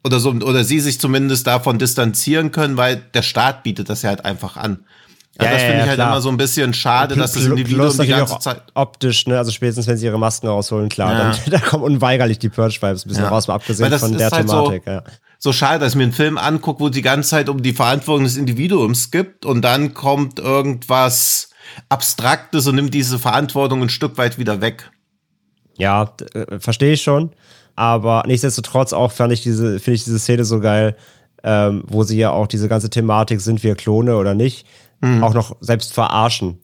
[0.03, 4.11] Oder so, oder sie sich zumindest davon distanzieren können, weil der Staat bietet das ja
[4.11, 4.85] halt einfach an.
[5.39, 6.13] Ja, ja das finde ja, ich halt klar.
[6.13, 8.63] immer so ein bisschen schade, dass das Individuum die ganze Zeit.
[8.75, 9.37] Optisch, ne?
[9.37, 11.19] Also spätestens, wenn sie ihre Masken rausholen, klar, ja.
[11.19, 14.83] dann da kommen unweigerlich die Purge-Vibes ein bisschen raus, mal abgesehen von der halt Thematik,
[14.87, 15.03] so, ja
[15.47, 18.25] so schade, dass ich mir einen Film angucke, wo die ganze Zeit um die Verantwortung
[18.25, 21.51] des Individuums gibt und dann kommt irgendwas
[21.89, 24.91] Abstraktes und nimmt diese Verantwortung ein Stück weit wieder weg.
[25.79, 27.31] Ja, äh, verstehe ich schon.
[27.77, 30.97] Aber nichtsdestotrotz auch fand ich diese, finde ich diese Szene so geil,
[31.45, 34.67] ähm, wo sie ja auch diese ganze Thematik, sind wir Klone oder nicht,
[35.01, 35.23] mhm.
[35.23, 36.59] auch noch selbst verarschen.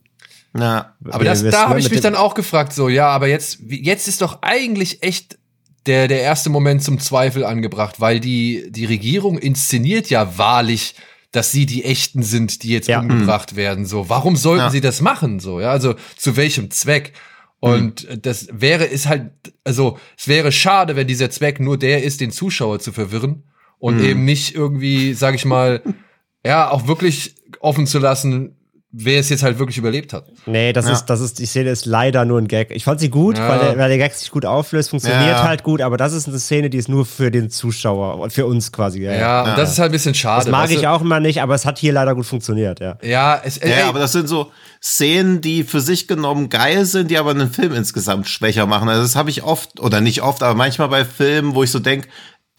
[0.58, 4.08] Ja, aber das, da habe ich mich dann auch gefragt, so, ja, aber jetzt, jetzt
[4.08, 5.38] ist doch eigentlich echt
[5.86, 10.94] der, der erste Moment zum Zweifel angebracht, weil die, die Regierung inszeniert ja wahrlich,
[11.32, 13.00] dass sie die Echten sind, die jetzt ja.
[13.00, 13.56] umgebracht mhm.
[13.56, 13.86] werden.
[13.86, 14.70] So, warum sollten ja.
[14.70, 15.40] sie das machen?
[15.40, 17.14] So, ja, also zu welchem Zweck?
[17.58, 18.22] Und mhm.
[18.22, 19.30] das wäre, ist halt,
[19.64, 23.44] also es wäre schade, wenn dieser Zweck nur der ist, den Zuschauer zu verwirren
[23.78, 24.04] und mhm.
[24.04, 25.82] eben nicht irgendwie, sag ich mal,
[26.44, 28.56] ja, auch wirklich offen zu lassen,
[28.92, 30.26] wer es jetzt halt wirklich überlebt hat.
[30.44, 30.92] Nee, das ja.
[30.92, 32.70] ist, das ist, die Szene ist leider nur ein Gag.
[32.70, 33.48] Ich fand sie gut, ja.
[33.48, 35.44] weil, der, weil der Gag sich gut auflöst, funktioniert ja.
[35.44, 38.46] halt gut, aber das ist eine Szene, die ist nur für den Zuschauer und für
[38.46, 39.02] uns quasi.
[39.02, 40.44] Ja, ja, und das ist halt ein bisschen schade.
[40.44, 42.98] Das mag ich auch immer nicht, aber es hat hier leider gut funktioniert, ja.
[43.02, 47.10] Ja, es, ey, ja aber das sind so Szenen, die für sich genommen geil sind,
[47.10, 48.90] die aber einen Film insgesamt schwächer machen.
[48.90, 51.78] Also das habe ich oft, oder nicht oft, aber manchmal bei Filmen, wo ich so
[51.78, 52.08] denke,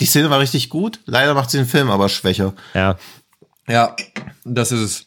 [0.02, 2.54] die Szene war richtig gut, leider macht sie den Film aber schwächer.
[2.74, 2.98] Ja.
[3.68, 3.96] Ja,
[4.44, 5.06] das ist es.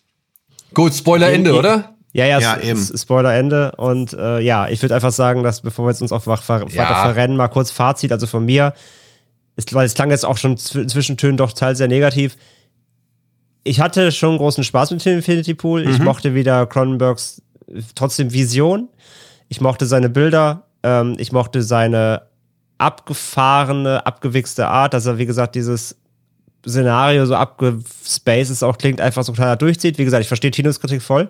[0.74, 1.96] Gut, Spoiler Ende, oder?
[2.12, 2.80] Ja, ja, ja eben.
[2.80, 3.72] Spoiler Ende.
[3.76, 7.02] Und äh, ja, ich würde einfach sagen, dass bevor wir jetzt uns auf weiter ja.
[7.02, 8.72] verrennen, mal kurz Fazit, also von mir,
[9.56, 12.36] ist, weil es klang jetzt auch schon zwischentönen doch teils sehr negativ.
[13.64, 15.84] Ich hatte schon großen Spaß mit dem Infinity Pool.
[15.84, 15.90] Mhm.
[15.90, 17.42] Ich mochte wieder Cronenbergs
[17.94, 18.88] trotzdem Vision.
[19.48, 20.64] Ich mochte seine Bilder.
[20.82, 22.22] Ähm, ich mochte seine
[22.78, 25.96] abgefahrene, abgewichste Art, dass er, wie gesagt, dieses
[26.66, 29.98] Szenario so abgespaced auch klingt, einfach so kleiner durchzieht.
[29.98, 31.28] Wie gesagt, ich verstehe Tinos Kritik voll.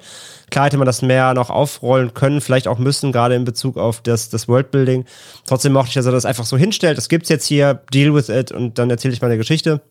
[0.50, 4.00] Klar hätte man das mehr noch aufrollen können, vielleicht auch müssen, gerade in Bezug auf
[4.00, 5.04] das, das Worldbuilding.
[5.46, 6.96] Trotzdem mochte ich, dass er das einfach so hinstellt.
[6.96, 9.82] Das gibt's jetzt hier, deal with it und dann erzähle ich meine Geschichte.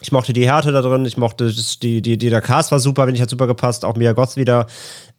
[0.00, 1.52] Ich mochte die Härte da drin, ich mochte
[1.82, 3.84] die, die, die, der Cast war super, wenn ich hat super gepasst.
[3.84, 4.66] Auch Mia Gotts wieder,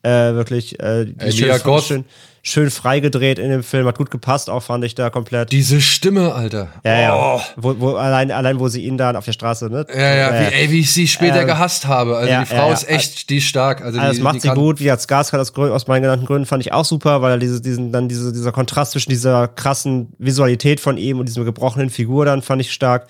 [0.03, 1.87] äh, wirklich, äh, die Ey, Mia Gotts.
[1.87, 2.05] schön,
[2.49, 5.51] schön freigedreht in dem Film, hat gut gepasst, auch fand ich da komplett.
[5.51, 6.69] Diese Stimme, Alter.
[6.83, 7.15] Ja, ja.
[7.15, 7.41] Oh.
[7.55, 9.85] Wo, wo, allein, allein, wo sie ihn dann auf der Straße, ne?
[9.93, 12.17] Ja, ja, äh, wie, ey, wie ich sie später äh, gehasst habe.
[12.17, 13.81] Also ja, die Frau ja, ist echt, die ist stark.
[13.81, 16.45] Also, also die, das macht sie gut, wie hat Skarsgård aus, aus meinen genannten Gründen
[16.45, 20.13] fand ich auch super, weil er diese, diesen, dann diese, dieser Kontrast zwischen dieser krassen
[20.17, 23.07] Visualität von ihm und diesem gebrochenen Figur dann fand ich stark.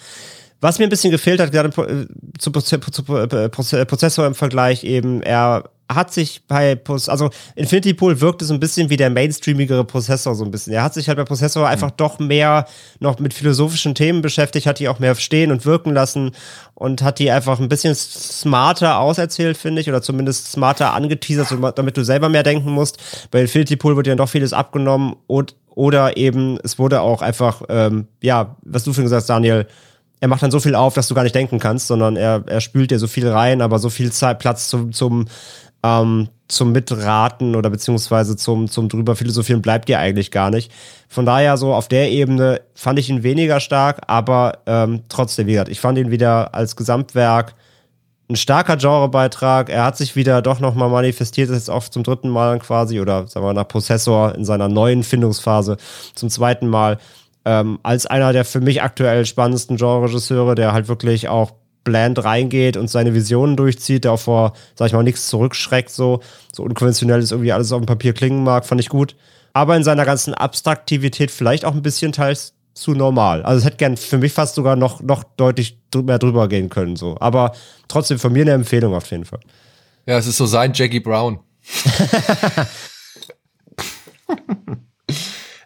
[0.61, 2.05] Was mir ein bisschen gefehlt hat, gerade äh,
[2.37, 8.21] zu, zu, zu, zu Prozessor im Vergleich eben, er hat sich bei, also Infinity Pool
[8.21, 10.71] wirkte so ein bisschen wie der mainstreamigere Prozessor so ein bisschen.
[10.71, 11.71] Er hat sich halt bei Prozessor mhm.
[11.71, 12.65] einfach doch mehr
[12.99, 16.31] noch mit philosophischen Themen beschäftigt, hat die auch mehr stehen und wirken lassen
[16.75, 21.97] und hat die einfach ein bisschen smarter auserzählt, finde ich, oder zumindest smarter angeteasert, damit
[21.97, 23.27] du selber mehr denken musst.
[23.31, 27.63] Bei Infinity Pool wird ja doch vieles abgenommen und oder eben es wurde auch einfach,
[27.69, 29.65] ähm, ja, was du vorhin gesagt hast, Daniel,
[30.19, 32.61] er macht dann so viel auf, dass du gar nicht denken kannst, sondern er, er
[32.61, 35.25] spült dir so viel rein, aber so viel Zeit, Platz zum, zum
[35.83, 40.71] ähm, zum Mitraten oder beziehungsweise zum, zum drüber philosophieren bleibt dir eigentlich gar nicht.
[41.07, 45.51] Von daher so auf der Ebene fand ich ihn weniger stark, aber ähm, trotzdem, wie
[45.51, 47.53] gesagt, ich fand ihn wieder als Gesamtwerk
[48.29, 49.69] ein starker Genrebeitrag.
[49.69, 53.45] Er hat sich wieder doch nochmal manifestiert, jetzt auch zum dritten Mal quasi, oder sagen
[53.45, 55.77] wir nach Prozessor in seiner neuen Findungsphase
[56.13, 56.99] zum zweiten Mal,
[57.49, 62.77] ähm, als einer der für mich aktuell spannendsten Genre-Regisseure, der halt wirklich auch bland reingeht
[62.77, 66.19] und seine Visionen durchzieht, der auch vor, sag ich mal, nichts zurückschreckt, so,
[66.53, 69.15] so unkonventionell ist irgendwie alles auf dem Papier klingen mag, fand ich gut.
[69.51, 73.41] Aber in seiner ganzen Abstraktivität vielleicht auch ein bisschen teils zu normal.
[73.41, 76.97] Also es hätte gern für mich fast sogar noch, noch deutlich mehr drüber gehen können,
[76.97, 77.17] so.
[77.19, 77.53] Aber
[77.87, 79.39] trotzdem von mir eine Empfehlung auf jeden Fall.
[80.05, 81.39] Ja, es ist so sein Jackie Brown.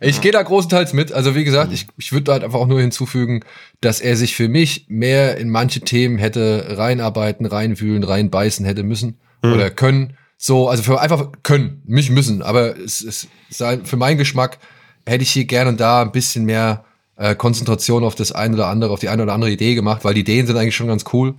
[0.03, 1.11] Ich gehe da großenteils mit.
[1.11, 3.41] Also wie gesagt, ich, ich würde halt einfach auch nur hinzufügen,
[3.81, 9.17] dass er sich für mich mehr in manche Themen hätte reinarbeiten, reinwühlen, reinbeißen hätte müssen
[9.41, 9.53] mhm.
[9.53, 10.17] oder können.
[10.37, 12.41] So, also für einfach können, mich müssen.
[12.41, 14.59] Aber es ist für meinen Geschmack
[15.05, 16.85] hätte ich hier gerne und da ein bisschen mehr
[17.15, 20.13] äh, Konzentration auf das eine oder andere, auf die eine oder andere Idee gemacht, weil
[20.13, 21.35] die Ideen sind eigentlich schon ganz cool.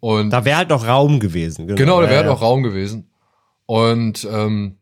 [0.00, 1.66] Und da wäre halt noch Raum gewesen.
[1.66, 3.10] Genau, genau da wäre halt noch Raum gewesen.
[3.66, 4.77] Und ähm,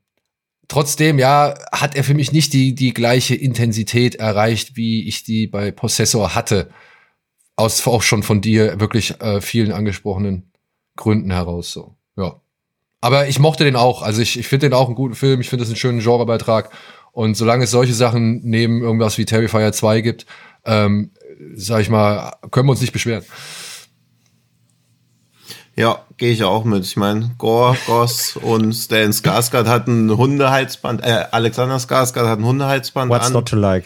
[0.69, 5.47] Trotzdem, ja, hat er für mich nicht die, die gleiche Intensität erreicht, wie ich die
[5.47, 6.71] bei Possessor hatte.
[7.55, 10.53] Aus auch schon von dir wirklich äh, vielen angesprochenen
[10.97, 11.97] Gründen heraus so.
[12.17, 12.41] Ja.
[13.01, 14.03] Aber ich mochte den auch.
[14.03, 15.41] Also ich, ich finde den auch einen guten Film.
[15.41, 16.71] Ich finde das einen schönen Genrebeitrag.
[17.13, 20.27] Und solange es solche Sachen neben irgendwas wie Terrifier 2 gibt,
[20.65, 21.13] ähm,
[21.55, 23.25] sag ich mal, können wir uns nicht beschweren.
[25.77, 26.85] Ja, gehe ich auch mit.
[26.85, 32.45] Ich meine, Gore, Goss und Stan Skarsgård hatten ein Hundehalsband, äh, Alexander Skarsgård hat ein
[32.47, 33.33] Hundehalsband What's an.
[33.35, 33.85] not to like?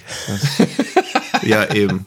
[1.43, 2.07] Ja, eben.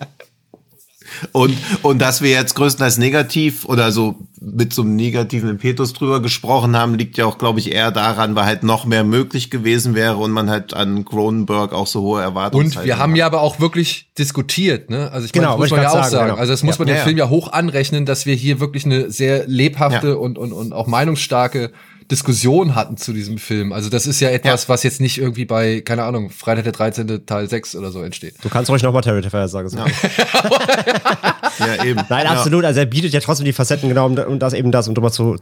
[1.32, 6.22] Und, und dass wir jetzt größtenteils negativ oder so mit so einem negativen Impetus drüber
[6.22, 9.96] gesprochen haben, liegt ja auch, glaube ich, eher daran, weil halt noch mehr möglich gewesen
[9.96, 13.42] wäre und man halt an Cronenberg auch so hohe Erwartungen Und wir haben ja aber
[13.42, 15.10] auch wirklich diskutiert, ne?
[15.12, 16.10] Also ich Genau, meine, das muss man ja auch sagen.
[16.10, 16.40] sagen, genau.
[16.40, 17.04] Also das muss man Ja, dem ja.
[17.06, 20.14] Film ja hoch anrechnen, dass wir hier wirklich eine sehr lebhafte Ja.
[20.16, 21.72] und, und, und auch meinungsstarke
[22.10, 23.72] Diskussion hatten zu diesem Film.
[23.74, 24.70] Also das ist ja etwas, Ja.
[24.70, 27.26] was jetzt nicht irgendwie bei, keine Ahnung, Freitag der 13.
[27.26, 28.36] Teil 6 oder so entsteht.
[28.42, 29.70] Du kannst ruhig nochmal Terrifier sagen.
[29.76, 29.86] Ja.
[31.60, 32.02] ja, eben.
[32.10, 32.32] Nein, ja.
[32.32, 32.66] absolut.
[32.66, 35.12] Also er bietet ja trotzdem die Facetten genau, um, um das eben das, um drüber
[35.12, 35.36] zu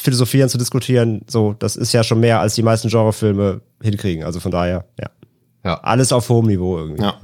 [0.00, 1.22] philosophieren, zu diskutieren.
[1.28, 4.24] So, das ist ja schon mehr, als die meisten Genrefilme hinkriegen.
[4.24, 5.10] Also von daher, ja.
[5.64, 5.80] Ja.
[5.80, 7.02] Alles auf hohem Niveau irgendwie.
[7.02, 7.14] Ja.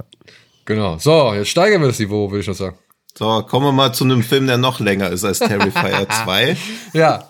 [0.65, 0.97] Genau.
[0.97, 2.77] So, jetzt steigern wir das Niveau, würde ich noch sagen.
[3.17, 6.57] So, kommen wir mal zu einem Film, der noch länger ist als Terrifier 2.
[6.93, 7.25] Ja,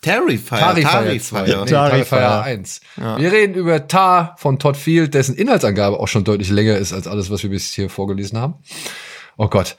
[0.00, 0.58] Terrifier.
[0.58, 1.40] Tarifier 2.
[1.42, 1.66] Nee, Terrifier.
[1.66, 2.80] Tarifier Tarifier 1.
[2.96, 7.06] Wir reden über Tar von Todd Field, dessen Inhaltsangabe auch schon deutlich länger ist als
[7.06, 8.54] alles, was wir bis hier vorgelesen haben.
[9.36, 9.76] Oh Gott.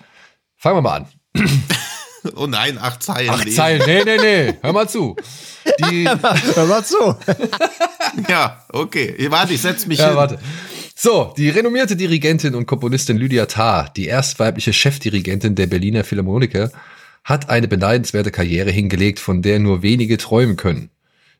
[0.58, 1.08] Fangen wir mal an.
[2.36, 3.32] Oh nein, acht Zeilen.
[3.32, 3.52] Acht.
[3.52, 3.82] Zeilen.
[3.86, 4.54] Nee, nee, nee.
[4.62, 5.16] Hör mal zu.
[5.90, 7.16] Die, Hör mal zu.
[8.30, 9.16] Ja, okay.
[9.30, 10.18] Warte, ich setz mich ja, hin.
[10.18, 10.40] warte.
[10.96, 16.72] So, die renommierte Dirigentin und Komponistin Lydia Tarr, die erstweibliche Chefdirigentin der Berliner Philharmoniker,
[17.24, 20.90] hat eine beneidenswerte Karriere hingelegt, von der nur wenige träumen können.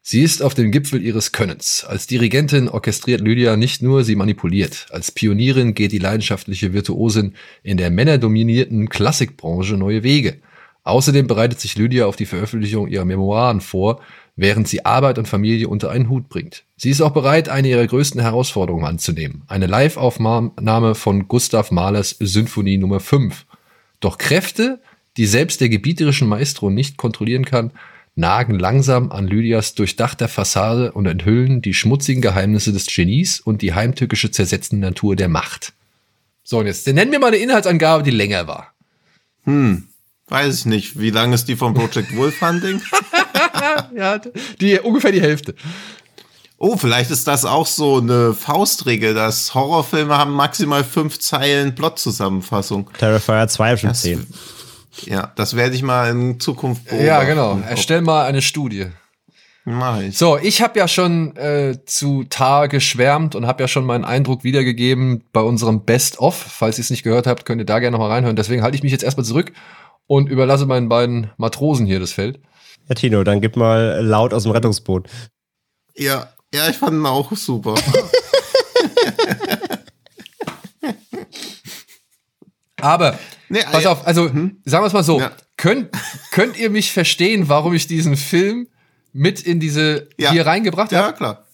[0.04, 1.86] Sie ist auf dem Gipfel ihres Könnens.
[1.88, 4.88] Als Dirigentin orchestriert Lydia nicht nur, sie manipuliert.
[4.90, 10.40] Als Pionierin geht die leidenschaftliche Virtuosin in der männerdominierten Klassikbranche neue Wege.
[10.84, 14.02] Außerdem bereitet sich Lydia auf die Veröffentlichung ihrer Memoiren vor,
[14.36, 16.64] während sie Arbeit und Familie unter einen Hut bringt.
[16.78, 19.44] Sie ist auch bereit, eine ihrer größten Herausforderungen anzunehmen.
[19.48, 23.46] Eine Live-Aufnahme von Gustav Mahlers Symphonie Nummer 5.
[24.00, 24.82] Doch Kräfte,
[25.18, 27.72] die selbst der gebieterischen Maestro nicht kontrollieren kann,
[28.16, 33.74] nagen langsam an Lydias durchdachter Fassade und enthüllen die schmutzigen Geheimnisse des Genies und die
[33.74, 35.74] heimtückische zersetzende Natur der Macht.
[36.44, 38.74] So, und jetzt nennen wir mal eine Inhaltsangabe, die länger war.
[40.28, 41.00] Weiß ich nicht.
[41.00, 42.82] Wie lang ist die vom Project Wolf Hunting?
[43.96, 44.20] Ja,
[44.60, 45.54] die ungefähr die Hälfte.
[46.58, 52.90] Oh, vielleicht ist das auch so eine Faustregel, dass Horrorfilme haben maximal fünf Zeilen Plot-Zusammenfassung.
[52.98, 54.26] Terrifier 2 schon Das- 10.
[55.06, 57.06] Ja, das werde ich mal in Zukunft beobachten.
[57.06, 57.60] Ja, genau.
[57.60, 58.88] Erstell mal eine Studie.
[59.64, 60.18] Mach ich.
[60.18, 64.44] So, ich habe ja schon äh, zu Tar geschwärmt und habe ja schon meinen Eindruck
[64.44, 66.36] wiedergegeben bei unserem Best-of.
[66.36, 68.36] Falls ihr es nicht gehört habt, könnt ihr da gerne noch mal reinhören.
[68.36, 69.52] Deswegen halte ich mich jetzt erstmal zurück
[70.08, 72.40] und überlasse meinen beiden Matrosen hier das Feld.
[72.90, 75.08] Ja, Tino, dann gib mal laut aus dem Rettungsboot.
[75.96, 77.76] Ja, ja, ich fand ihn auch super.
[82.82, 83.18] Aber,
[83.52, 85.32] Nee, pass auf, also sagen wir es mal so, Ja.
[85.58, 85.90] könnt,
[86.32, 88.68] könnt ihr mich verstehen, warum ich diesen Film
[89.14, 90.32] mit in diese Ja.
[90.32, 91.18] hier reingebracht ja, habe?
[91.18, 91.46] klar.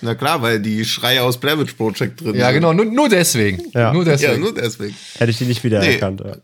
[0.00, 2.54] Na klar, weil die Schreie aus Blair Witch Project drin Ja, sind.
[2.56, 3.62] genau, nur, nur deswegen.
[3.72, 3.92] Ja.
[3.92, 4.40] Nur Ja, deswegen.
[4.40, 4.96] nur deswegen.
[5.18, 6.22] Hätte ich die nicht wiedererkannt.
[6.24, 6.36] Ja.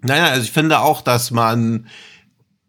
[0.00, 1.86] Naja, also ich finde auch, dass man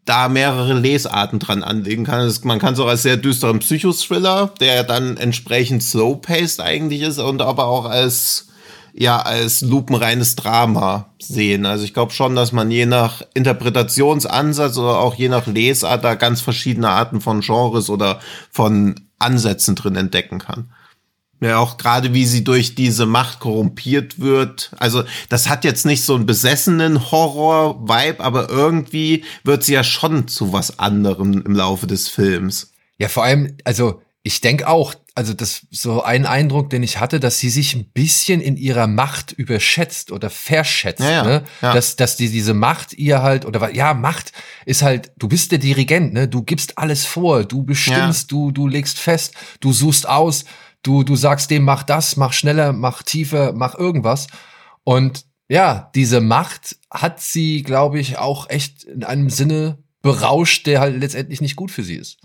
[0.06, 2.22] da mehrere Lesarten dran anlegen kann.
[2.28, 7.20] Es- Man kann es auch als sehr düsteren Psychothriller, der dann entsprechend slow-paced eigentlich ist
[7.20, 8.48] und aber auch als
[8.94, 11.66] ja als lupenreines Drama sehen.
[11.66, 16.16] Also ich glaube schon, dass man je nach Interpretationsansatz oder auch je nach Lesart da
[16.16, 18.20] ganz verschiedene Arten von Genres oder
[18.52, 20.72] von Ansätzen drin entdecken kann.
[21.42, 24.72] Ja, auch gerade wie sie durch diese Macht korrumpiert wird.
[24.78, 30.28] Also, das hat jetzt nicht so einen besessenen Horror-Vibe, aber irgendwie wird sie ja schon
[30.28, 32.74] zu was anderem im Laufe des Films.
[32.98, 37.20] Ja, vor allem, also ich denke auch, also das so ein Eindruck, den ich hatte,
[37.20, 41.44] dass sie sich ein bisschen in ihrer Macht überschätzt oder verschätzt, Ja, ja, ne?
[41.62, 41.74] ja.
[41.74, 44.32] Dass, dass die, diese Macht ihr halt, oder ja, Macht
[44.66, 46.30] ist halt, du bist der Dirigent, ne?
[46.30, 50.46] Du gibst alles vor, du bestimmst, du, du legst fest, du suchst aus,
[50.84, 54.28] du, du sagst dem, mach das, mach schneller, mach tiefer, mach irgendwas.
[54.86, 60.80] Und ja, diese Macht hat sie, glaube ich, auch echt in einem Sinne berauscht, der
[60.80, 62.20] halt letztendlich nicht gut für sie ist.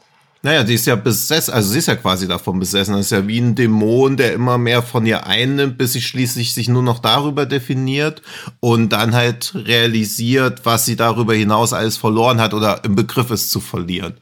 [0.45, 2.93] Naja, sie ist ja besessen, also sie ist ja quasi davon besessen.
[2.95, 6.53] Das ist ja wie ein Dämon, der immer mehr von ihr einnimmt, bis sie schließlich
[6.53, 8.21] sich nur noch darüber definiert
[8.61, 13.51] und dann halt realisiert, was sie darüber hinaus alles verloren hat oder im Begriff ist
[13.51, 14.15] zu verlieren.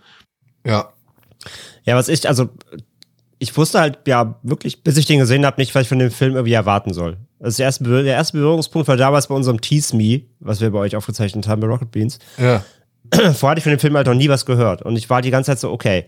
[0.64, 0.92] Ja,
[1.84, 2.48] Ja, was ich, also,
[3.40, 6.12] ich wusste halt, ja, wirklich, bis ich den gesehen habe, nicht, was ich von dem
[6.12, 7.16] Film irgendwie erwarten soll.
[7.40, 10.70] Also der erste, Be- der erste Berührungspunkt war damals bei unserem Tease Me, was wir
[10.70, 12.20] bei euch aufgezeichnet haben bei Rocket Beans.
[12.38, 12.64] ja.
[13.34, 14.82] vorher hatte ich von dem Film halt noch nie was gehört.
[14.82, 16.06] Und ich war die ganze Zeit so, okay,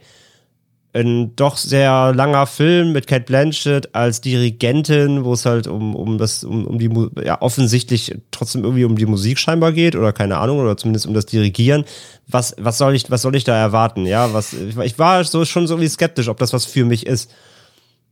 [0.95, 6.19] ein doch sehr langer Film mit Kate Blanchett als Dirigentin, wo es halt um, um
[6.19, 6.89] das, um, um die,
[7.25, 11.15] ja, offensichtlich trotzdem irgendwie um die Musik scheinbar geht oder keine Ahnung, oder zumindest um
[11.15, 11.85] das Dirigieren.
[12.29, 14.07] Was, was soll ich, was soll ich da erwarten?
[14.07, 17.31] Ja, was, ich war so schon so irgendwie skeptisch, ob das was für mich ist.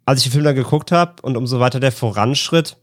[0.05, 2.76] Als ich den Film dann geguckt habe und umso weiter der voranschritt,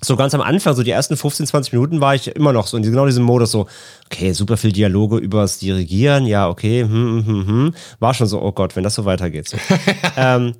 [0.00, 2.76] so ganz am Anfang, so die ersten 15, 20 Minuten war ich immer noch so
[2.76, 3.66] in genau diesem Modus so,
[4.06, 7.74] okay, super viel Dialoge übers Dirigieren, ja, okay, hm, hm, hm, hm.
[7.98, 9.48] war schon so, oh Gott, wenn das so weitergeht.
[9.48, 9.56] So.
[10.16, 10.54] ähm,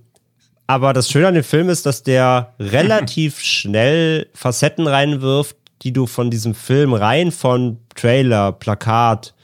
[0.67, 6.07] aber das Schöne an dem Film ist, dass der relativ schnell Facetten reinwirft, die du
[6.07, 9.35] von diesem Film rein von Trailer, Plakat,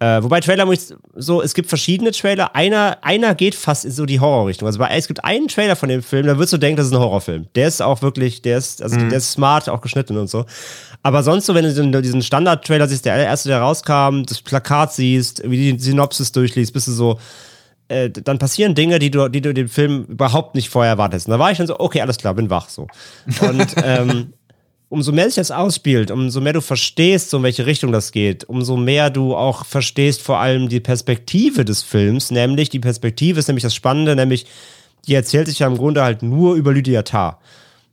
[0.00, 2.54] äh, wobei Trailer muss ich so, es gibt verschiedene Trailer.
[2.54, 4.66] Einer, einer geht fast in so die Horrorrichtung.
[4.66, 6.92] Also bei, es gibt einen Trailer von dem Film, da würdest du denken, das ist
[6.92, 7.46] ein Horrorfilm.
[7.54, 9.08] Der ist auch wirklich, der ist, also mhm.
[9.08, 10.46] der ist smart, auch geschnitten und so.
[11.02, 15.42] Aber sonst so, wenn du diesen Standard-Trailer siehst, der erste, der rauskam, das Plakat siehst,
[15.48, 17.18] wie die Synopsis durchliest, bist du so,
[17.88, 21.26] äh, dann passieren Dinge, die du, die du dem Film überhaupt nicht vorher erwartest.
[21.28, 22.88] Und da war ich dann so, okay, alles klar, bin wach so.
[23.40, 24.32] Und ähm,
[24.88, 28.44] umso mehr sich das ausspielt, umso mehr du verstehst, so in welche Richtung das geht,
[28.44, 33.48] umso mehr du auch verstehst vor allem die Perspektive des Films, nämlich die Perspektive ist
[33.48, 34.46] nämlich das Spannende, nämlich
[35.06, 37.38] die erzählt sich ja im Grunde halt nur über Lydia Tarr.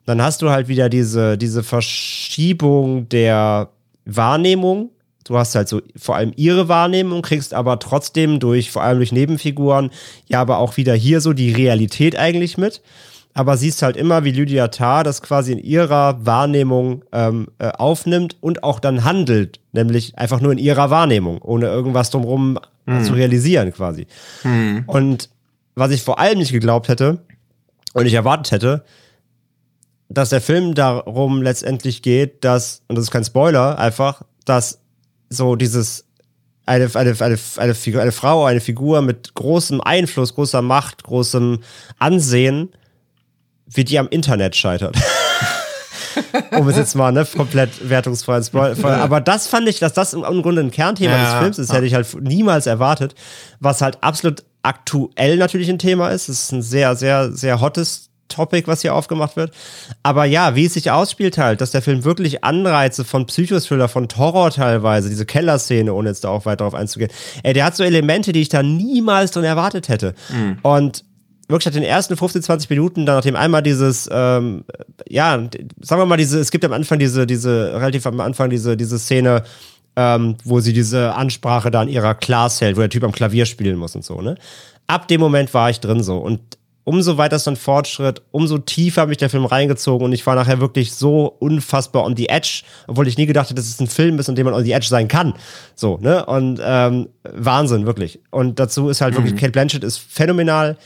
[0.06, 3.70] Dann hast du halt wieder diese, diese Verschiebung der
[4.06, 4.90] Wahrnehmung.
[5.26, 9.12] Du hast halt so vor allem ihre Wahrnehmung, kriegst aber trotzdem durch, vor allem durch
[9.12, 9.92] Nebenfiguren,
[10.28, 12.82] ja, aber auch wieder hier so die Realität eigentlich mit
[13.34, 18.36] aber siehst halt immer, wie Lydia Tarr das quasi in ihrer Wahrnehmung ähm, äh, aufnimmt
[18.42, 23.04] und auch dann handelt, nämlich einfach nur in ihrer Wahrnehmung, ohne irgendwas drumherum mhm.
[23.04, 24.08] zu realisieren quasi.
[24.44, 24.84] Mhm.
[24.88, 25.30] Und
[25.76, 27.20] was ich vor allem nicht geglaubt hätte
[27.94, 28.84] und ich erwartet hätte,
[30.10, 34.80] dass der Film darum letztendlich geht, dass, und das ist kein Spoiler, einfach, dass
[35.30, 36.06] so dieses
[36.66, 41.60] eine, eine, eine, eine, Figur, eine Frau, eine Figur mit großem Einfluss, großer Macht, großem
[41.98, 42.70] Ansehen
[43.74, 44.96] wie die am Internet scheitert.
[46.52, 50.42] um es jetzt mal ne, komplett wertungsfrei zu Aber das fand ich, dass das im
[50.42, 53.16] Grunde ein Kernthema ja, des Films ist, hätte ich halt niemals erwartet.
[53.60, 56.30] Was halt absolut aktuell natürlich ein Thema ist.
[56.30, 59.54] Es ist ein sehr, sehr, sehr hottes Topic, was hier aufgemacht wird.
[60.04, 64.08] Aber ja, wie es sich ausspielt halt, dass der Film wirklich Anreize von Psychothriller, von
[64.16, 67.12] Horror teilweise, diese Kellerszene, ohne jetzt da auch weiter darauf einzugehen,
[67.44, 70.14] ey, der hat so Elemente, die ich da niemals drin erwartet hätte.
[70.30, 70.60] Mhm.
[70.62, 71.04] Und
[71.52, 74.64] wirklich nach den ersten 15, 20 Minuten, dann nachdem einmal dieses, ähm,
[75.08, 75.38] ja,
[75.82, 78.98] sagen wir mal, diese, es gibt am Anfang diese, diese, relativ am Anfang diese, diese
[78.98, 79.44] Szene,
[79.96, 83.46] ähm, wo sie diese Ansprache da in ihrer Class hält, wo der Typ am Klavier
[83.46, 84.36] spielen muss und so, ne?
[84.88, 86.18] Ab dem Moment war ich drin so.
[86.18, 86.42] Und
[86.84, 90.36] umso weiter es dann fortschritt, umso tiefer hat mich der Film reingezogen und ich war
[90.36, 93.88] nachher wirklich so unfassbar on the edge, obwohl ich nie gedacht hätte, dass es ein
[93.88, 95.34] Film ist, in dem man on the edge sein kann.
[95.76, 96.26] So, ne?
[96.26, 98.20] Und ähm, Wahnsinn, wirklich.
[98.32, 99.20] Und dazu ist halt mhm.
[99.20, 100.78] wirklich, Kate Blanchett ist phänomenal.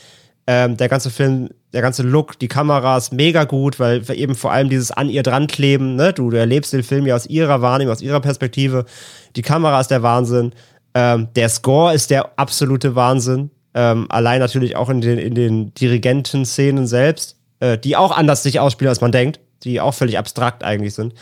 [0.48, 4.52] Ähm, der ganze Film, der ganze Look, die Kamera ist mega gut, weil eben vor
[4.52, 6.12] allem dieses an ihr dran kleben, ne?
[6.12, 8.84] Du, du erlebst den Film ja aus ihrer Wahrnehmung, aus ihrer Perspektive.
[9.34, 10.52] Die Kamera ist der Wahnsinn.
[10.94, 13.50] Ähm, der Score ist der absolute Wahnsinn.
[13.74, 18.60] Ähm, allein natürlich auch in den, in den Dirigenten-Szenen selbst, äh, die auch anders sich
[18.60, 21.12] ausspielen, als man denkt, die auch völlig abstrakt eigentlich sind.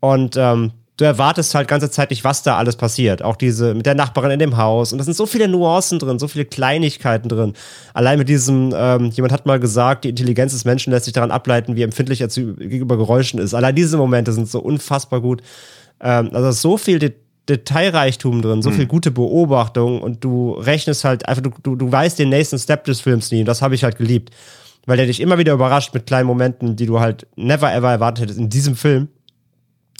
[0.00, 3.22] Und ähm, du erwartest halt ganze Zeit nicht, was da alles passiert.
[3.22, 4.92] Auch diese mit der Nachbarin in dem Haus.
[4.92, 7.54] Und da sind so viele Nuancen drin, so viele Kleinigkeiten drin.
[7.94, 11.30] Allein mit diesem, ähm, jemand hat mal gesagt, die Intelligenz des Menschen lässt sich daran
[11.30, 13.54] ableiten, wie empfindlich er zu, gegenüber Geräuschen ist.
[13.54, 15.40] Allein diese Momente sind so unfassbar gut.
[16.00, 17.12] Ähm, also so viel De
[17.48, 18.74] Detailreichtum drin, so mhm.
[18.74, 22.84] viel gute Beobachtung und du rechnest halt einfach, du, du, du weißt den nächsten Step
[22.84, 23.40] des Films nie.
[23.40, 24.34] Und das habe ich halt geliebt.
[24.84, 28.24] Weil der dich immer wieder überrascht mit kleinen Momenten, die du halt never ever erwartet
[28.24, 29.08] hättest in diesem Film.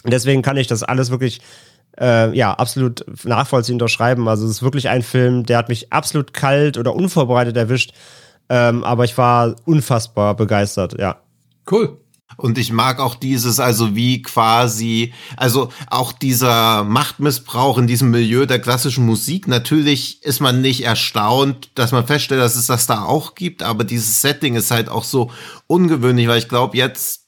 [0.04, 1.40] Deswegen kann ich das alles wirklich
[2.00, 4.28] äh, ja, absolut nachvollziehend unterschreiben.
[4.28, 7.92] Also es ist wirklich ein Film, der hat mich absolut kalt oder unvorbereitet erwischt.
[8.48, 11.20] Ähm, aber ich war unfassbar begeistert, ja.
[11.70, 11.98] Cool.
[12.36, 18.46] Und ich mag auch dieses, also wie quasi, also auch dieser Machtmissbrauch in diesem Milieu
[18.46, 19.48] der klassischen Musik.
[19.48, 23.82] Natürlich ist man nicht erstaunt, dass man feststellt, dass es das da auch gibt, aber
[23.82, 25.30] dieses Setting ist halt auch so
[25.66, 27.27] ungewöhnlich, weil ich glaube, jetzt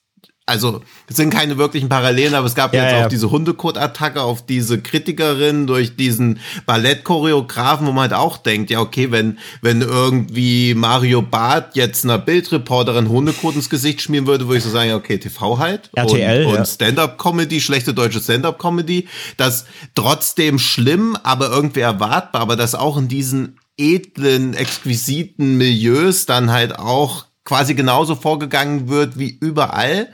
[0.51, 3.05] also es sind keine wirklichen Parallelen, aber es gab ja, jetzt ja.
[3.05, 8.81] auch diese Hundekot-Attacke auf diese Kritikerin durch diesen Ballettchoreografen, wo man halt auch denkt, ja
[8.81, 14.59] okay, wenn wenn irgendwie Mario Barth jetzt einer Bildreporterin Hundekot ins Gesicht schmieren würde, würde
[14.59, 19.67] ich so sagen, ja okay, TV halt RTL und, und Stand-up-Comedy, schlechte deutsche Stand-up-Comedy, das
[19.95, 26.79] trotzdem schlimm, aber irgendwie erwartbar, aber das auch in diesen edlen, exquisiten Milieus dann halt
[26.79, 30.09] auch quasi genauso vorgegangen wird wie überall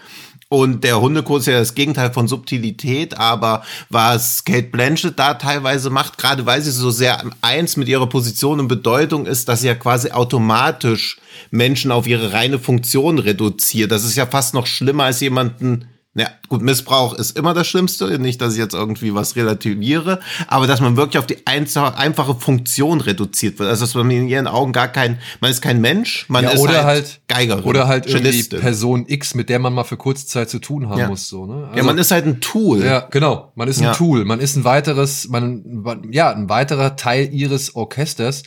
[0.49, 5.90] Und der Hundekurs ist ja das Gegenteil von Subtilität, aber was Kate Blanchett da teilweise
[5.90, 9.66] macht, gerade weil sie so sehr eins mit ihrer Position und Bedeutung ist, dass sie
[9.66, 11.18] ja quasi automatisch
[11.51, 13.90] Menschen auf ihre reine Funktion reduziert.
[13.90, 15.88] Das ist ja fast noch schlimmer als jemanden
[16.18, 18.18] ja, gut, Missbrauch ist immer das Schlimmste.
[18.18, 23.02] Nicht, dass ich jetzt irgendwie was relativiere, aber dass man wirklich auf die einfache Funktion
[23.02, 23.68] reduziert wird.
[23.68, 26.60] Also, dass man in ihren Augen gar kein, man ist kein Mensch, man ja, ist
[26.60, 27.64] oder halt, halt Geigerin.
[27.64, 28.42] Oder halt irgendwie.
[28.44, 31.08] Person X, mit der man mal für kurze Zeit zu tun haben Ja.
[31.08, 31.68] muss, so, ne?
[31.76, 32.82] ja, man ist halt ein Tool.
[32.82, 33.52] Ja, genau.
[33.54, 33.92] Man ist ein Ja.
[33.92, 34.24] Tool.
[34.24, 38.42] Man ist ein weiteres, man, ja, ein weiterer Teil ihres Orchesters.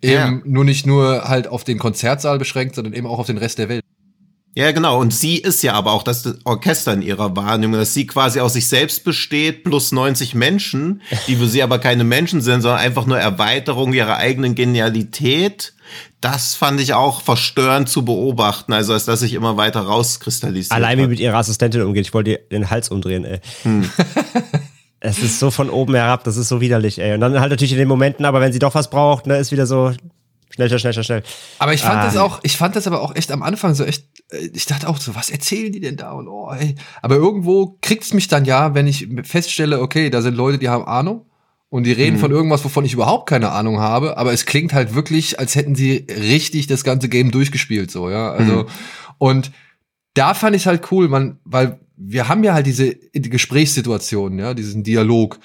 [0.00, 3.58] Eben nur nicht nur halt auf den Konzertsaal beschränkt, sondern eben auch auf den Rest
[3.58, 3.82] der Welt.
[4.58, 4.98] Ja, genau.
[4.98, 8.54] Und sie ist ja aber auch das Orchester in ihrer Wahrnehmung, dass sie quasi aus
[8.54, 13.06] sich selbst besteht, plus 90 Menschen, die für sie aber keine Menschen sind, sondern einfach
[13.06, 15.74] nur Erweiterung ihrer eigenen Genialität.
[16.20, 20.72] Das fand ich auch verstörend zu beobachten, also als das sich immer weiter rauskristallisiert.
[20.72, 22.06] Allein wie mit ihrer Assistentin umgeht.
[22.06, 23.38] Ich wollte ihr den Hals umdrehen, ey.
[23.62, 23.88] Hm.
[25.00, 27.14] Es ist so von oben herab, das ist so widerlich, ey.
[27.14, 29.52] Und dann halt natürlich in den Momenten, aber wenn sie doch was braucht, ne, ist
[29.52, 29.92] wieder so
[30.66, 31.22] schnell, schnell, schnell, schnell.
[31.58, 32.04] Aber ich fand Ah.
[32.04, 34.88] das auch, ich fand das aber auch echt am Anfang so echt, äh, ich dachte
[34.88, 36.12] auch so, was erzählen die denn da?
[36.12, 36.74] Und oh, ey.
[37.02, 40.84] Aber irgendwo kriegt's mich dann ja, wenn ich feststelle, okay, da sind Leute, die haben
[40.84, 41.26] Ahnung
[41.70, 44.94] und die reden von irgendwas, wovon ich überhaupt keine Ahnung habe, aber es klingt halt
[44.94, 48.30] wirklich, als hätten sie richtig das ganze Game durchgespielt, so, ja.
[48.32, 48.66] Also,
[49.18, 49.50] und
[50.14, 54.54] da fand ich halt cool, man, weil wir haben ja halt diese die Gesprächssituationen, ja,
[54.54, 55.38] diesen Dialog.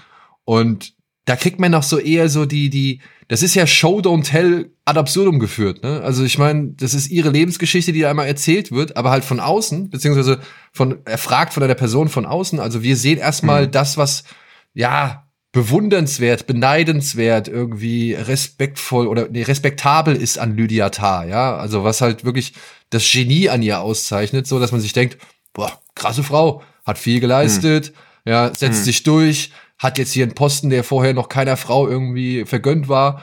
[0.45, 0.93] Und
[1.25, 2.99] da kriegt man noch so eher so die, die,
[3.29, 6.01] das ist ja Show Don't Tell ad absurdum geführt, ne?
[6.01, 9.39] Also ich meine, das ist ihre Lebensgeschichte, die da einmal erzählt wird, aber halt von
[9.39, 10.39] außen, beziehungsweise
[10.73, 12.59] von, erfragt von einer Person von außen.
[12.59, 14.25] Also wir sehen erstmal das, was,
[14.73, 21.55] ja, bewundernswert, beneidenswert, irgendwie respektvoll oder nee, respektabel ist an Lydia Tarr, ja?
[21.55, 22.53] Also was halt wirklich
[22.89, 25.17] das Genie an ihr auszeichnet, so dass man sich denkt,
[25.53, 27.93] boah, krasse Frau, hat viel geleistet,
[28.25, 32.45] ja, setzt sich durch, hat jetzt hier einen Posten, der vorher noch keiner Frau irgendwie
[32.45, 33.21] vergönnt war.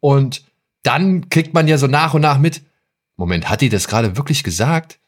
[0.00, 0.44] Und
[0.82, 2.62] dann kriegt man ja so nach und nach mit,
[3.16, 4.98] Moment, hat die das gerade wirklich gesagt?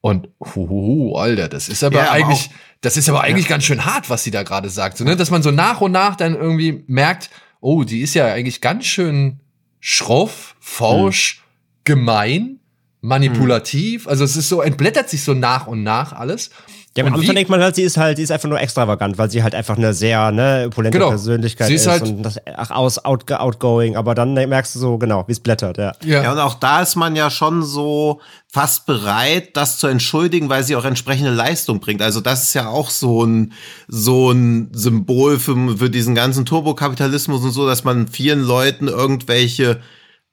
[0.00, 3.64] Und huhuhu, Alter, das ist aber Ja, aber eigentlich, auch- das ist aber eigentlich ganz
[3.64, 4.98] schön hart, was sie da gerade sagt.
[4.98, 5.16] So, ne?
[5.16, 7.30] Dass man so nach und nach dann irgendwie merkt,
[7.60, 9.40] oh, die ist ja eigentlich ganz schön
[9.80, 11.42] schroff, forsch,
[11.84, 12.60] gemein,
[13.00, 14.06] manipulativ.
[14.06, 16.50] Also es ist so, entblättert sich so nach und nach alles.
[16.96, 19.18] Ja, am Und Anfang denkt man halt, sie ist halt, sie ist einfach nur extravagant,
[19.18, 21.08] weil sie halt einfach eine sehr, ne, opulente Genau.
[21.10, 24.78] Persönlichkeit Sie ist, ist halt- und das ach, aus, out, outgoing, aber dann merkst du
[24.78, 25.92] so, genau, wie es blättert, ja.
[26.04, 30.62] Ja, und auch da ist man ja schon so fast bereit, das zu entschuldigen, weil
[30.62, 32.00] sie auch entsprechende Leistung bringt.
[32.00, 33.52] Also das ist ja auch so ein,
[33.88, 39.80] so ein Symbol für, für diesen ganzen Turbokapitalismus und so, dass man vielen Leuten irgendwelche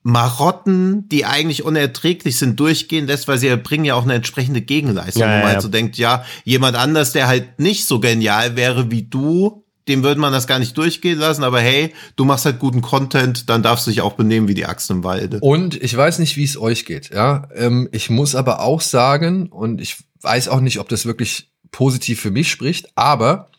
[0.04, 5.22] Marotten, die eigentlich unerträglich sind, durchgehen lässt, weil sie erbringen ja auch eine entsprechende Gegenleistung.
[5.22, 5.62] Ja, wo man ja, halt ja.
[5.62, 10.22] so denkt, ja, jemand anders, der halt nicht so genial wäre wie du, dem würde
[10.22, 13.86] man das gar nicht durchgehen lassen, aber hey, du machst halt guten Content, dann darfst
[13.86, 15.39] du dich auch benehmen wie die Axt im Walde.
[15.41, 17.12] Und ich weiß nicht, wie es euch geht.
[17.14, 21.52] Ja, ähm, ich muss aber auch sagen, und ich weiß auch nicht, ob das wirklich
[21.72, 23.51] positiv für mich spricht, aber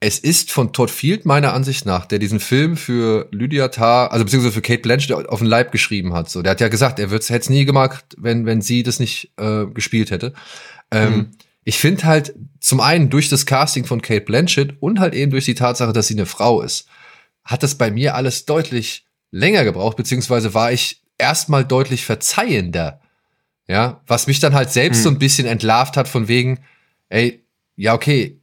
[0.00, 4.24] es ist von Todd Field meiner Ansicht nach, der diesen Film für Lydia Tarr, also
[4.24, 6.28] beziehungsweise für Kate Blanchett auf den Leib geschrieben hat.
[6.28, 9.32] So, der hat ja gesagt, er hätte es nie gemacht, wenn wenn sie das nicht
[9.38, 10.34] äh, gespielt hätte.
[10.90, 11.30] Ähm,
[11.66, 15.46] Ich finde halt zum einen durch das Casting von Kate Blanchett und halt eben durch
[15.46, 16.86] die Tatsache, dass sie eine Frau ist,
[17.42, 23.00] hat das bei mir alles deutlich länger gebraucht, beziehungsweise war ich erstmal deutlich verzeihender.
[23.66, 25.02] Ja, was mich dann halt selbst Hm.
[25.04, 26.58] so ein bisschen entlarvt hat von wegen,
[27.08, 27.42] ey,
[27.76, 28.38] ja, okay,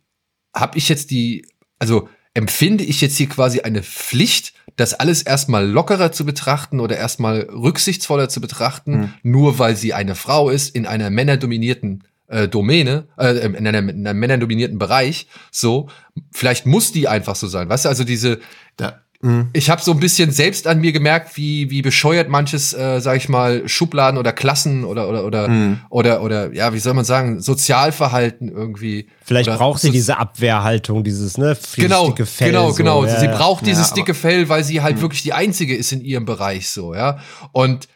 [0.54, 1.48] hab ich jetzt die,
[1.80, 6.98] also empfinde ich jetzt hier quasi eine Pflicht, das alles erstmal lockerer zu betrachten oder
[6.98, 9.14] erstmal rücksichtsvoller zu betrachten, Hm.
[9.24, 14.08] nur weil sie eine Frau ist in einer männerdominierten äh, Domäne, äh, in, einer, in
[14.08, 15.90] einem männerdominierten Bereich, so,
[16.32, 18.40] vielleicht muss die einfach so sein, weißt du, also diese,
[18.78, 19.48] Da, mh.
[19.54, 23.18] ich habe so ein bisschen selbst an mir gemerkt, wie wie bescheuert manches, äh, sag
[23.18, 25.80] ich mal, Schubladen oder Klassen oder oder oder Mhm.
[25.90, 29.08] oder oder ja, wie soll man sagen, Sozialverhalten irgendwie.
[29.24, 32.50] Vielleicht oder braucht sie so- diese Abwehrhaltung, dieses, ne, Genau, dicke Fell.
[32.52, 33.06] genau, so, genau.
[33.06, 33.36] ja, sie ja.
[33.38, 36.70] braucht dieses Ja, dicke Fell, weil sie halt wirklich die einzige ist in ihrem Bereich
[36.70, 37.20] so, ja.
[37.52, 37.88] Und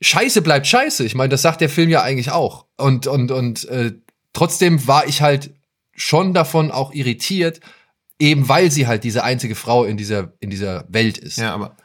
[0.00, 1.04] Scheiße bleibt Scheiße.
[1.04, 2.66] Ich meine, das sagt der Film ja eigentlich auch.
[2.76, 3.92] Und und und äh,
[4.32, 5.50] trotzdem war ich halt
[5.96, 7.60] schon davon auch irritiert,
[8.18, 11.38] eben weil sie halt diese einzige Frau in dieser in dieser Welt ist.
[11.38, 11.76] Ja, aber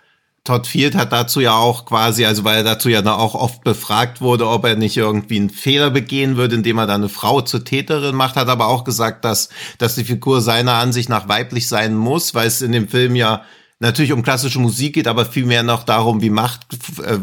[0.43, 3.63] Todd Field hat dazu ja auch quasi, also weil er dazu ja dann auch oft
[3.63, 7.41] befragt wurde, ob er nicht irgendwie einen Fehler begehen würde, indem er da eine Frau
[7.41, 11.67] zur Täterin macht, hat aber auch gesagt, dass, dass die Figur seiner Ansicht nach weiblich
[11.67, 13.43] sein muss, weil es in dem Film ja
[13.79, 16.67] natürlich um klassische Musik geht, aber vielmehr noch darum, wie Macht,
[17.01, 17.13] äh,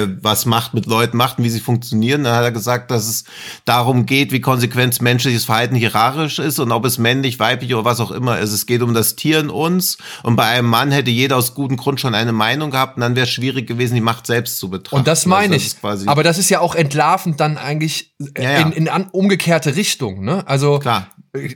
[0.00, 2.24] äh, was Macht mit Leuten macht und wie sie funktionieren.
[2.24, 3.24] Dann hat er gesagt, dass es
[3.66, 8.00] darum geht, wie konsequent menschliches Verhalten hierarchisch ist und ob es männlich, weiblich oder was
[8.00, 8.52] auch immer ist.
[8.52, 11.76] Es geht um das Tier in uns und bei einem Mann hätte jeder aus gutem
[11.76, 14.70] Grund schon eine Meinung gehabt und dann wäre es schwierig gewesen, die Macht selbst zu
[14.70, 14.96] betrachten.
[14.96, 16.08] Und das meine also, das ich.
[16.08, 18.60] Aber das ist ja auch entlarvend dann eigentlich äh, ja, ja.
[18.60, 20.24] in, in umgekehrte Richtung.
[20.24, 20.44] Ne?
[20.46, 21.08] Also Klar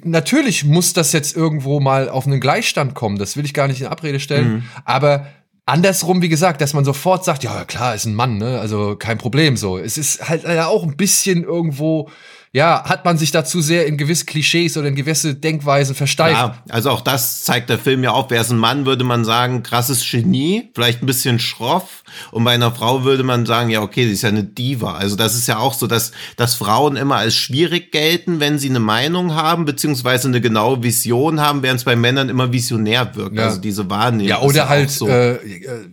[0.04, 3.18] natürlich muss das jetzt irgendwo mal auf einen Gleichstand kommen.
[3.18, 4.52] Das will ich gar nicht in Abrede stellen.
[4.52, 4.62] Mhm.
[4.84, 5.26] Aber
[5.66, 8.60] andersrum, wie gesagt, dass man sofort sagt, ja klar, ist ein Mann, ne?
[8.60, 9.78] Also kein Problem so.
[9.78, 12.10] Es ist halt ja auch ein bisschen irgendwo
[12.52, 16.36] ja, hat man sich dazu sehr in gewisse Klischees oder in gewisse Denkweisen versteift.
[16.36, 18.26] Ja, also auch das zeigt der Film ja auf.
[18.30, 22.02] Wer ist ein Mann, würde man sagen, krasses Genie, vielleicht ein bisschen schroff.
[22.32, 24.94] Und bei einer Frau würde man sagen, ja, okay, sie ist ja eine Diva.
[24.94, 28.68] Also das ist ja auch so, dass, dass Frauen immer als schwierig gelten, wenn sie
[28.68, 33.36] eine Meinung haben, beziehungsweise eine genaue Vision haben, während es bei Männern immer visionär wirkt.
[33.36, 33.44] Ja.
[33.44, 34.28] Also diese Wahrnehmung.
[34.28, 35.06] Ja, oder halt, so.
[35.06, 35.88] äh, äh,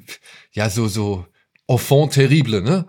[0.54, 1.28] ja, so, so,
[1.68, 2.88] enfant terrible, ne?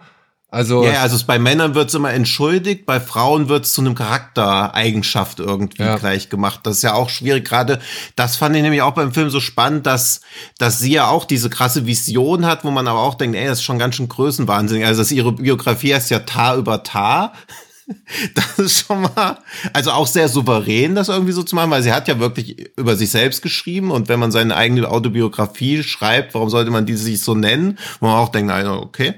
[0.51, 5.82] Also ja, also bei Männern wird's immer entschuldigt, bei Frauen wird's zu einem Charaktereigenschaft irgendwie
[5.82, 5.96] ja.
[5.96, 6.61] gleich gemacht.
[6.62, 7.44] Das ist ja auch schwierig.
[7.44, 7.80] Gerade
[8.16, 10.22] das fand ich nämlich auch beim Film so spannend, dass
[10.57, 13.59] dass sie ja auch diese krasse Vision hat, wo man aber auch denkt, ey, das
[13.59, 14.86] ist schon ganz schön Größenwahnsinnig.
[14.86, 17.34] Also dass ihre Biografie heißt ja Tar über Tar.
[18.34, 19.38] Das ist schon mal,
[19.72, 22.96] also auch sehr souverän, das irgendwie so zu machen, weil sie hat ja wirklich über
[22.96, 27.22] sich selbst geschrieben und wenn man seine eigene Autobiografie schreibt, warum sollte man die sich
[27.22, 27.78] so nennen?
[27.99, 29.14] Wo man auch denkt, okay.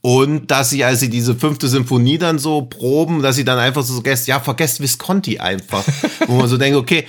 [0.00, 3.82] Und dass sie, als sie diese fünfte Symphonie dann so proben, dass sie dann einfach
[3.82, 5.84] so vergesst, ja, vergesst Visconti einfach.
[6.26, 7.06] Wo man so denkt, okay,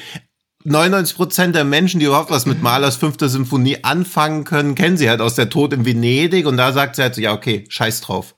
[0.63, 5.09] 99 Prozent der Menschen, die überhaupt was mit Mahlers fünfter Symphonie anfangen können, kennen sie
[5.09, 6.45] halt aus der Tod in Venedig.
[6.45, 8.35] Und da sagt sie halt so, ja, okay, scheiß drauf.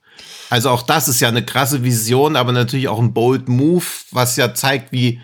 [0.50, 4.36] Also auch das ist ja eine krasse Vision, aber natürlich auch ein bold Move, was
[4.36, 5.20] ja zeigt, wie,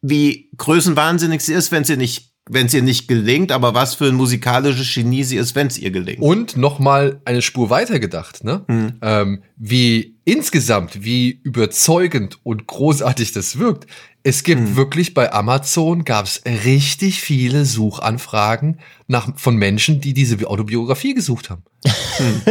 [0.00, 4.06] wie größenwahnsinnig sie ist, wenn sie nicht wenn es ihr nicht gelingt, aber was für
[4.06, 6.20] ein musikalisches Genie sie ist, wenn es ihr gelingt.
[6.20, 8.64] Und noch mal eine Spur weiter gedacht, ne?
[8.68, 8.94] Mhm.
[9.02, 13.86] Ähm, wie insgesamt, wie überzeugend und großartig das wirkt.
[14.22, 14.76] Es gibt mhm.
[14.76, 21.50] wirklich bei Amazon gab es richtig viele Suchanfragen nach, von Menschen, die diese Autobiografie gesucht
[21.50, 21.62] haben.
[21.84, 22.42] Mhm.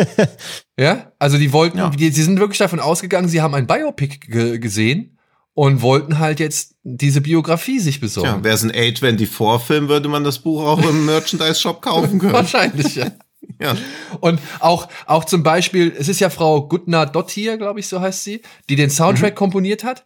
[0.79, 1.89] ja, also die wollten, ja.
[1.89, 4.19] die, die sind wirklich davon ausgegangen, sie haben ein Biopic
[4.59, 5.16] gesehen
[5.57, 8.29] und wollten halt jetzt diese Biografie sich besorgen.
[8.29, 12.33] Ja, wäre es ein A24-Film, würde man das Buch auch im Merchandise-Shop kaufen können.
[12.33, 13.07] Wahrscheinlich, ja.
[13.59, 13.75] ja.
[14.19, 18.23] Und auch, auch zum Beispiel, es ist ja Frau Gutner Dottier, glaube ich, so heißt
[18.23, 19.37] sie, die den Soundtrack mhm.
[19.37, 20.05] komponiert hat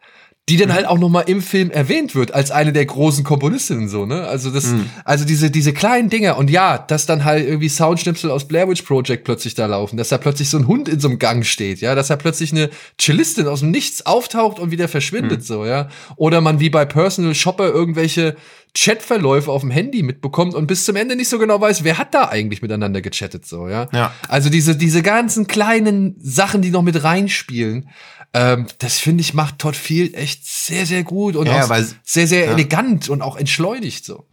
[0.49, 3.87] die dann halt auch noch mal im Film erwähnt wird als eine der großen Komponistinnen
[3.87, 4.27] so, ne?
[4.27, 4.89] Also das mhm.
[5.05, 8.81] also diese diese kleinen Dinge und ja, dass dann halt irgendwie Soundschnipsel aus Blair Witch
[8.81, 11.79] Project plötzlich da laufen, dass da plötzlich so ein Hund in so einem Gang steht,
[11.79, 12.69] ja, dass da plötzlich eine
[12.99, 15.45] Cellistin aus dem Nichts auftaucht und wieder verschwindet mhm.
[15.45, 15.89] so, ja?
[16.15, 18.35] Oder man wie bei Personal Shopper irgendwelche
[18.75, 22.13] Chatverläufe auf dem Handy mitbekommt und bis zum Ende nicht so genau weiß, wer hat
[22.13, 23.89] da eigentlich miteinander gechattet so, ja?
[23.93, 24.13] ja.
[24.27, 27.89] Also diese diese ganzen kleinen Sachen, die noch mit reinspielen.
[28.33, 31.85] Ähm, das finde ich macht Todd Field echt sehr, sehr gut und ja, auch weil,
[32.03, 32.51] sehr, sehr ja.
[32.53, 34.25] elegant und auch entschleunigt so.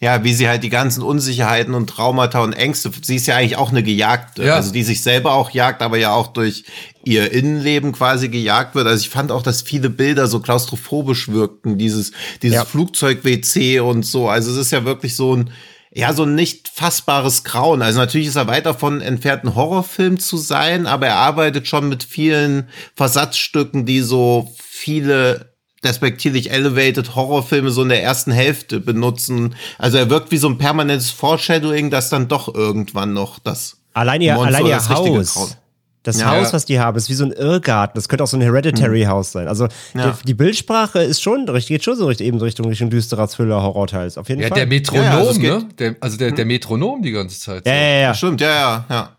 [0.00, 3.56] Ja, wie sie halt die ganzen Unsicherheiten und Traumata und Ängste, sie ist ja eigentlich
[3.56, 4.56] auch eine Gejagte, ja.
[4.56, 6.64] also die sich selber auch jagt, aber ja auch durch
[7.04, 8.88] ihr Innenleben quasi gejagt wird.
[8.88, 12.10] Also ich fand auch, dass viele Bilder so klaustrophobisch wirkten, dieses,
[12.42, 12.64] dieses.
[12.64, 14.28] Flugzeug-WC und so.
[14.28, 15.50] Also es ist ja wirklich so ein,
[15.94, 17.82] ja, so ein nicht fassbares Grauen.
[17.82, 21.88] Also natürlich ist er weit davon entfernt, ein Horrorfilm zu sein, aber er arbeitet schon
[21.88, 25.52] mit vielen Versatzstücken, die so viele
[25.84, 29.54] respektierlich elevated Horrorfilme so in der ersten Hälfte benutzen.
[29.78, 34.22] Also er wirkt wie so ein permanentes Foreshadowing, dass dann doch irgendwann noch das Allein
[34.22, 35.56] ihr, allein ihr Haus.
[36.02, 36.30] Das ja.
[36.30, 37.94] Haus, was die haben, ist wie so ein Irrgarten.
[37.94, 39.46] Das könnte auch so ein Hereditary-Haus sein.
[39.46, 40.10] Also ja.
[40.10, 44.18] die, die, Bildsprache ist schon, geht schon so richtig, eben so Richtung, Richtung düsterer Thriller-Horror-Teils.
[44.18, 44.58] Auf jeden ja, Fall.
[44.58, 45.68] Der Metronom, ja, also ne?
[45.78, 46.48] Der, also der, der hm.
[46.48, 47.64] Metronom die ganze Zeit.
[47.64, 47.70] So.
[47.70, 48.14] Ja, ja, ja.
[48.14, 49.16] Stimmt, ja, ja, ja.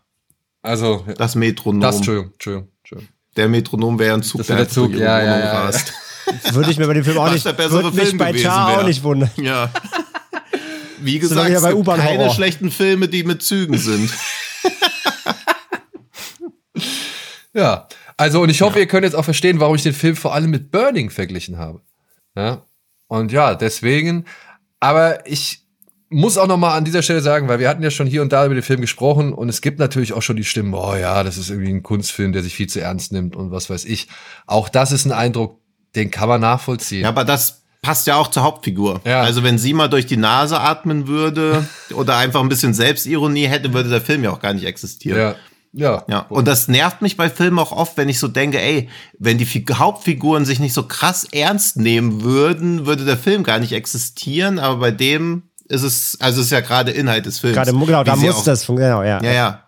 [0.60, 1.04] Also.
[1.16, 1.80] Das Metronom.
[1.80, 3.14] Das, Entschuldigung, Entschuldigung, Entschuldigung.
[3.36, 5.72] Der Metronom wäre ein Zug, das der Zug, ja, ja, ja, ja.
[6.54, 9.30] Würde ich mir bei dem Film auch nicht, würde mich bei Char auch nicht wundern.
[9.36, 9.70] Ja.
[11.00, 14.10] Wie gesagt, es gibt keine schlechten Filme, die mit Zügen sind.
[17.54, 18.80] Ja, also und ich hoffe, ja.
[18.82, 21.80] ihr könnt jetzt auch verstehen, warum ich den Film vor allem mit Burning verglichen habe.
[22.36, 22.62] Ja,
[23.06, 24.24] und ja, deswegen,
[24.80, 25.64] aber ich
[26.10, 28.32] muss auch noch mal an dieser Stelle sagen, weil wir hatten ja schon hier und
[28.32, 31.22] da über den Film gesprochen und es gibt natürlich auch schon die Stimmen, oh ja,
[31.22, 34.08] das ist irgendwie ein Kunstfilm, der sich viel zu ernst nimmt und was weiß ich.
[34.46, 35.60] Auch das ist ein Eindruck,
[35.96, 37.02] den kann man nachvollziehen.
[37.02, 39.00] Ja, aber das passt ja auch zur Hauptfigur.
[39.04, 39.22] Ja.
[39.22, 43.72] Also wenn sie mal durch die Nase atmen würde oder einfach ein bisschen Selbstironie hätte,
[43.72, 45.18] würde der Film ja auch gar nicht existieren.
[45.18, 45.34] Ja.
[45.76, 46.04] Ja.
[46.08, 46.20] ja.
[46.28, 49.46] Und das nervt mich bei Filmen auch oft, wenn ich so denke, ey, wenn die
[49.46, 54.60] Hauptfiguren sich nicht so krass ernst nehmen würden, würde der Film gar nicht existieren.
[54.60, 57.56] Aber bei dem ist es, also es ist ja gerade Inhalt des Films.
[57.56, 59.22] Gerade, genau, da muss auch, das funktionieren, genau, ja.
[59.22, 59.60] Ja, ja.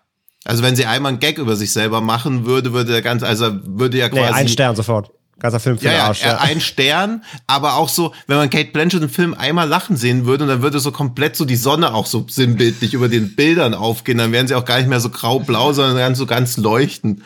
[0.45, 3.51] Also wenn sie einmal einen Gag über sich selber machen würde, würde der ganz, also
[3.65, 4.21] würde ja quasi.
[4.21, 5.11] Nee, ein Stern sofort.
[5.39, 6.23] Ganzer Film für ja, den ja, Arsch.
[6.23, 10.25] Ja, ein Stern, aber auch so, wenn man Kate Blanchett im Film einmal lachen sehen
[10.25, 13.73] würde, und dann würde so komplett so die Sonne auch so sinnbildlich über den Bildern
[13.75, 17.23] aufgehen, dann wären sie auch gar nicht mehr so grau-blau, sondern ganz so ganz leuchten.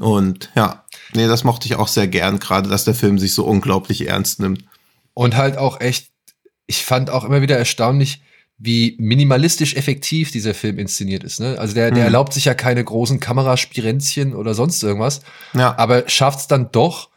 [0.00, 0.84] Und ja,
[1.14, 4.40] nee, das mochte ich auch sehr gern, gerade, dass der Film sich so unglaublich ernst
[4.40, 4.64] nimmt.
[5.14, 6.10] Und halt auch echt,
[6.66, 8.22] ich fand auch immer wieder erstaunlich,
[8.58, 11.38] wie minimalistisch effektiv dieser Film inszeniert ist.
[11.40, 11.56] Ne?
[11.58, 12.04] Also der, der Mhm.
[12.06, 15.20] erlaubt sich ja keine großen Kameraspirenzchen oder sonst irgendwas,
[15.54, 15.76] Ja.
[15.78, 17.10] aber schafft es dann doch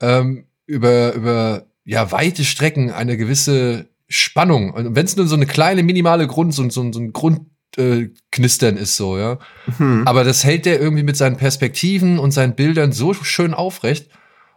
[0.00, 4.72] ähm, über, über ja, weite Strecken eine gewisse Spannung.
[4.72, 8.08] Und wenn es nur so eine kleine minimale Grund, so, so, so ein Grundknistern äh,
[8.30, 9.38] Knistern ist so, ja.
[9.78, 10.02] Mhm.
[10.06, 14.08] Aber das hält der irgendwie mit seinen Perspektiven und seinen Bildern so schön aufrecht.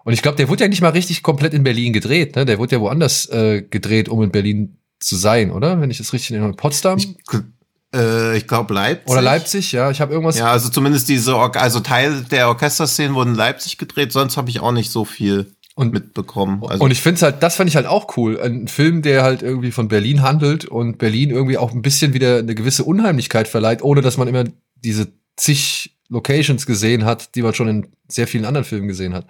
[0.03, 2.45] Und ich glaube, der wurde ja nicht mal richtig komplett in Berlin gedreht, ne?
[2.45, 5.79] Der wurde ja woanders äh, gedreht, um in Berlin zu sein, oder?
[5.81, 6.53] Wenn ich das richtig erinnere.
[6.53, 7.15] Potsdam Ich,
[7.93, 9.09] äh, ich glaube Leipzig.
[9.11, 9.89] oder Leipzig, ja.
[9.91, 10.37] Ich habe irgendwas.
[10.37, 14.49] Ja, also zumindest diese, Or also Teil der Orchesterszenen wurden in Leipzig gedreht, sonst habe
[14.49, 16.63] ich auch nicht so viel Und- mitbekommen.
[16.67, 18.39] Also, und ich finde halt, das fand ich halt auch cool.
[18.41, 22.39] Ein Film, der halt irgendwie von Berlin handelt und Berlin irgendwie auch ein bisschen wieder
[22.39, 24.43] eine gewisse Unheimlichkeit verleiht, ohne dass man immer
[24.75, 29.27] diese zig Locations gesehen hat, die man schon in sehr vielen anderen Filmen gesehen hat.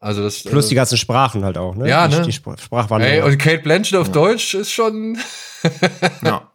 [0.00, 1.88] Also das Plus äh, die ganzen Sprachen halt auch, ne?
[1.88, 2.22] Ja, die, ne?
[2.22, 3.12] Die Spr Sprachwandlung.
[3.12, 5.18] Ey, und Kate Blanchett auf Deutsch ist schon
[6.24, 6.50] ja.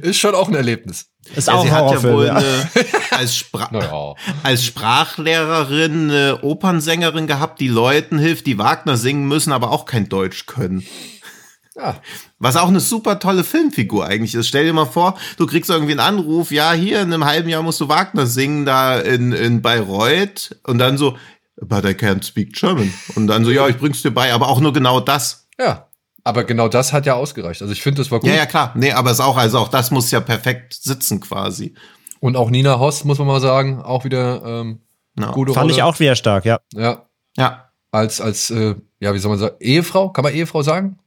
[0.00, 1.10] ist schon auch ein Erlebnis.
[1.34, 2.46] ist Ja, auch sie hat ja wohl Ja, eine,
[3.10, 4.14] als, Spra Naja.
[4.42, 10.08] als Sprachlehrerin eine Opernsängerin gehabt, die Leuten hilft, die Wagner singen müssen, aber auch kein
[10.08, 10.86] Deutsch können.
[11.76, 12.00] Ja.
[12.38, 14.48] Was auch eine super tolle Filmfigur eigentlich ist.
[14.48, 17.62] Stell dir mal vor, du kriegst irgendwie einen Anruf, ja, hier in einem halben Jahr
[17.62, 20.56] musst du Wagner singen, da in, in Bayreuth.
[20.64, 21.16] Und dann so,
[21.60, 22.92] but I can't speak German.
[23.14, 25.48] Und dann so, ja, ich bring's dir bei, aber auch nur genau das.
[25.58, 25.88] Ja.
[26.24, 27.62] Aber genau das hat ja ausgereicht.
[27.62, 28.28] Also ich finde, das war gut.
[28.28, 28.72] Ja, ja, klar.
[28.74, 31.74] Nee, aber es auch, also auch das muss ja perfekt sitzen quasi.
[32.20, 34.80] Und auch Nina Hoss, muss man mal sagen, auch wieder ähm,
[35.18, 35.30] Ja.
[35.30, 35.74] gute Fand Rolle.
[35.74, 36.58] ich auch wieder stark, ja.
[36.74, 37.06] Ja.
[37.36, 37.70] Ja.
[37.92, 40.10] Als, als, äh, ja, wie soll man sagen, Ehefrau?
[40.10, 40.98] Kann man Ehefrau sagen?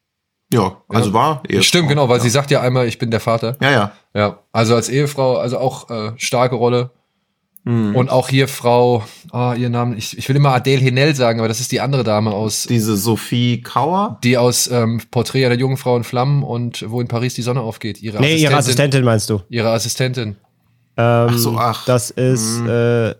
[0.51, 1.13] Ja, also Ja.
[1.13, 1.43] war.
[1.47, 1.63] Ehefrau.
[1.63, 2.23] Stimmt, genau, weil ja.
[2.23, 3.57] sie sagt ja einmal, ich bin der Vater.
[3.61, 3.91] Ja, ja.
[4.15, 4.39] Ja.
[4.51, 6.91] Also als Ehefrau, also auch äh, starke Rolle.
[7.63, 7.95] Mhm.
[7.95, 11.47] Und auch hier Frau, ah, ihr Name, ich, ich will immer Adele Henel sagen, aber
[11.47, 14.17] das ist die andere Dame aus, Diese Sophie Kauer.
[14.23, 17.61] die aus ähm, Porträt einer jungen Frau in Flammen und wo in Paris die Sonne
[17.61, 18.01] aufgeht.
[18.01, 19.41] Ihre Nee, ihre Assistentin meinst du.
[19.49, 20.37] Ihre Assistentin.
[20.97, 21.85] Ähm, Ach so, ach.
[21.85, 23.13] Das ist, äh,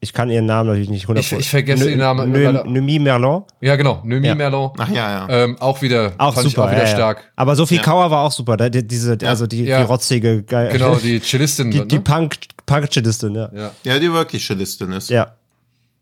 [0.00, 1.18] ich kann ihren Namen natürlich nicht 100%.
[1.18, 2.30] Ich- ich vergesse den Namen.
[2.32, 3.44] Noemi Merlon.
[3.60, 4.00] Ja, genau.
[4.04, 4.34] Noemi Ja.
[4.34, 4.70] Merlon.
[4.78, 5.28] Ach ja, ja.
[5.28, 6.94] Ähm, auch wieder, Auch fand ich super, auch wieder ja, ja.
[6.94, 7.32] stark.
[7.36, 7.82] Aber Sophie Ja.
[7.82, 8.56] Kauer war auch super.
[8.56, 9.78] Da, die, diese, also die, Ja.
[9.78, 10.70] die rotzige, geil.
[10.72, 11.70] Genau, die Cellistin.
[11.70, 11.86] die, ne?
[11.86, 12.36] die Punk,
[12.66, 13.50] Punk-Cellistin, ja.
[13.54, 13.70] ja.
[13.82, 15.10] Ja, die wirklich Cellistin ist.
[15.10, 15.34] ja.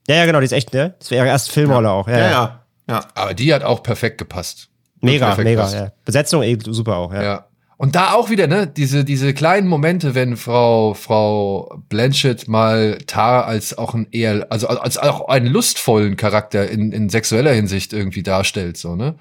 [0.08, 0.94] Ja, ja, genau, die ist echt, ne?
[1.00, 2.06] Das wäre ihre erste Filmrolle auch.
[2.06, 2.30] Ja, Ja, ja.
[2.30, 2.60] ja.
[2.88, 3.04] Ja.
[3.14, 4.68] Aber die hat auch perfekt gepasst.
[5.00, 5.74] Mega, Perfekt mega, passt.
[5.74, 5.90] ja.
[6.04, 7.22] Besetzung eh super auch, ja.
[7.22, 7.44] Ja.
[7.78, 13.46] Und da auch wieder, ne, diese, diese kleinen Momente, wenn Frau, Frau Blanchett mal Tar
[13.46, 18.22] als auch ein eher, also als auch einen lustvollen Charakter in, in sexueller Hinsicht irgendwie
[18.22, 19.16] darstellt, so, ne?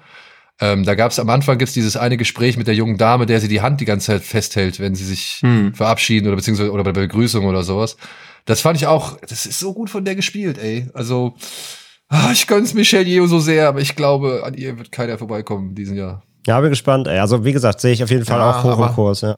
[0.58, 3.40] Ähm, da gab es am Anfang gibt's dieses eine Gespräch mit der jungen Dame, der
[3.40, 5.74] sie die Hand die ganze Zeit festhält, wenn sie sich Hm.
[5.74, 7.98] verabschieden oder beziehungsweise oder bei der Begrüßung oder sowas.
[8.46, 10.88] Das fand ich auch, das ist so gut von der gespielt, ey.
[10.94, 11.34] Also,
[12.08, 15.70] ah, ich gönn's Michelle Yeoh so sehr, aber ich glaube, an ihr wird keiner vorbeikommen
[15.70, 16.22] in diesem Jahr.
[16.46, 17.08] Ja, bin gespannt.
[17.08, 17.18] Ey.
[17.18, 19.36] Also, wie gesagt, sehe ich auf jeden Fall Ja, auch hoch aber- im Kurs, ja.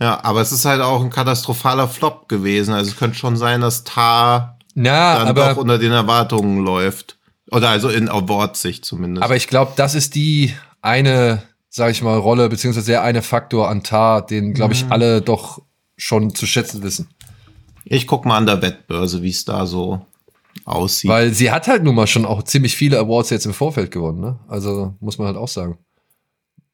[0.00, 2.72] Ja, aber es ist halt auch ein katastrophaler Flop gewesen.
[2.72, 7.18] Also es könnte schon sein, dass Tar Na, dann aber doch unter den Erwartungen läuft.
[7.50, 9.22] Oder also in Award-Sicht zumindest.
[9.22, 13.68] Aber ich glaube, das ist die eine, sag ich mal, Rolle, beziehungsweise der eine Faktor
[13.68, 15.60] an Tar, den, glaube ich, alle doch
[15.98, 17.08] schon zu schätzen wissen.
[17.84, 20.06] ich guck mal an der Wettbörse, wie es da so
[20.64, 21.10] aussieht.
[21.10, 24.20] Weil sie hat halt nun mal schon auch ziemlich viele Awards jetzt im Vorfeld gewonnen,
[24.20, 24.38] ne?
[24.48, 25.76] Also muss man halt auch sagen.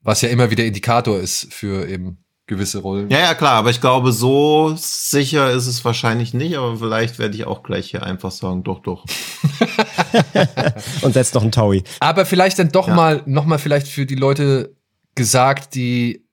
[0.06, 3.10] Was ja immer wieder Indikator ist für eben gewisse Rollen.
[3.10, 7.34] ja, ja, klar, aber ich glaube, so sicher ist es wahrscheinlich nicht, aber vielleicht werde
[7.34, 9.04] ich auch gleich hier einfach sagen, doch, doch.
[11.02, 11.82] Und setzt noch einen Taui.
[11.98, 12.94] Aber vielleicht dann doch Ja.
[12.94, 14.76] mal, noch mal vielleicht für die Leute
[15.16, 16.24] gesagt, die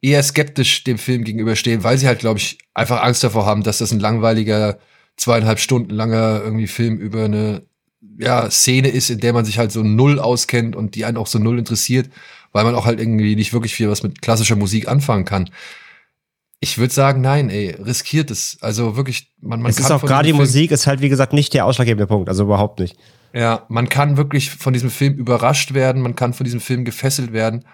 [0.00, 3.78] eher skeptisch dem Film gegenüberstehen, weil sie halt, glaube ich, einfach Angst davor haben, dass
[3.78, 4.78] das ein langweiliger,
[5.16, 7.66] zweieinhalb Stunden langer irgendwie Film über eine
[8.18, 11.26] ja, Szene ist, in der man sich halt so null auskennt und die einen auch
[11.26, 12.08] so null interessiert,
[12.52, 15.50] weil man auch halt irgendwie nicht wirklich viel was mit klassischer Musik anfangen kann.
[16.60, 18.58] Ich würde sagen, nein, ey, riskiert es.
[18.60, 21.08] Also wirklich, man, man es kann ist auch gerade die Film- Musik, ist halt, wie
[21.08, 22.28] gesagt, nicht der ausschlaggebende Punkt.
[22.28, 22.96] Also überhaupt nicht.
[23.32, 27.32] Ja, man kann wirklich von diesem Film überrascht werden, man kann von diesem Film gefesselt
[27.32, 27.64] werden.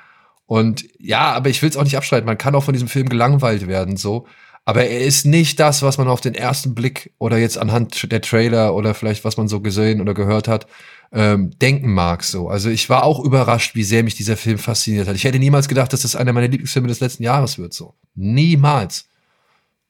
[0.45, 3.09] Und ja, aber ich will es auch nicht abstreiten, man kann auch von diesem Film
[3.09, 4.27] gelangweilt werden, so.
[4.65, 8.21] Aber er ist nicht das, was man auf den ersten Blick oder jetzt anhand der
[8.21, 10.67] Trailer oder vielleicht was man so gesehen oder gehört hat,
[11.13, 12.25] ähm, denken mag.
[12.25, 15.17] So, also ich war auch überrascht, wie sehr mich dieser Film fasziniert hat.
[15.17, 17.75] Ich hätte niemals gedacht, dass das einer meiner Lieblingsfilme des letzten Jahres wird.
[17.75, 19.07] So, niemals.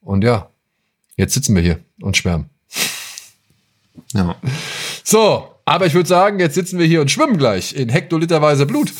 [0.00, 0.48] Und ja,
[1.16, 2.50] jetzt sitzen wir hier und schwärmen.
[4.12, 4.36] Ja.
[5.02, 8.92] So, aber ich würde sagen, jetzt sitzen wir hier und schwimmen gleich in hektoliterweise Blut.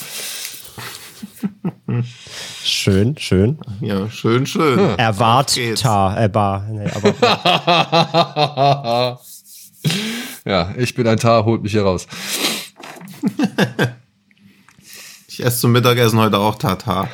[2.63, 3.59] Schön, schön.
[3.81, 4.79] Ja, schön, schön.
[4.79, 4.97] Hm.
[4.99, 6.67] Erwartbar, äh, bar.
[6.69, 7.15] Nee, aber
[10.47, 12.07] ja, ich bin ein Tar, holt mich hier raus.
[15.29, 17.11] ich esse zum Mittagessen heute auch Tatar.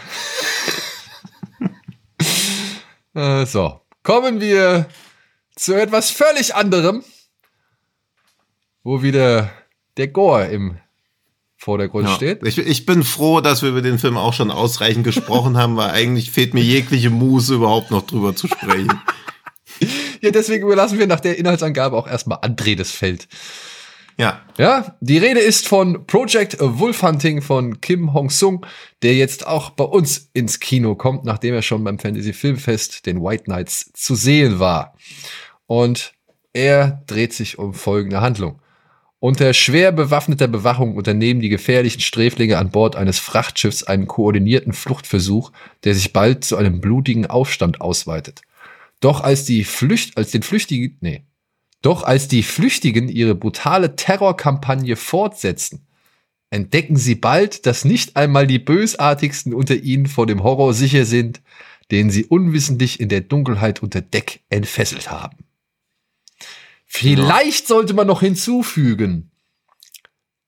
[3.15, 4.87] äh, so, kommen wir
[5.57, 7.03] zu etwas völlig anderem,
[8.85, 9.51] wo wieder
[9.97, 10.79] der Gore im
[11.57, 12.15] Vordergrund ja.
[12.15, 12.47] steht.
[12.47, 15.91] Ich, ich, bin froh, dass wir über den Film auch schon ausreichend gesprochen haben, weil
[15.91, 19.01] eigentlich fehlt mir jegliche Muße, überhaupt noch drüber zu sprechen.
[20.21, 23.29] ja, deswegen überlassen wir nach der Inhaltsangabe auch erstmal André das Feld.
[24.19, 24.43] Ja.
[24.59, 28.67] Ja, die Rede ist von Project Wolf Hunting von Kim Hong-sung,
[29.03, 33.23] der jetzt auch bei uns ins Kino kommt, nachdem er schon beim Fantasy Filmfest den
[33.23, 34.95] White Knights zu sehen war.
[35.67, 36.13] Und
[36.53, 38.61] er dreht sich um folgende Handlung.
[39.19, 45.53] Unter schwer bewaffneter Bewachung unternehmen die gefährlichen Sträflinge an Bord eines Frachtschiffs einen koordinierten Fluchtversuch,
[45.85, 48.43] der sich bald zu einem blutigen Aufstand ausweitet.
[49.03, 51.25] Doch als die Flücht, als den Flüchtigen, nee,
[51.83, 55.89] doch als die Flüchtigen ihre brutale Terrorkampagne fortsetzen,
[56.51, 61.43] entdecken sie bald, dass nicht einmal die bösartigsten unter ihnen vor dem Horror sicher sind,
[61.91, 65.39] den sie unwissentlich in der Dunkelheit unter Deck entfesselt haben.
[66.87, 69.33] Vielleicht sollte man noch hinzufügen,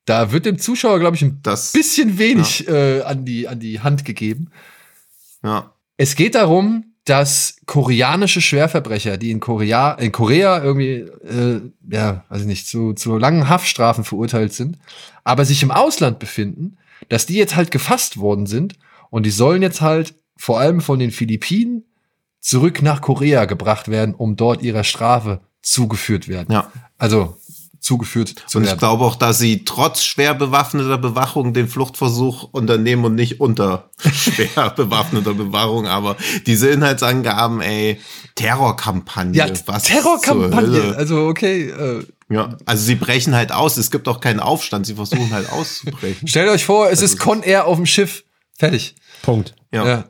[0.05, 2.75] da wird dem Zuschauer, glaube ich, ein das, bisschen wenig ja.
[2.75, 4.51] äh, an, die, an die Hand gegeben.
[5.43, 5.75] Ja.
[5.97, 11.61] Es geht darum, dass koreanische Schwerverbrecher, die in Korea, in Korea irgendwie, äh,
[11.91, 14.79] ja, weiß ich nicht, zu, zu langen Haftstrafen verurteilt sind,
[15.23, 16.79] aber sich im Ausland befinden,
[17.11, 18.79] dass die jetzt halt gefasst worden sind
[19.11, 21.85] und die sollen jetzt halt vor allem von den Philippinen
[22.41, 26.53] zurück nach Korea gebracht werden, um dort ihrer Strafe zugeführt werden.
[26.53, 26.71] Ja.
[26.99, 27.39] Also
[27.85, 33.05] zugeführt zu Und ich glaube auch, dass sie trotz schwer bewaffneter Bewachung den Fluchtversuch unternehmen
[33.05, 35.87] und nicht unter schwer bewaffneter Bewachung.
[35.87, 36.17] Aber
[36.47, 38.01] diese Inhaltsangaben, ey,
[38.37, 39.37] Terrorkampagne.
[39.37, 40.97] Ja, was Terrorkampagne.
[40.97, 41.69] Also okay.
[41.69, 43.77] Äh, ja, also sie brechen halt aus.
[43.77, 44.87] Es gibt auch keinen Aufstand.
[44.87, 46.27] Sie versuchen halt auszubrechen.
[46.29, 48.25] Stellt euch vor, es also ist Con Air auf dem Schiff.
[48.59, 48.95] Fertig.
[49.23, 49.55] Punkt.
[49.71, 49.87] Ja.
[49.87, 50.05] ja.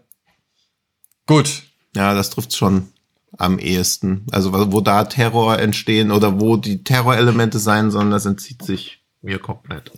[1.26, 1.64] Gut.
[1.96, 2.93] Ja, das trifft schon
[3.38, 4.26] am ehesten.
[4.30, 9.38] Also wo da Terror entstehen oder wo die Terrorelemente sein sollen, das entzieht sich mir
[9.38, 9.90] komplett.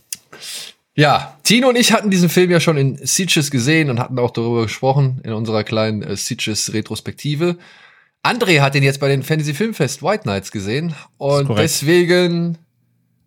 [0.95, 4.31] Ja, Tino und ich hatten diesen Film ja schon in Sieges gesehen und hatten auch
[4.31, 7.59] darüber gesprochen in unserer kleinen äh, Sieges Retrospektive.
[8.23, 12.57] André hat den jetzt bei den Fantasy Filmfest White Knights gesehen und deswegen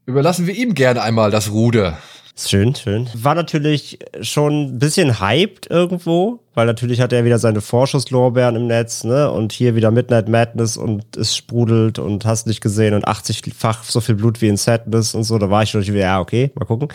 [0.07, 1.99] überlassen wir ihm gerne einmal das Ruder.
[2.47, 3.09] Schön, schön.
[3.13, 8.67] War natürlich schon ein bisschen hyped irgendwo, weil natürlich hat er wieder seine Vorschusslorbeeren im
[8.67, 9.29] Netz, ne?
[9.29, 13.99] Und hier wieder Midnight Madness und es sprudelt und hast nicht gesehen und 80-fach so
[13.99, 15.37] viel Blut wie in Sadness und so.
[15.37, 16.87] Da war ich natürlich wieder, ja, okay, mal gucken.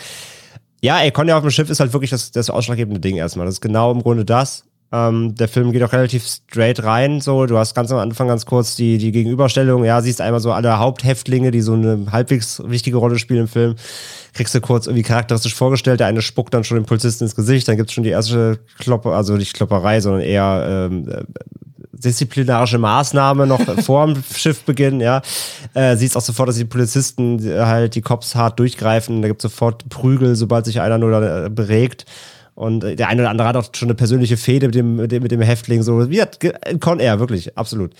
[0.81, 3.45] Ja, ey, Conny auf dem Schiff ist halt wirklich das, das ausschlaggebende Ding erstmal.
[3.45, 4.65] Das ist genau im Grunde das.
[4.91, 7.45] Ähm, der Film geht auch relativ straight rein, so.
[7.45, 9.83] Du hast ganz am Anfang ganz kurz die, die Gegenüberstellung.
[9.83, 13.75] Ja, siehst einmal so alle Haupthäftlinge, die so eine halbwegs wichtige Rolle spielen im Film.
[14.33, 15.99] Kriegst du kurz irgendwie charakteristisch vorgestellt.
[15.99, 17.67] Der eine spuckt dann schon den Polizisten ins Gesicht.
[17.67, 21.23] Dann gibt's schon die erste Kloppe, also nicht Klopperei, sondern eher, ähm, äh,
[21.91, 25.21] disziplinarische Maßnahme noch vor dem Schiffbeginn, ja.
[25.73, 29.21] Äh, siehst auch sofort, dass die Polizisten halt die Cops hart durchgreifen.
[29.21, 32.05] Da gibt's sofort Prügel, sobald sich einer nur da äh, beregt.
[32.55, 35.23] Und der eine oder andere hat auch schon eine persönliche Fehde mit dem, mit dem,
[35.23, 36.39] mit dem Häftling, so wie hat
[36.79, 37.91] Con Air, wirklich, absolut.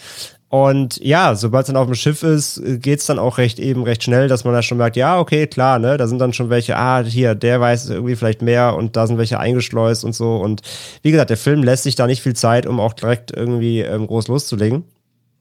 [0.47, 4.03] Und ja, sobald es dann auf dem Schiff ist, geht's dann auch recht eben recht
[4.03, 6.77] schnell, dass man da schon merkt, ja, okay, klar, ne, da sind dann schon welche,
[6.77, 10.37] ah, hier, der weiß irgendwie vielleicht mehr und da sind welche eingeschleust und so.
[10.37, 10.61] Und
[11.01, 14.07] wie gesagt, der Film lässt sich da nicht viel Zeit, um auch direkt irgendwie ähm,
[14.07, 14.85] groß loszulegen.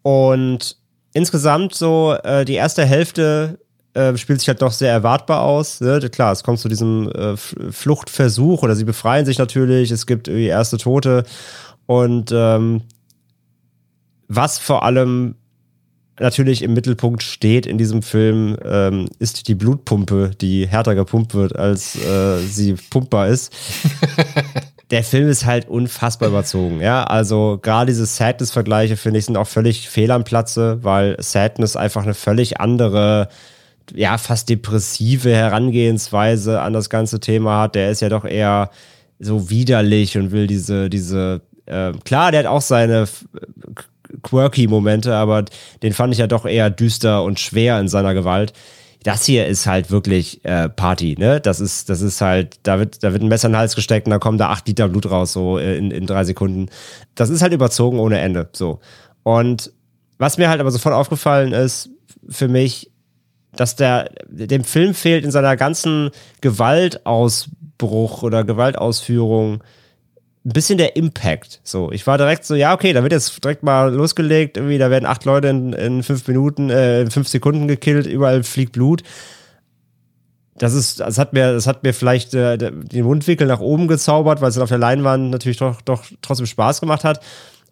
[0.02, 0.76] Und
[1.12, 3.60] insgesamt so äh, die erste Hälfte
[3.94, 5.80] äh, spielt sich halt doch sehr erwartbar aus.
[5.80, 6.00] Ne?
[6.10, 10.46] Klar, es kommt zu diesem äh, Fluchtversuch oder sie befreien sich natürlich, es gibt irgendwie
[10.46, 11.24] erste Tote
[11.86, 12.82] und ähm,
[14.28, 15.36] was vor allem
[16.18, 21.56] natürlich im Mittelpunkt steht in diesem Film, ähm, ist die Blutpumpe, die härter gepumpt wird,
[21.56, 23.52] als äh, sie pumpbar ist.
[24.90, 27.04] der Film ist halt unfassbar überzogen, ja.
[27.04, 32.04] Also gerade diese Sadness-Vergleiche, finde ich, sind auch völlig fehl am Platze, weil Sadness einfach
[32.04, 33.28] eine völlig andere
[33.92, 37.74] ja, fast depressive Herangehensweise an das ganze Thema hat.
[37.74, 38.70] Der ist ja doch eher
[39.18, 43.06] so widerlich und will diese, diese, äh, klar, der hat auch seine
[44.22, 45.44] quirky Momente, aber
[45.82, 48.52] den fand ich ja doch eher düster und schwer in seiner Gewalt.
[49.02, 51.38] Das hier ist halt wirklich äh, Party, ne?
[51.38, 54.06] Das ist, das ist halt, da wird, da wird ein Messer in den Hals gesteckt
[54.06, 56.70] und dann kommen da acht Liter Blut raus, so äh, in, in drei Sekunden.
[57.14, 58.80] Das ist halt überzogen ohne Ende, so.
[59.22, 59.72] Und
[60.16, 61.90] was mir halt aber sofort aufgefallen ist,
[62.30, 62.90] für mich,
[63.56, 66.10] dass der, dem Film fehlt in seiner ganzen
[66.40, 69.62] Gewaltausbruch oder Gewaltausführung
[70.46, 71.60] ein bisschen der Impact.
[71.64, 74.90] So, ich war direkt so, ja, okay, da wird jetzt direkt mal losgelegt, irgendwie, da
[74.90, 79.02] werden acht Leute in, in fünf Minuten, äh, in fünf Sekunden gekillt, überall fliegt Blut.
[80.56, 84.40] Das ist, das hat mir, das hat mir vielleicht äh, den Mundwinkel nach oben gezaubert,
[84.40, 87.20] weil es dann auf der Leinwand natürlich doch, doch trotzdem Spaß gemacht hat.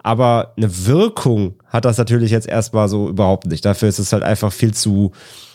[0.03, 3.65] Aber eine Wirkung hat das natürlich jetzt erstmal so überhaupt nicht.
[3.65, 5.13] Dafür ist es halt einfach viel zu,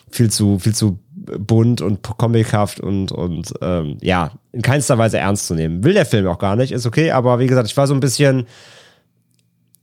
[0.10, 5.48] viel zu, viel zu bunt und comichaft und, und ähm, ja, in keinster Weise ernst
[5.48, 5.84] zu nehmen.
[5.84, 8.00] Will der Film auch gar nicht, ist okay, aber wie gesagt, ich war so ein
[8.00, 8.48] bisschen,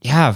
[0.03, 0.35] ja,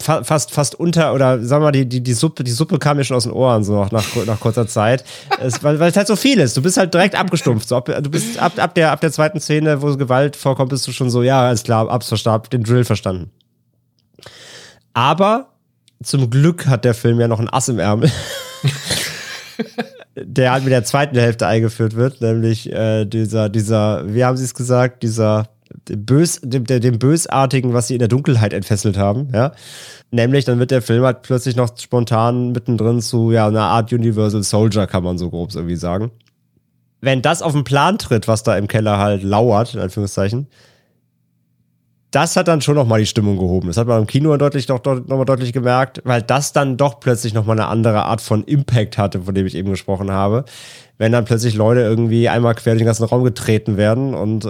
[0.00, 2.96] fa fast, fast unter, oder sagen wir mal, die, die, die Suppe, die Suppe kam
[2.96, 5.04] mir schon aus den Ohren, so nach, nach, kurzer Zeit.
[5.40, 6.56] es, weil, weil es halt so viel ist.
[6.56, 7.68] Du bist halt direkt abgestumpft.
[7.68, 10.92] So, du bist ab, ab, der, ab der zweiten Szene, wo Gewalt vorkommt, bist du
[10.92, 13.30] schon so, ja, alles klar, abs verstarb, den Drill verstanden.
[14.92, 15.48] Aber
[16.02, 18.10] zum Glück hat der Film ja noch ein Ass im Ärmel.
[20.16, 24.44] Der halt mit der zweiten Hälfte eingeführt wird, nämlich äh, dieser, dieser, wie haben sie
[24.44, 25.48] es gesagt, dieser
[25.86, 29.52] Bös, dem, dem Bösartigen, was sie in der Dunkelheit entfesselt haben, ja.
[30.10, 34.44] Nämlich, dann wird der Film halt plötzlich noch spontan mittendrin zu, ja, einer Art Universal
[34.44, 36.12] Soldier, kann man so grob irgendwie sagen.
[37.00, 40.46] Wenn das auf den Plan tritt, was da im Keller halt lauert, in Anführungszeichen,
[42.14, 43.66] das hat dann schon nochmal die Stimmung gehoben.
[43.66, 47.00] Das hat man im Kino deutlich noch, noch mal deutlich gemerkt, weil das dann doch
[47.00, 50.44] plötzlich nochmal eine andere Art von Impact hatte, von dem ich eben gesprochen habe.
[50.96, 54.46] Wenn dann plötzlich Leute irgendwie einmal quer durch den ganzen Raum getreten werden und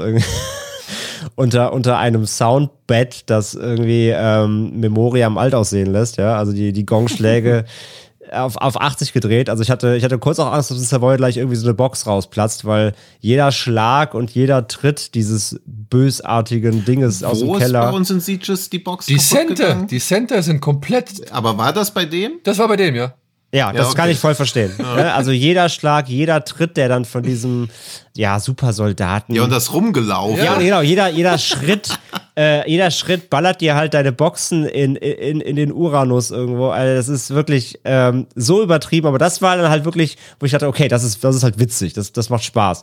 [1.37, 6.37] unter, unter einem Soundbed, das irgendwie ähm, Memoria am Alt aussehen lässt, ja.
[6.37, 7.65] Also die, die Gongschläge
[8.33, 9.49] auf, auf 80 gedreht.
[9.49, 11.75] Also ich hatte, ich hatte kurz auch Angst, dass in Savoy gleich irgendwie so eine
[11.75, 17.85] Box rausplatzt, weil jeder Schlag und jeder Tritt dieses bösartigen Dinges Wo aus dem Keller.
[17.85, 21.33] Ist bei uns in Sieges die Box Die Center, die Center sind komplett.
[21.33, 22.41] Aber war das bei dem?
[22.45, 23.15] Das war bei dem, ja.
[23.55, 23.97] Ja, das ja, okay.
[23.97, 24.73] kann ich voll verstehen.
[24.79, 25.15] Ja.
[25.15, 27.69] Also jeder Schlag, jeder Tritt, der dann von diesem
[28.17, 29.33] ja Supersoldaten.
[29.33, 30.45] Ja und das rumgelaufen.
[30.45, 30.81] Ja, genau.
[30.81, 31.97] Jeder jeder Schritt,
[32.37, 36.71] äh, jeder Schritt ballert dir halt deine Boxen in in in den Uranus irgendwo.
[36.71, 39.07] Also das ist wirklich ähm, so übertrieben.
[39.07, 41.61] Aber das war dann halt wirklich, wo ich dachte, okay, das ist das ist halt
[41.61, 41.93] witzig.
[41.93, 42.83] Das das macht Spaß.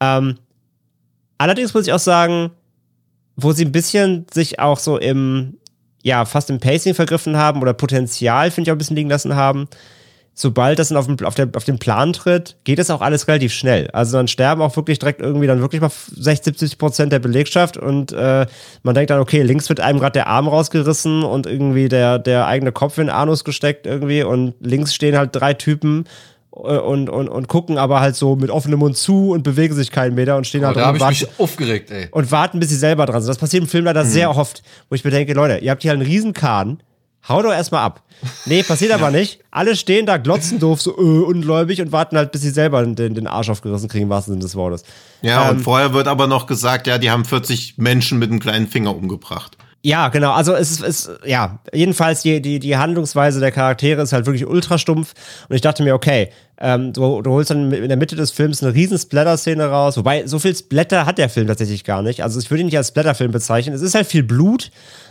[0.00, 0.36] Ähm,
[1.38, 2.50] allerdings muss ich auch sagen,
[3.36, 5.56] wo sie ein bisschen sich auch so im
[6.02, 9.34] ja fast im Pacing vergriffen haben oder Potenzial finde ich auch ein bisschen liegen lassen
[9.34, 9.66] haben
[10.40, 13.28] sobald das dann auf, den, auf, der, auf den Plan tritt, geht es auch alles
[13.28, 13.90] relativ schnell.
[13.92, 17.76] Also dann sterben auch wirklich direkt irgendwie dann wirklich mal 60, 70 Prozent der Belegschaft
[17.76, 18.46] und äh,
[18.82, 22.46] man denkt dann, okay, links wird einem gerade der Arm rausgerissen und irgendwie der, der
[22.46, 26.04] eigene Kopf in den Anus gesteckt irgendwie und links stehen halt drei Typen
[26.54, 29.90] äh, und, und, und gucken aber halt so mit offenem Mund zu und bewegen sich
[29.90, 32.08] keinen Meter und stehen oh, halt da habe ich mich aufgeregt, ey.
[32.10, 33.28] Und warten, bis sie selber dran sind.
[33.28, 34.08] Das passiert im Film leider mhm.
[34.08, 36.82] sehr oft, wo ich mir denke, Leute, ihr habt hier einen riesen Kahn,
[37.28, 38.02] hau doch erstmal ab.
[38.46, 39.40] Nee, passiert aber nicht.
[39.50, 43.14] Alle stehen da, glotzen doof, so äh, ungläubig und warten halt, bis sie selber den,
[43.14, 44.84] den Arsch aufgerissen kriegen, was Sinne des Wortes.
[45.22, 48.40] Ja, ähm, und vorher wird aber noch gesagt, ja, die haben 40 Menschen mit einem
[48.40, 49.56] kleinen Finger umgebracht.
[49.82, 50.32] Ja, genau.
[50.32, 54.46] Also es ist, es, ja, jedenfalls die, die, die Handlungsweise der Charaktere ist halt wirklich
[54.46, 55.14] ultra stumpf.
[55.48, 56.28] Und ich dachte mir, okay,
[56.60, 59.96] ähm, du, du holst dann in der Mitte des Films eine riesen Splatter-Szene raus.
[59.96, 62.22] Wobei, so viel Splatter hat der Film tatsächlich gar nicht.
[62.22, 63.74] Also ich würde ihn nicht als Splatter-Film bezeichnen.
[63.74, 64.70] Es ist halt viel Blut,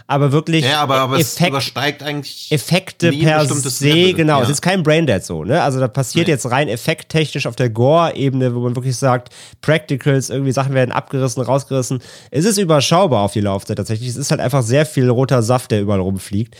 [0.09, 4.13] aber wirklich ja, aber, aber Effekt, es übersteigt eigentlich Effekte per se, Level.
[4.15, 4.37] genau.
[4.39, 4.43] Ja.
[4.43, 5.61] Es ist kein Braindead so, ne?
[5.61, 6.33] Also da passiert nee.
[6.33, 9.29] jetzt rein effekttechnisch auf der Gore-Ebene, wo man wirklich sagt,
[9.61, 12.01] Practicals, irgendwie Sachen werden abgerissen, rausgerissen.
[12.31, 14.09] Es ist überschaubar auf die Laufzeit tatsächlich.
[14.09, 16.55] Es ist halt einfach sehr viel roter Saft, der überall rumfliegt.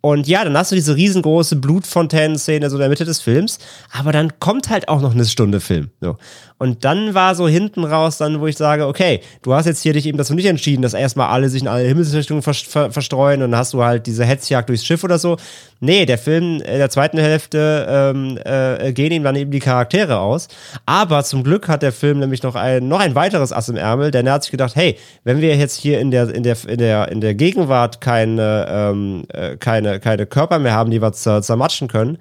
[0.00, 3.58] Und ja, dann hast du diese riesengroße Blutfontänen-Szene so in der Mitte des Films,
[3.92, 5.90] aber dann kommt halt auch noch eine Stunde Film.
[6.00, 6.16] So.
[6.62, 9.94] Und dann war so hinten raus dann, wo ich sage, okay, du hast jetzt hier
[9.94, 13.60] dich eben dazu nicht entschieden, dass erstmal alle sich in alle Himmelsrichtungen verstreuen und dann
[13.60, 15.38] hast du halt diese Hetzjagd durchs Schiff oder so.
[15.80, 20.18] Nee, der Film in der zweiten Hälfte ähm, äh, gehen ihm dann eben die Charaktere
[20.18, 20.48] aus.
[20.84, 24.10] Aber zum Glück hat der Film nämlich noch ein, noch ein weiteres Ass im Ärmel,
[24.10, 26.76] denn er hat sich gedacht, hey, wenn wir jetzt hier in der, in der, in
[26.76, 31.88] der, in der Gegenwart keine, ähm, äh, keine, keine Körper mehr haben, die wir zermatschen
[31.88, 32.18] können,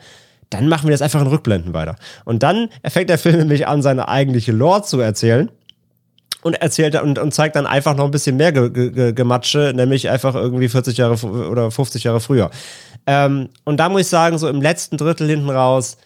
[0.49, 1.95] dann machen wir das einfach in Rückblenden weiter.
[2.26, 5.49] Und dann fängt der Film nämlich an, seine eigentliche Lore zu erzählen
[6.41, 10.09] und erzählt und, und zeigt dann einfach noch ein bisschen mehr Ge Ge Gematsche, nämlich
[10.09, 12.49] einfach irgendwie 40 Jahre oder 50 Jahre früher.
[13.05, 15.97] Ähm, und da muss ich sagen, so im letzten Drittel hinten raus,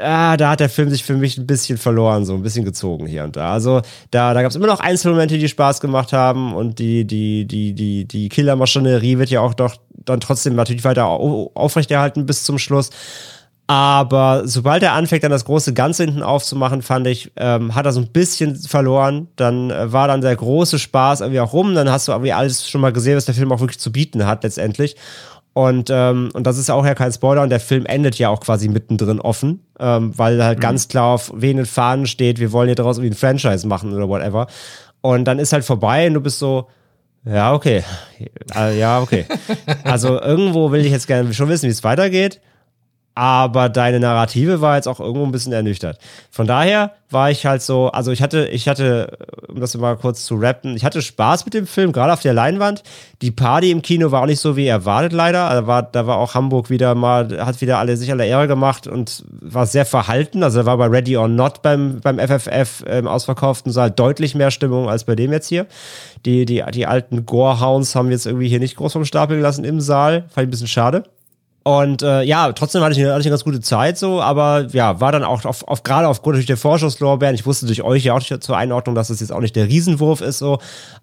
[0.00, 3.06] ah, da hat der Film sich für mich ein bisschen verloren, so ein bisschen gezogen
[3.06, 3.52] hier und da.
[3.52, 7.46] Also da, da gab es immer noch Einzelmomente, die Spaß gemacht haben und die, die,
[7.46, 12.58] die, die, die Killermaschinerie wird ja auch doch dann trotzdem natürlich weiter aufrechterhalten bis zum
[12.58, 12.90] Schluss.
[13.68, 17.92] Aber sobald er anfängt, dann das große Ganze hinten aufzumachen, fand ich, ähm, hat er
[17.92, 19.28] so ein bisschen verloren.
[19.36, 21.74] Dann äh, war dann der große Spaß irgendwie auch rum.
[21.74, 24.26] Dann hast du irgendwie alles schon mal gesehen, was der Film auch wirklich zu bieten
[24.26, 24.96] hat letztendlich.
[25.54, 28.40] Und, ähm, und das ist auch ja kein Spoiler und der Film endet ja auch
[28.40, 30.62] quasi mittendrin offen, ähm, weil halt mhm.
[30.62, 34.08] ganz klar auf wehenden Fahnen steht, wir wollen hier daraus irgendwie ein Franchise machen oder
[34.08, 34.46] whatever.
[35.02, 36.68] Und dann ist halt vorbei und du bist so,
[37.24, 37.84] ja, okay.
[38.54, 39.26] Ja, okay.
[39.84, 42.40] Also irgendwo will ich jetzt gerne schon wissen, wie es weitergeht
[43.14, 45.98] aber deine Narrative war jetzt auch irgendwo ein bisschen ernüchtert.
[46.30, 49.18] Von daher war ich halt so, also ich hatte, ich hatte,
[49.48, 52.32] um das mal kurz zu rappen, ich hatte Spaß mit dem Film, gerade auf der
[52.32, 52.82] Leinwand.
[53.20, 55.48] Die Party im Kino war auch nicht so wie erwartet, leider.
[55.50, 58.86] Da war, da war auch Hamburg wieder mal, hat wieder alle sich alle Ehre gemacht
[58.86, 60.42] und war sehr verhalten.
[60.42, 64.50] Also da war bei Ready or Not beim, beim FFF im ausverkauften Saal deutlich mehr
[64.50, 65.66] Stimmung als bei dem jetzt hier.
[66.24, 69.82] Die, die, die alten Gorehounds haben jetzt irgendwie hier nicht groß vom Stapel gelassen im
[69.82, 70.22] Saal.
[70.30, 71.04] Fand ich ein bisschen schade.
[71.64, 75.00] Und äh, ja, trotzdem hatte ich, hatte ich eine ganz gute Zeit so, aber ja,
[75.00, 78.14] war dann auch auf, auf gerade aufgrund durch der Vorschusslorbeeren, ich wusste durch euch ja
[78.14, 80.58] auch zur Einordnung, dass das jetzt auch nicht der Riesenwurf ist so,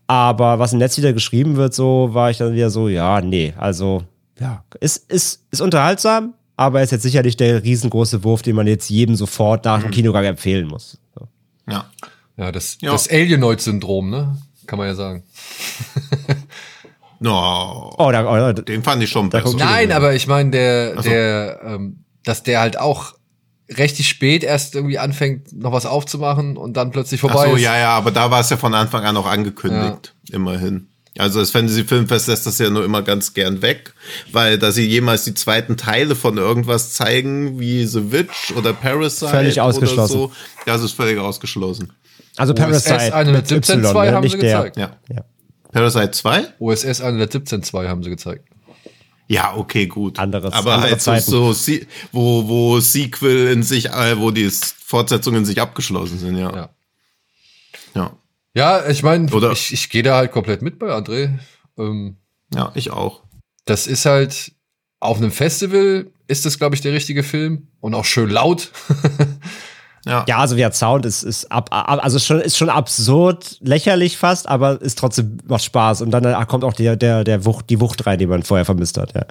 [0.07, 3.53] aber was im Netz wieder geschrieben wird so, war ich dann wieder so, ja, nee,
[3.57, 4.03] also
[4.38, 8.68] ja, ist, ist, ist unterhaltsam, aber ist jetzt sicher nicht der riesengroße Wurf, den man
[8.68, 9.94] jetzt jedem sofort nach dem mhm.
[9.94, 10.98] Kinogang empfehlen muss.
[11.15, 11.27] So.
[11.69, 11.86] Ja.
[12.36, 12.91] Ja, das, ja.
[12.91, 14.38] das Alienoid-Syndrom, ne?
[14.65, 15.23] Kann man ja sagen.
[17.20, 17.94] No.
[17.98, 19.56] Oh, da, oh, den fand ich schon besser.
[19.58, 21.10] Nein, aber ich meine, der, so.
[21.10, 23.14] der, ähm, dass der halt auch
[23.78, 27.62] richtig spät erst irgendwie anfängt, noch was aufzumachen und dann plötzlich vorbei Ach so, ist.
[27.62, 30.36] ja, ja, aber da war es ja von Anfang an auch angekündigt, ja.
[30.36, 30.88] immerhin.
[31.18, 33.94] Also das Fantasy Filmfest lässt das ja nur immer ganz gern weg,
[34.32, 39.30] weil da sie jemals die zweiten Teile von irgendwas zeigen, wie The Witch oder Parasite
[39.30, 40.14] völlig ausgeschlossen.
[40.14, 40.32] So,
[40.66, 41.91] das ist völlig ausgeschlossen.
[42.38, 44.12] Also Parasite OSS 117.2 ne?
[44.14, 44.78] haben sie gezeigt.
[44.78, 44.91] Ja.
[45.10, 45.26] ja.
[45.72, 46.54] Parasite 2?
[46.60, 48.48] OSS 117.2 haben sie gezeigt.
[49.28, 50.18] Ja, okay, gut.
[50.18, 51.30] Anderes, Aber andere halt Zeiten.
[51.30, 51.74] so, so
[52.12, 56.52] wo, wo Sequel in sich, äh, wo die Fortsetzungen in sich abgeschlossen sind, ja.
[56.52, 56.70] Ja,
[57.94, 58.12] ja.
[58.56, 61.38] ja ich meine, ich, ich gehe da halt komplett mit bei André.
[61.78, 62.18] Ähm,
[62.54, 63.22] ja, ich auch.
[63.66, 64.54] Das ist halt,
[65.00, 68.72] auf einem Festival ist das, glaube ich, der richtige Film und auch schön laut.
[70.10, 70.26] Ja.
[70.27, 74.49] ja, also wie Sound ist, ist ab, ab, also schon, ist schon absurd, lächerlich fast,
[74.49, 76.02] aber ist trotzdem macht Spaß.
[76.02, 78.98] Und dann kommt auch der, der, der Wucht, die Wucht rein, die man vorher vermisst
[78.98, 79.26] hat, ja.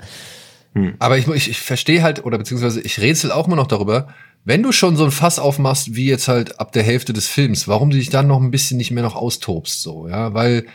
[0.75, 0.95] Hm.
[1.01, 4.07] Aber ich, ich, ich verstehe halt, oder beziehungsweise ich rätsel auch immer noch darüber,
[4.45, 7.67] wenn du schon so ein Fass aufmachst, wie jetzt halt ab der Hälfte des Films,
[7.67, 10.67] warum du dich dann noch ein bisschen nicht mehr noch austobst, so, ja, weil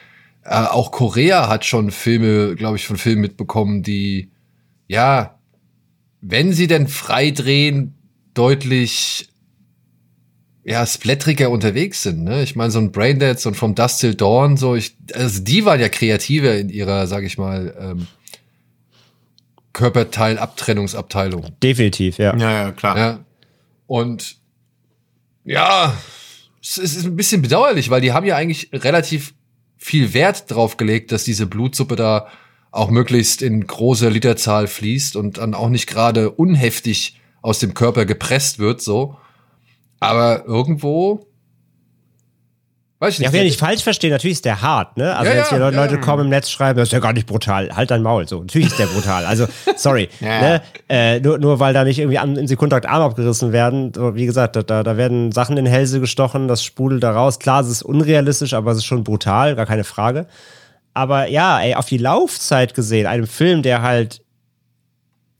[0.43, 4.31] äh, auch Korea hat schon Filme, glaube ich, von Filmen mitbekommen, die,
[4.87, 5.39] ja,
[6.19, 7.95] wenn sie denn frei drehen,
[8.33, 9.29] deutlich
[10.65, 12.23] ja, splatteriger unterwegs sind.
[12.23, 12.43] Ne?
[12.43, 15.65] Ich meine, so ein Braindead, so ein From Dust Till Dawn, so ich, also die
[15.65, 18.07] waren ja kreativer in ihrer, sag ich mal, ähm,
[19.73, 21.47] Körperteil-Abtrennungsabteilung.
[21.61, 22.37] Definitiv, ja.
[22.37, 22.97] Ja, ja, klar.
[22.97, 23.19] Ja.
[23.87, 24.37] Und
[25.43, 25.97] ja,
[26.61, 29.33] es ist ein bisschen bedauerlich, weil die haben ja eigentlich relativ
[29.77, 32.27] viel Wert drauf gelegt, dass diese Blutsuppe da
[32.71, 38.05] auch möglichst in großer Literzahl fließt und dann auch nicht gerade unheftig aus dem Körper
[38.05, 39.17] gepresst wird, so.
[40.03, 41.25] Aber irgendwo.
[43.03, 43.27] Weiß ich nicht.
[43.27, 45.13] Ja, wenn ich falsch verstehe, natürlich ist der hart, ne?
[45.13, 45.99] Also, ja, wenn ja, Leute ja.
[45.99, 48.29] kommen im Netz schreiben, das ist ja gar nicht brutal, halt dein Maul.
[48.29, 49.25] So, natürlich ist der brutal.
[49.25, 50.07] Also, sorry.
[50.21, 50.61] ne?
[50.87, 53.91] Äh, nur, nur weil da nicht irgendwie an, im Sekundtakt Arm abgerissen werden.
[54.15, 57.39] Wie gesagt, da, da werden Sachen in Hälse gestochen, das sprudelt da raus.
[57.39, 60.25] Klar, es ist unrealistisch, aber es ist schon brutal, gar keine Frage.
[60.93, 64.22] Aber ja, ey, auf die Laufzeit gesehen, einem Film, der halt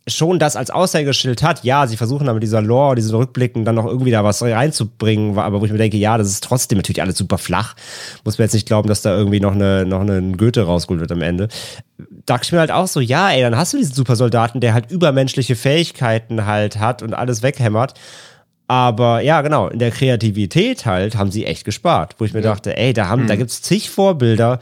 [0.08, 1.64] schon das als Aushängeschild hat.
[1.64, 5.62] Ja, sie versuchen aber dieser Lore, diesen Rückblicken dann noch irgendwie da was reinzubringen, aber
[5.62, 7.76] wo ich mir denke, ja, das ist trotzdem natürlich alles super flach.
[8.26, 11.12] Muss mir jetzt nicht glauben, dass da irgendwie noch eine, noch eine Goethe rausgeholt wird
[11.12, 11.48] am Ende.
[12.26, 14.92] Dachte ich mir halt auch so, ja, ey, dann hast du diesen Supersoldaten, der halt
[14.92, 17.94] übermenschliche Fähigkeiten halt hat und alles weghämmert.
[18.68, 22.50] Aber ja, genau, in der Kreativität halt haben sie echt gespart, wo ich mir ja.
[22.50, 23.28] dachte, ey, da haben, mhm.
[23.28, 24.60] da gibt's zig Vorbilder,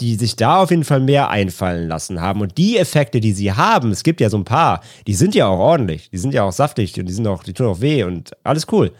[0.00, 2.40] die sich da auf jeden Fall mehr einfallen lassen haben.
[2.40, 5.46] Und die Effekte, die sie haben, es gibt ja so ein paar, die sind ja
[5.46, 8.04] auch ordentlich, die sind ja auch saftig und die sind auch, die tun auch weh
[8.04, 8.92] und alles cool.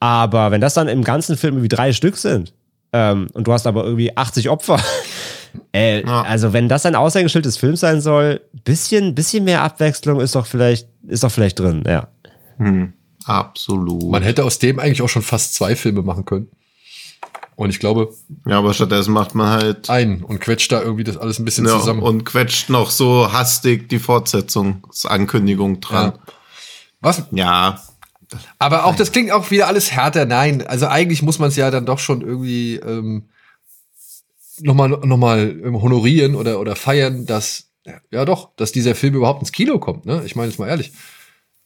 [0.00, 2.52] Aber wenn das dann im ganzen Film irgendwie drei Stück sind
[2.92, 4.80] ähm, und du hast aber irgendwie 80 Opfer,
[5.74, 6.22] äh, ja.
[6.22, 10.46] also wenn das ein Aushängeschild des Films sein soll, bisschen, bisschen mehr Abwechslung ist doch
[10.46, 12.08] vielleicht, ist doch vielleicht drin, ja.
[12.58, 12.92] Hm,
[13.24, 14.10] absolut.
[14.10, 16.48] Man hätte aus dem eigentlich auch schon fast zwei Filme machen können.
[17.56, 18.12] Und ich glaube.
[18.46, 19.88] Ja, aber stattdessen macht man halt.
[19.90, 22.02] Ein und quetscht da irgendwie das alles ein bisschen ja, zusammen.
[22.02, 26.12] Und quetscht noch so hastig die Fortsetzungsankündigung dran.
[26.14, 26.32] Ja.
[27.00, 27.22] Was?
[27.32, 27.82] Ja.
[28.58, 30.26] Aber auch das klingt auch wieder alles härter.
[30.26, 33.28] Nein, also eigentlich muss man es ja dann doch schon irgendwie ähm,
[34.60, 37.70] nochmal noch mal honorieren oder, oder feiern, dass,
[38.10, 40.06] ja doch, dass dieser Film überhaupt ins Kino kommt.
[40.06, 40.22] Ne?
[40.24, 40.92] Ich meine jetzt mal ehrlich.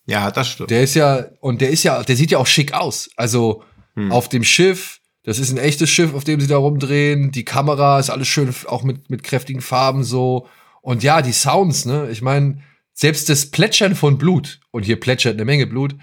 [0.06, 0.70] Ja, das stimmt.
[0.70, 3.10] Der ist ja, und der ist ja, der sieht ja auch schick aus.
[3.16, 3.62] Also
[3.94, 4.10] hm.
[4.10, 4.98] auf dem Schiff,
[5.28, 7.30] das ist ein echtes Schiff, auf dem sie da rumdrehen.
[7.30, 10.46] Die Kamera ist alles schön, auch mit, mit kräftigen Farben so.
[10.80, 12.09] Und ja, die Sounds, ne?
[12.10, 12.62] Ich meine,
[12.94, 15.94] selbst das Plätschern von Blut, und hier plätschert eine Menge Blut,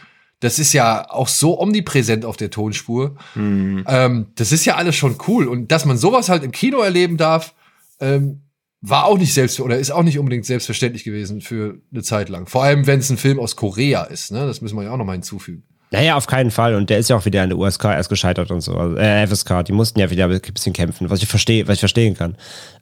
[0.41, 3.15] das ist ja auch so omnipräsent auf der Tonspur.
[3.33, 3.83] Mhm.
[3.87, 5.47] Ähm, das ist ja alles schon cool.
[5.47, 7.55] Und dass man sowas halt im Kino erleben darf,
[7.99, 8.43] ähm,
[8.81, 12.45] war auch nicht selbst oder ist auch nicht unbedingt selbstverständlich gewesen für eine Zeit lang.
[12.45, 14.45] Vor allem, wenn es ein Film aus Korea ist, ne?
[14.45, 15.63] Das müssen wir ja auch noch mal hinzufügen.
[15.91, 16.75] Naja, auf keinen Fall.
[16.75, 18.73] Und der ist ja auch wieder in der USK erst gescheitert und so.
[18.75, 21.79] Also, äh, FSK, die mussten ja wieder ein bisschen kämpfen, was ich verstehe, was ich
[21.79, 22.35] verstehen kann.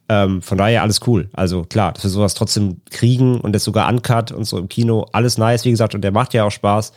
[0.10, 1.30] Ähm, von daher alles cool.
[1.34, 5.06] Also klar, dass wir sowas trotzdem kriegen und das sogar uncut und so im Kino,
[5.12, 6.92] alles nice, wie gesagt, und der macht ja auch Spaß.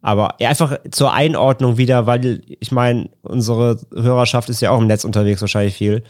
[0.00, 5.04] Aber einfach zur Einordnung wieder, weil ich meine, unsere Hörerschaft ist ja auch im Netz
[5.04, 6.04] unterwegs wahrscheinlich viel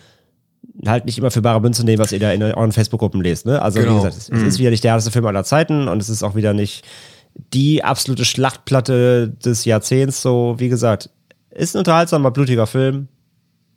[0.87, 3.47] halt nicht immer für bare Münze nehmen, was ihr da in euren Facebook-Gruppen lest.
[3.47, 3.61] Ne?
[3.61, 3.93] Also genau.
[3.93, 4.47] wie gesagt, es, mhm.
[4.47, 6.85] ist wieder nicht der erste Film aller Zeiten und es ist auch wieder nicht
[7.35, 10.23] die absolute Schlachtplatte des Jahrzehnts.
[10.23, 11.11] So, wie gesagt,
[11.51, 13.09] ist ein unterhaltsamer, blutiger Film,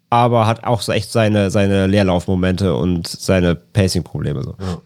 [0.09, 4.43] aber hat auch so echt seine, seine Leerlaufmomente und seine Pacing-Probleme.
[4.43, 4.55] So.
[4.59, 4.81] Ja.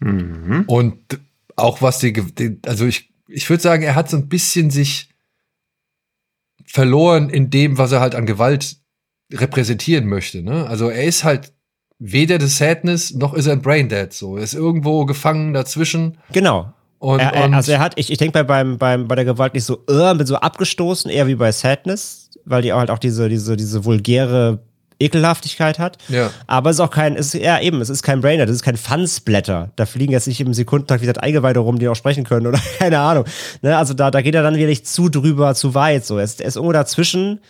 [0.00, 0.64] Mhm.
[0.66, 1.20] Und
[1.56, 5.10] auch was die, also ich, ich würde sagen, er hat so ein bisschen sich
[6.64, 8.76] verloren in dem, was er halt an Gewalt
[9.32, 10.42] repräsentieren möchte.
[10.42, 10.66] Ne?
[10.66, 11.52] Also er ist halt
[11.98, 14.12] weder The Sadness noch ist er ein Braindead.
[14.12, 16.18] So, er ist irgendwo gefangen dazwischen.
[16.32, 16.72] Genau.
[17.02, 19.54] Und, er, er, also er hat, ich, ich denke bei, beim, beim, bei der Gewalt
[19.54, 23.28] nicht so, uh, bin so abgestoßen, eher wie bei Sadness, weil die halt auch diese,
[23.28, 24.60] diese, diese vulgäre
[25.00, 25.98] Ekelhaftigkeit hat.
[26.08, 26.30] Ja.
[26.46, 28.62] Aber es ist auch kein, es ist ja eben, es ist kein Brainer, das ist
[28.62, 29.72] kein Fun-Splatter.
[29.74, 33.00] Da fliegen jetzt nicht im Sekundentakt wieder Eingeweide rum, die auch sprechen können oder keine
[33.00, 33.24] Ahnung.
[33.62, 36.06] Ne, also da, da geht er dann wirklich zu drüber, zu weit.
[36.06, 37.40] So, er ist, er ist irgendwo dazwischen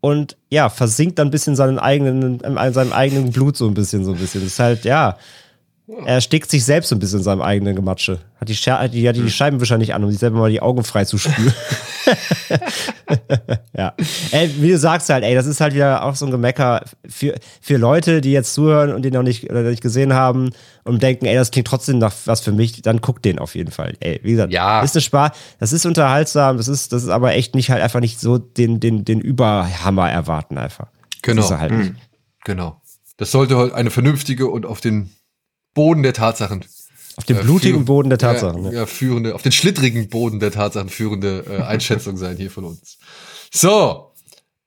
[0.00, 4.02] und ja, versinkt dann ein bisschen seinen eigenen, in seinem eigenen Blut so ein bisschen,
[4.02, 4.40] so ein bisschen.
[4.40, 5.18] Das ist halt, ja,
[5.86, 8.18] er stickt sich selbst so ein bisschen in seinem eigenen Gematsche.
[8.40, 10.82] Hat die, Scher die, hat die Scheibenwischer nicht an, um sich selber mal die Augen
[10.82, 11.52] frei zu spülen.
[13.76, 13.92] ja.
[14.30, 17.34] Ey, wie du sagst halt, ey, das ist halt wieder auch so ein Gemecker für,
[17.60, 20.50] für Leute, die jetzt zuhören und den noch nicht, oder nicht gesehen haben
[20.84, 23.70] und denken, ey, das klingt trotzdem nach was für mich, dann guckt den auf jeden
[23.70, 23.94] Fall.
[24.00, 24.80] Ey, wie gesagt, ja.
[24.80, 28.00] ist eine Spaß, das ist unterhaltsam, das ist, das ist aber echt nicht halt einfach
[28.00, 30.88] nicht so den, den, den Überhammer erwarten einfach.
[31.20, 31.42] Genau.
[31.42, 31.96] Das halt mhm.
[32.44, 32.80] Genau.
[33.18, 35.10] Das sollte halt eine vernünftige und auf den
[35.74, 36.64] Boden der Tatsachen.
[37.16, 38.64] Auf dem äh, blutigen führ, Boden der Tatsachen.
[38.64, 42.64] Ja, ja, führende, auf den schlittrigen Boden der Tatsachen führende äh, Einschätzung sein hier von
[42.64, 42.98] uns.
[43.52, 44.10] So.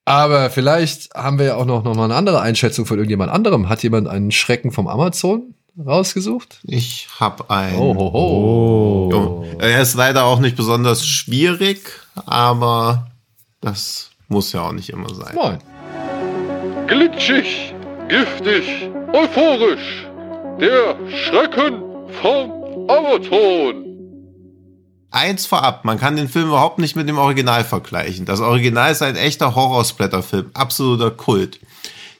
[0.04, 3.68] Aber vielleicht haben wir ja auch noch, noch mal eine andere Einschätzung von irgendjemand anderem.
[3.68, 6.60] Hat jemand einen Schrecken vom Amazon rausgesucht?
[6.62, 7.78] Ich habe einen.
[7.78, 9.10] Oh, ho, ho.
[9.12, 9.44] Oh.
[9.58, 11.80] Er ist leider auch nicht besonders schwierig,
[12.24, 13.10] aber
[13.60, 15.34] das muss ja auch nicht immer sein.
[15.34, 15.58] Moin.
[16.86, 17.74] Glitschig,
[18.08, 20.07] giftig, euphorisch
[20.60, 21.82] der Schrecken
[22.20, 22.50] vom
[22.88, 23.84] Amazon.
[25.10, 28.26] Eins vorab, man kann den Film überhaupt nicht mit dem Original vergleichen.
[28.26, 31.60] Das Original ist ein echter Horrorsplatterfilm, absoluter Kult.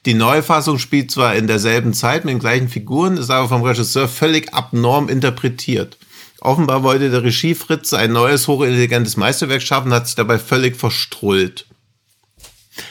[0.06, 4.08] Die Neufassung spielt zwar in derselben Zeit mit den gleichen Figuren, ist aber vom Regisseur
[4.08, 5.98] völlig abnorm interpretiert.
[6.40, 11.67] Offenbar wollte der Regiefritze ein neues, hochintelligentes Meisterwerk schaffen, hat sich dabei völlig verstrullt.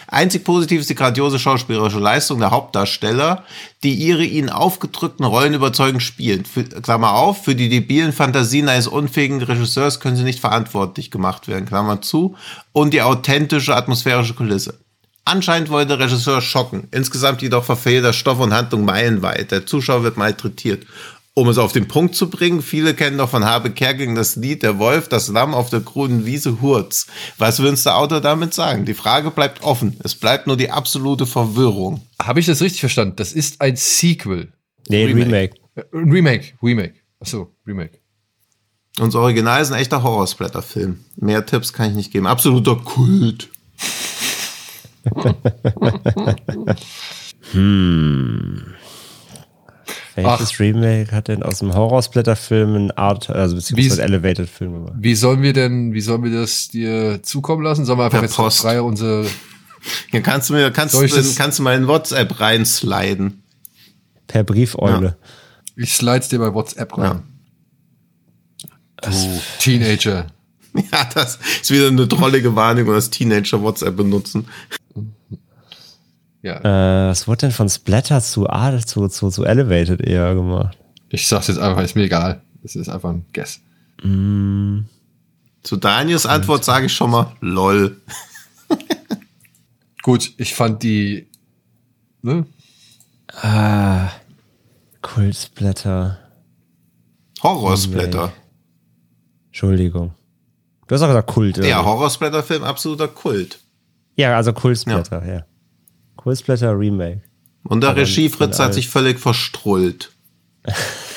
[0.08, 3.44] Einzig positiv ist die grandiose schauspielerische Leistung der Hauptdarsteller,
[3.84, 6.46] die ihre ihnen aufgedrückten Rollen überzeugend spielen.
[6.46, 11.48] Für, Klammer auf, für die debilen Fantasien eines unfähigen Regisseurs können sie nicht verantwortlich gemacht
[11.48, 12.36] werden, Klammer zu,
[12.72, 14.80] und die authentische atmosphärische Kulisse.
[15.26, 19.52] Anscheinend wollte der Regisseur schocken, insgesamt jedoch verfehlt der Stoff und Handlung meilenweit.
[19.52, 20.86] Der Zuschauer wird malträtiert
[21.38, 24.64] um es auf den Punkt zu bringen, viele kennen doch von Habe Kerkeling das Lied
[24.64, 27.06] Der Wolf, das Lamm auf der grünen Wiese Hurz.
[27.38, 28.86] Was will uns der Autor damit sagen?
[28.86, 30.00] Die Frage bleibt offen.
[30.04, 32.02] Es bleibt nur die absolute Verwirrung.
[32.20, 33.18] Habe ich das richtig verstanden?
[33.18, 34.52] Das ist ein Sequel.
[34.88, 35.54] Nee, Remake.
[35.94, 35.94] Remake.
[35.94, 36.96] Remake, Remake.
[37.20, 38.00] Achso, Remake.
[39.00, 41.06] Unser Original ist ein echter Horrorsplatter-Film.
[41.18, 42.26] Mehr Tipps kann ich nicht geben.
[42.26, 43.50] Absoluter Kult.
[47.52, 48.74] hm.
[50.18, 50.60] Welches Ach.
[50.60, 54.92] Remake hat denn aus dem Horrorsplatter-Film eine Art, also beziehungsweise Elevated-Film?
[54.98, 57.86] Wie sollen wir denn, wie sollen wir das dir zukommen lassen?
[57.86, 58.62] Sollen wir einfach per jetzt Post.
[58.62, 59.28] frei unsere.
[60.12, 63.44] Ja, kannst du mir, kannst, du, kannst du mal in WhatsApp reinsliden.
[64.26, 65.06] Per Briefeule.
[65.06, 65.16] Ja.
[65.76, 67.24] Ich slide's dir bei WhatsApp rein.
[69.04, 69.10] Ja.
[69.10, 70.28] Du Teenager.
[70.92, 74.48] Ja, das ist wieder eine drollige Warnung, dass Teenager WhatsApp benutzen.
[76.42, 76.60] Ja.
[76.60, 80.78] Äh, was wurde denn von Splatter zu, ah, zu, zu, zu Elevated eher gemacht?
[81.10, 82.42] Ich sag's jetzt einfach, ist mir egal.
[82.64, 83.62] Es ist einfach ein Guess.
[84.04, 84.82] Mm.
[85.64, 87.98] Zu Daniels Antwort sage ich schon mal LOL.
[90.04, 91.28] Gut, ich fand die.
[92.22, 92.46] Ne?
[93.42, 94.10] Ah.
[95.02, 96.20] Kultsplatter.
[97.42, 98.34] Horrorsplatter.
[99.48, 100.14] Entschuldigung.
[100.88, 101.58] Du hast auch gesagt Kult.
[101.58, 101.68] oder?
[101.68, 103.60] Ja, Horrorsplatter-Film, absoluter Kult.
[104.16, 105.46] Ja, also Kultsplatter, ja.
[106.28, 107.22] Kultsplatter Remake.
[107.64, 110.12] Und der Regie Fritz hat sich völlig verstrullt.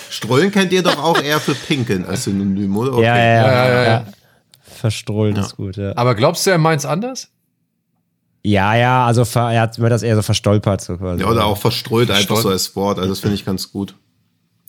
[0.09, 2.93] Strullen kennt ihr doch auch eher für Pinkeln als Synonym, oder?
[2.93, 3.03] Okay.
[3.03, 3.43] Ja, ja, ja.
[3.43, 4.07] Ja, ja, ja, ja.
[4.62, 5.97] Verstrollt ist gut, ja.
[5.97, 7.28] Aber glaubst du, er meint's anders?
[8.45, 10.81] Ja, ja, also ver, er hat mir das eher so verstolpert.
[10.81, 11.23] So quasi.
[11.23, 12.43] Ja, oder auch verstrullt einfach Verstrollt.
[12.43, 12.99] so als Wort.
[12.99, 13.97] Also das finde ich ganz gut.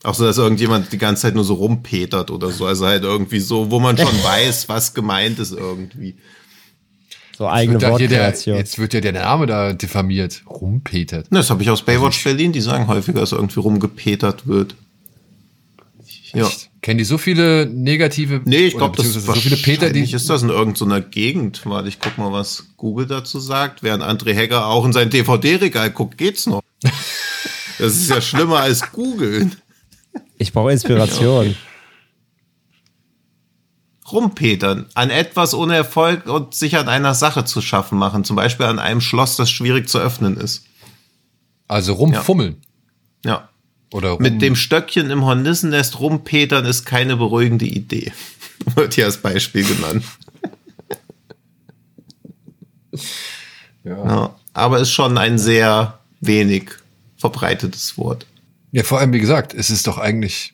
[0.02, 2.66] Auch so, dass irgendjemand die ganze Zeit nur so rumpetert oder so.
[2.66, 6.18] Also halt irgendwie so, wo man schon weiß, was gemeint ist irgendwie.
[7.42, 8.56] So eigene Wortkreation.
[8.56, 10.44] jetzt wird ja der Name da diffamiert.
[10.48, 11.32] Rumpetert.
[11.32, 14.76] Ne, Das habe ich aus Baywatch Berlin, die sagen häufiger, dass irgendwie rumgepetert wird.
[16.34, 16.48] Ja.
[16.84, 18.42] Kennen die so viele negative.
[18.46, 20.02] Nee, ich glaube, das beziehungsweise so viele Peter, die.
[20.02, 21.66] ist das in irgendeiner Gegend.
[21.66, 23.82] Warte, ich guck mal, was Google dazu sagt.
[23.82, 26.62] Während André Hegger auch in sein DVD-Regal guckt, geht's noch.
[27.80, 29.56] Das ist ja schlimmer als googeln.
[30.38, 31.56] Ich brauche Inspiration.
[34.14, 38.24] Rumpetern, an etwas ohne Erfolg und sich an einer Sache zu schaffen machen.
[38.24, 40.66] Zum Beispiel an einem Schloss, das schwierig zu öffnen ist.
[41.68, 42.58] Also rumfummeln.
[43.26, 43.50] Ja.
[43.94, 48.12] Oder rum, Mit dem Stöckchen im Hornissennest rumpetern ist keine beruhigende Idee.
[48.76, 50.04] Wird hier als Beispiel genannt.
[53.84, 54.06] Ja.
[54.06, 54.36] Ja.
[54.54, 56.72] Aber ist schon ein sehr wenig
[57.18, 58.26] verbreitetes Wort.
[58.72, 60.54] ja, vor allem, wie gesagt, es ist doch eigentlich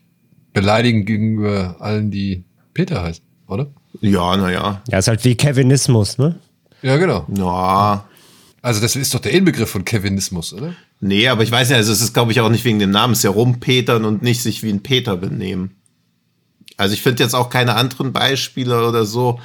[0.53, 2.43] beleidigend gegenüber allen, die
[2.73, 3.67] Peter heißen, oder?
[4.01, 4.81] Ja, naja.
[4.89, 6.35] Ja, ist halt wie Kevinismus, ne?
[6.81, 7.25] Ja, genau.
[7.35, 8.05] Ja.
[8.61, 10.73] Also das ist doch der Inbegriff von Kevinismus, oder?
[10.99, 13.13] Nee, aber ich weiß ja, also es ist, glaube ich, auch nicht wegen dem Namen.
[13.13, 15.75] Es ist ja rumpetern und nicht sich wie ein Peter benehmen.
[16.75, 19.39] Also ich finde jetzt auch keine anderen Beispiele oder so.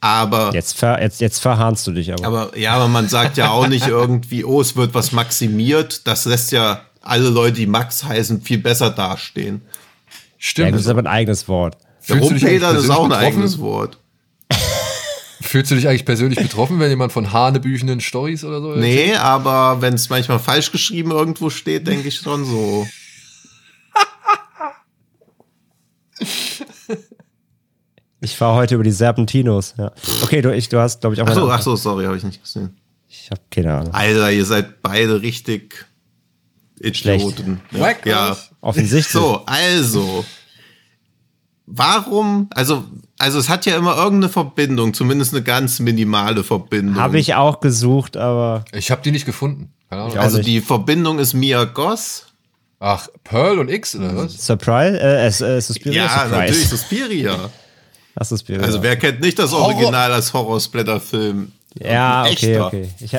[0.00, 2.24] Aber, Jetzt, ver, jetzt, jetzt verharnst du dich aber.
[2.26, 6.06] aber ja, aber man sagt ja auch nicht irgendwie, oh, es wird was maximiert.
[6.06, 9.62] Das lässt ja alle Leute, die Max heißen, viel besser dastehen.
[9.64, 10.74] ja, Stimmt.
[10.74, 11.76] das ist aber ein eigenes Wort.
[12.08, 13.72] Eigentlich Rumpetern ist auch ein persönlich eigenes betroffen?
[13.72, 13.98] Wort.
[15.40, 18.74] Fühlst du dich eigentlich persönlich betroffen, wenn jemand von hanebüchenden Stories oder so?
[18.74, 22.86] Nee, aber wenn es manchmal falsch geschrieben irgendwo steht, denke ich schon so.
[28.20, 29.74] Ich fahre heute über die Serpentinos.
[29.78, 29.92] Ja.
[30.22, 32.24] Okay, du, ich, du hast, glaube ich, auch Ach so, ach so, sorry, habe ich
[32.24, 32.76] nicht gesehen.
[33.08, 33.94] Ich habe keine Ahnung.
[33.94, 35.86] Alter, ihr seid beide richtig
[36.80, 37.60] Idioten.
[37.70, 38.04] Wackos.
[38.10, 38.36] Ja.
[38.60, 39.12] Offensichtlich.
[39.12, 40.24] So, also.
[41.66, 42.84] Warum, also,
[43.18, 46.96] also es hat ja immer irgendeine Verbindung, zumindest eine ganz minimale Verbindung.
[46.96, 49.72] Habe ich auch gesucht, aber Ich habe die nicht gefunden.
[49.90, 50.48] Also nicht.
[50.48, 52.26] die Verbindung ist Mia Goss.
[52.78, 54.46] Ach, Pearl und X oder was?
[54.46, 55.00] Surprise?
[55.00, 56.04] Äh, es, äh, Suspiria?
[56.04, 56.30] Ja, Surprise.
[56.36, 57.50] natürlich Suspiria.
[58.18, 58.62] Ach, Suspiria.
[58.62, 61.52] Also wer kennt nicht das Original als Horror-Splatter-Film?
[61.80, 62.66] ja, okay, echter.
[62.66, 62.88] okay.
[63.00, 63.16] Ich,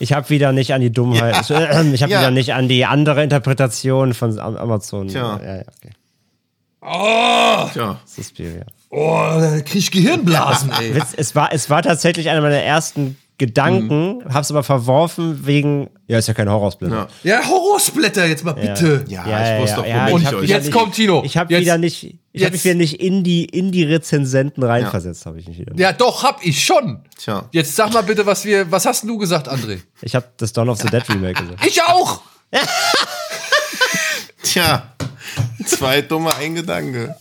[0.00, 2.20] ich habe wieder nicht an die Dummheit, äh, ich habe Ja.
[2.20, 5.08] wieder nicht an die andere Interpretation von Am- Amazon.
[5.08, 5.40] Tja.
[5.42, 5.62] Ja, ja,
[6.80, 7.70] okay.
[7.72, 8.00] Tja.
[8.04, 8.64] Suspiria.
[8.90, 10.94] Oh, da krieg ich Gehirnblasen, ey.
[10.94, 16.18] Witz, es, war, es war tatsächlich einer meiner ersten Gedanken, hab's aber verworfen wegen, ja,
[16.18, 17.08] ist ja kein Horrorsplitter.
[17.22, 17.38] Ja.
[17.40, 19.04] Ja, Horrorsplitter jetzt mal bitte.
[19.06, 20.48] Ja, Ja, ich wusste ja, doch, ja, ich ich, hab euch.
[20.48, 21.22] Jetzt kommt Tino.
[21.24, 23.84] Ich habe Jetzt- wieder nicht, ich habe jetzt- mich wieder nicht in die, in die
[23.84, 25.72] Rezensenten reinversetzt, habe ich nicht wieder.
[25.76, 27.04] Ja, doch, hab ich schon.
[27.16, 27.44] Tja.
[27.52, 29.78] Jetzt sag mal bitte, was wir, was hast denn du gesagt, André?
[30.02, 31.64] Ich habe das Dawn of the Dead Remake gesagt.
[31.64, 32.22] Ich auch.
[34.42, 34.94] Tja.
[35.68, 37.14] Zwei dumme ein Gedanke.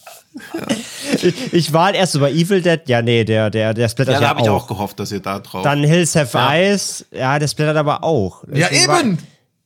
[1.21, 4.19] Ich, ich war erst so bei Evil Dead, ja, nee, der, der, der splattert Ja,
[4.21, 5.63] ja, da habe ich auch gehofft, dass ihr da drauf.
[5.63, 6.53] Dann Hills Have Ja.
[6.53, 8.43] Eyes, ja, der splattert aber auch.
[8.53, 9.17] Ja, Deswegen war- eben.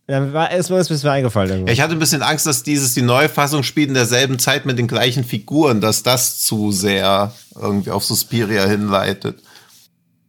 [0.08, 1.68] Dann war ist mir ist mir eingefallen.
[1.68, 4.78] Ja, ich hatte ein bisschen Angst, dass dieses die Neufassung spielt in derselben Zeit mit
[4.78, 9.40] den gleichen Figuren, dass das zu sehr irgendwie auf Suspiria hinleitet.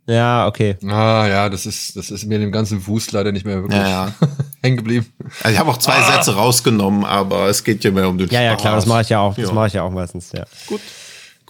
[0.06, 0.76] Ja, okay.
[0.86, 3.80] Ah, ja, das ist, das ist mir in dem ganzen Wust leider nicht mehr wirklich
[3.80, 4.14] Ja, ja.
[4.62, 5.06] hängen geblieben.
[5.42, 8.40] Also ich habe auch zwei Sätze rausgenommen, aber es geht ja mehr um den Ja,
[8.42, 9.34] ja, klar, das mache ich ja auch.
[9.34, 9.52] Das Ja.
[9.52, 10.44] mache ich ja auch meistens, ja.
[10.66, 10.80] Gut,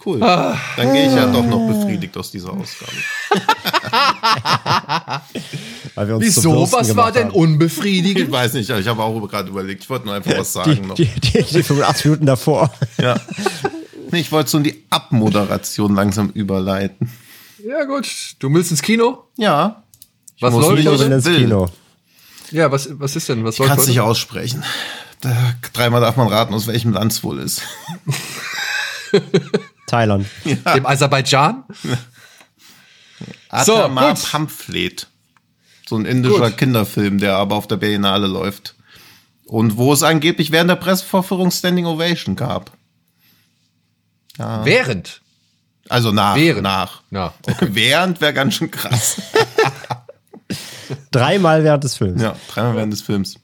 [0.05, 0.19] cool.
[0.19, 0.57] Dann
[0.93, 2.91] gehe ich ja doch noch befriedigt aus dieser Ausgabe.
[5.95, 6.71] Weil wir uns zu Wieso?
[6.71, 7.35] Was war denn haben.
[7.35, 8.25] unbefriedigend?
[8.27, 10.87] Ich weiß nicht, ich habe auch gerade überlegt, ich wollte nur einfach was die, sagen
[10.87, 10.95] noch.
[10.95, 12.73] die, die, die 85 Minuten davor.
[12.97, 13.15] Ja.
[14.11, 17.11] Nee, ich wollte so in die Abmoderation langsam überleiten.
[17.65, 18.07] Ja, gut.
[18.39, 19.23] Du willst ins Kino?
[19.37, 19.83] Ja.
[20.39, 21.25] Was muss läuft will ins.
[21.25, 21.67] Kino.
[22.51, 23.43] Ja, was, was ist denn?
[23.43, 23.91] Was läuft Kannst heute?
[23.91, 24.63] nicht aussprechen.
[25.21, 25.35] Da,
[25.73, 27.61] dreimal darf man raten, aus welchem Land es wohl ist.
[29.87, 30.27] Thailand.
[30.43, 31.63] Dem Aserbaidschan?
[33.63, 34.23] So, Atama gut.
[34.23, 35.07] Pamphlet.
[35.87, 36.57] So ein indischer Gut.
[36.57, 38.75] Kinderfilm, der aber auf der Berlinale läuft.
[39.45, 42.71] Und wo es angeblich während der Pressevorführung Standing Ovation gab.
[44.37, 45.21] Während.
[45.89, 46.35] Also nach.
[46.35, 46.63] Während.
[46.63, 47.01] Nach.
[47.11, 49.21] Ja, Während wäre ganz schön krass.
[51.13, 52.21] Dreimal während des Films.
[52.21, 53.35] ja, dreimal während des Films.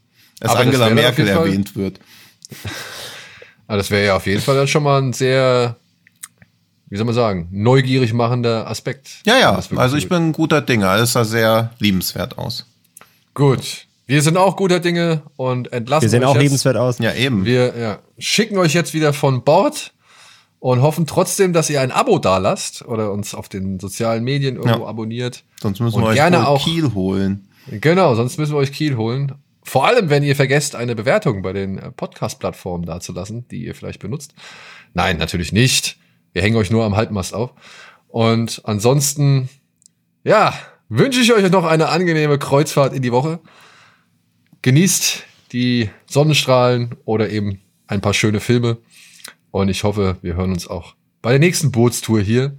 [0.42, 2.00] Als Aber Angela Merkel erwähnt wird.
[3.68, 5.76] Aber das wäre ja auf jeden Fall dann schon mal ein sehr
[6.92, 9.10] wie soll man sagen, neugierig machender Aspekt.
[9.24, 10.96] Ja, ja, also so ich bin ein guter Dinger.
[10.96, 12.66] Es sah sehr liebenswert aus.
[13.36, 13.86] Gut.
[14.08, 16.42] Wir sind auch guter Dinge und entlassen Wir sehen euch auch jetzt.
[16.42, 16.98] lebenswert aus.
[16.98, 17.46] Ja, eben.
[17.46, 19.94] Wir ja, schicken euch jetzt wieder von Bord
[20.58, 24.80] und hoffen trotzdem, dass ihr ein Abo dalasst oder uns auf den sozialen Medien irgendwo
[24.82, 24.88] Ja.
[24.88, 25.44] abonniert.
[25.62, 27.49] Sonst müssen Und wir euch gerne auch- Kiel holen.
[27.68, 29.36] Genau, sonst müssen wir euch Kiel holen.
[29.64, 34.00] Vor allem, wenn ihr vergesst, eine Bewertung bei den äh, Podcast-Plattformen dazulassen, die ihr vielleicht
[34.00, 34.34] benutzt.
[34.94, 35.98] Nein, natürlich nicht.
[36.34, 37.54] Wir hängen euch nur am Halbmast auf.
[38.08, 39.50] Und ansonsten,
[40.24, 40.54] ja,
[40.90, 43.40] wünsche ich euch noch eine angenehme Kreuzfahrt in die Woche.
[44.62, 48.78] Genießt die Sonnenstrahlen oder eben ein paar schöne Filme.
[49.52, 52.58] Und ich hoffe, wir hören uns auch bei der nächsten Bootstour hier,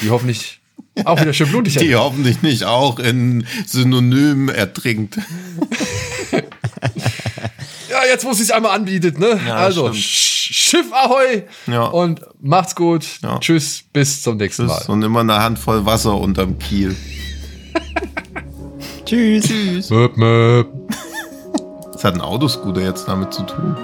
[0.00, 0.57] die hoffentlich
[1.04, 5.18] auch wieder schön blutig Die hoffentlich nicht auch in Synonymen ertrinkt.
[7.90, 9.40] Ja, jetzt muss ich es einmal anbietet, ne?
[9.46, 9.96] Ja, also, stimmt.
[10.04, 11.84] Sch Schiff Ahoi Ja.
[11.86, 13.04] und macht's gut.
[13.22, 13.38] Ja.
[13.38, 14.82] Tschüss, bis zum nächsten Mal.
[14.88, 16.94] Und immer eine Handvoll Wasser unterm Kiel.
[19.04, 19.46] Tschüss.
[19.46, 19.90] Tschüss.
[19.90, 20.68] Möp, möp.
[21.92, 23.76] Was hat ein Autoscooter jetzt damit zu tun?